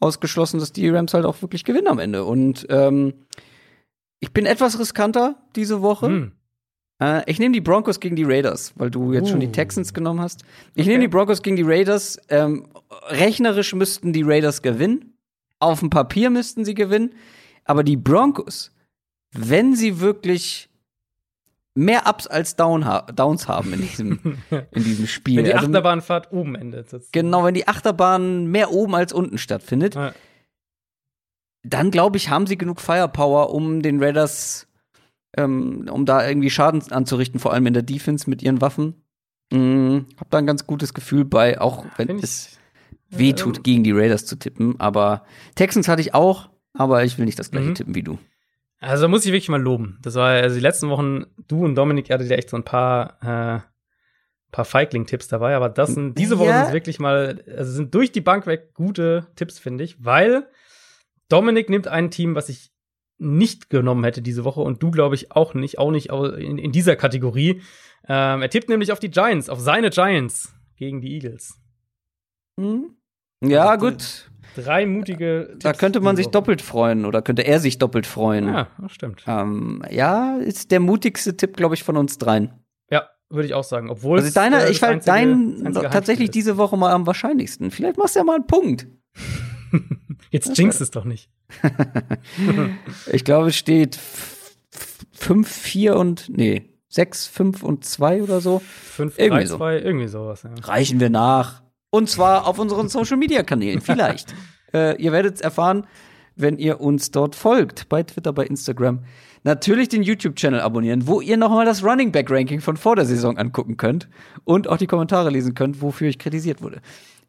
[0.00, 2.24] ausgeschlossen, dass die Rams halt auch wirklich gewinnen am Ende.
[2.24, 3.12] Und ähm,
[4.20, 6.08] ich bin etwas riskanter diese Woche.
[6.08, 6.32] Mhm.
[7.00, 9.32] Äh, ich nehme die Broncos gegen die Raiders, weil du jetzt uh.
[9.32, 9.52] schon die uh.
[9.52, 10.42] Texans genommen hast.
[10.74, 10.90] Ich okay.
[10.90, 12.18] nehme die Broncos gegen die Raiders.
[12.28, 12.66] Ähm,
[13.08, 15.14] rechnerisch müssten die Raiders gewinnen.
[15.58, 17.12] Auf dem Papier müssten sie gewinnen.
[17.64, 18.72] Aber die Broncos,
[19.32, 20.68] wenn sie wirklich
[21.74, 24.38] mehr Ups als Down ha Downs haben in diesem,
[24.72, 25.38] in diesem Spiel.
[25.38, 26.88] Wenn die also Achterbahnfahrt also, oben endet.
[27.12, 30.12] Genau, wenn die Achterbahn mehr oben als unten stattfindet, ja.
[31.62, 34.67] dann glaube ich, haben sie genug Firepower, um den Raiders,
[35.36, 39.02] ähm, um da irgendwie Schaden anzurichten, vor allem in der Defense mit ihren Waffen.
[39.52, 42.58] Mhm, hab da ein ganz gutes Gefühl bei, auch wenn es
[43.10, 44.78] wehtut, ähm, gegen die Raiders zu tippen.
[44.78, 45.24] Aber
[45.54, 47.74] Texans hatte ich auch, aber ich will nicht das gleiche mhm.
[47.74, 48.18] tippen wie du.
[48.80, 49.98] Also muss ich wirklich mal loben.
[50.02, 53.18] Das war also die letzten Wochen, du und Dominik hattet ja echt so ein paar,
[53.22, 53.60] äh,
[54.52, 56.64] paar Feigling-Tipps dabei, aber das sind, diese Woche ja.
[56.64, 60.46] sind wirklich mal, also sind durch die Bank weg gute Tipps, finde ich, weil
[61.28, 62.70] Dominik nimmt ein Team, was ich
[63.18, 66.72] nicht genommen hätte diese Woche und du, glaube ich, auch nicht, auch nicht in, in
[66.72, 67.62] dieser Kategorie.
[68.06, 71.60] Ähm, er tippt nämlich auf die Giants, auf seine Giants gegen die Eagles.
[72.56, 72.96] Mhm.
[73.42, 74.30] Ja, also, gut.
[74.56, 75.48] Drei mutige.
[75.50, 78.48] Tipps da könnte man sich doppelt freuen oder könnte er sich doppelt freuen.
[78.48, 79.22] Ja, das stimmt.
[79.26, 82.52] Ähm, ja, ist der mutigste Tipp, glaube ich, von uns dreien.
[82.90, 83.90] Ja, würde ich auch sagen.
[83.90, 84.18] Obwohl.
[84.18, 87.70] Also deiner, äh, ich fand dein tatsächlich diese Woche mal am wahrscheinlichsten.
[87.70, 88.88] Vielleicht machst du ja mal einen Punkt.
[90.30, 91.30] Jetzt jinx es doch nicht.
[93.12, 93.98] ich glaube, es steht
[95.12, 98.60] 5, 4 und, nee, 6, 5 und 2 oder so.
[98.60, 99.56] 5, Irgendwie 3, so.
[99.56, 100.42] 2, irgendwie sowas.
[100.42, 100.50] Ja.
[100.62, 101.62] Reichen wir nach.
[101.90, 104.34] Und zwar auf unseren Social Media Kanälen, vielleicht.
[104.74, 105.86] äh, ihr werdet es erfahren,
[106.36, 107.88] wenn ihr uns dort folgt.
[107.88, 109.04] Bei Twitter, bei Instagram.
[109.44, 113.38] Natürlich den YouTube-Channel abonnieren, wo ihr nochmal das Running Back Ranking von vor der Saison
[113.38, 114.08] angucken könnt
[114.44, 116.80] und auch die Kommentare lesen könnt, wofür ich kritisiert wurde.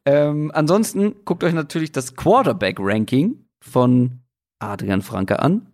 [0.06, 4.20] Ähm, ansonsten guckt euch natürlich das Quarterback Ranking von
[4.60, 5.68] Adrian Franke an.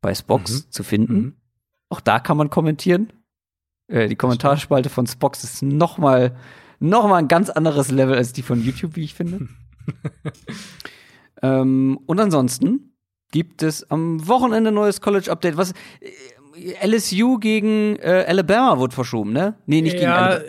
[0.00, 0.70] Bei Spox Mhm.
[0.70, 1.14] zu finden.
[1.14, 1.34] Mhm.
[1.88, 3.12] Auch da kann man kommentieren.
[3.88, 6.36] Äh, die Kommentarspalte von Spox ist noch mal,
[6.80, 9.48] noch mal ein ganz anderes Level als die von YouTube, wie ich finde.
[11.42, 12.94] ähm, und ansonsten
[13.32, 15.56] gibt es am Wochenende neues College Update.
[15.56, 19.56] Was äh, LSU gegen äh, Alabama wurde verschoben, ne?
[19.66, 20.44] Nee, nicht gegen ja, Alabama.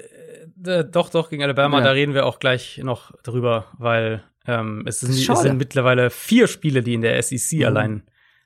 [0.68, 1.86] äh, doch, doch, gegen Alabama, Ja.
[1.86, 6.48] da reden wir auch gleich noch drüber, weil ähm, es, sind, es sind mittlerweile vier
[6.48, 7.66] Spiele, die in der SEC Mhm.
[7.66, 8.04] allein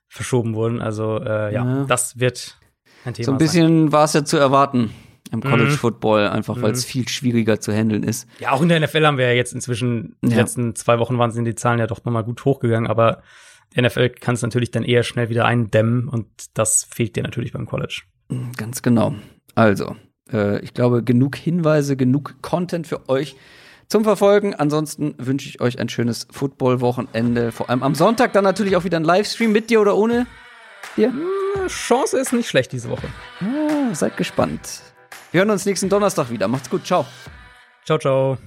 [0.08, 0.82] verschoben wurden.
[0.82, 1.86] Also äh, ja, Ja.
[1.88, 2.58] das wird
[3.06, 4.92] ein Thema So ein bisschen war es ja zu erwarten
[5.32, 5.76] im College Mhm.
[5.78, 6.90] Football, einfach weil es Mhm.
[6.90, 8.28] viel schwieriger zu handeln ist.
[8.40, 10.38] Ja, auch in der NFL haben wir ja jetzt inzwischen, die Ja.
[10.38, 13.22] letzten zwei Wochen waren sind die Zahlen ja doch nochmal gut hochgegangen, aber
[13.76, 17.52] die NFL kann es natürlich dann eher schnell wieder eindämmen und das fehlt dir natürlich
[17.54, 18.02] beim College.
[18.58, 19.14] Ganz genau.
[19.54, 19.96] Also,
[20.34, 23.36] äh, ich glaube, genug Hinweise, genug Content für euch
[23.90, 24.56] zum Verfolgen.
[24.56, 27.52] Ansonsten wünsche ich euch ein schönes Football-Wochenende.
[27.52, 30.28] Vor allem am Sonntag dann natürlich auch wieder ein Livestream mit dir oder ohne
[30.96, 31.14] dir.
[31.68, 33.08] Chance ist nicht schlecht diese Woche.
[33.42, 34.82] Ah, seid gespannt.
[35.32, 36.48] Wir hören uns nächsten Donnerstag wieder.
[36.48, 36.86] Macht's gut.
[36.86, 37.06] Ciao.
[37.86, 38.38] Ciao, ciao.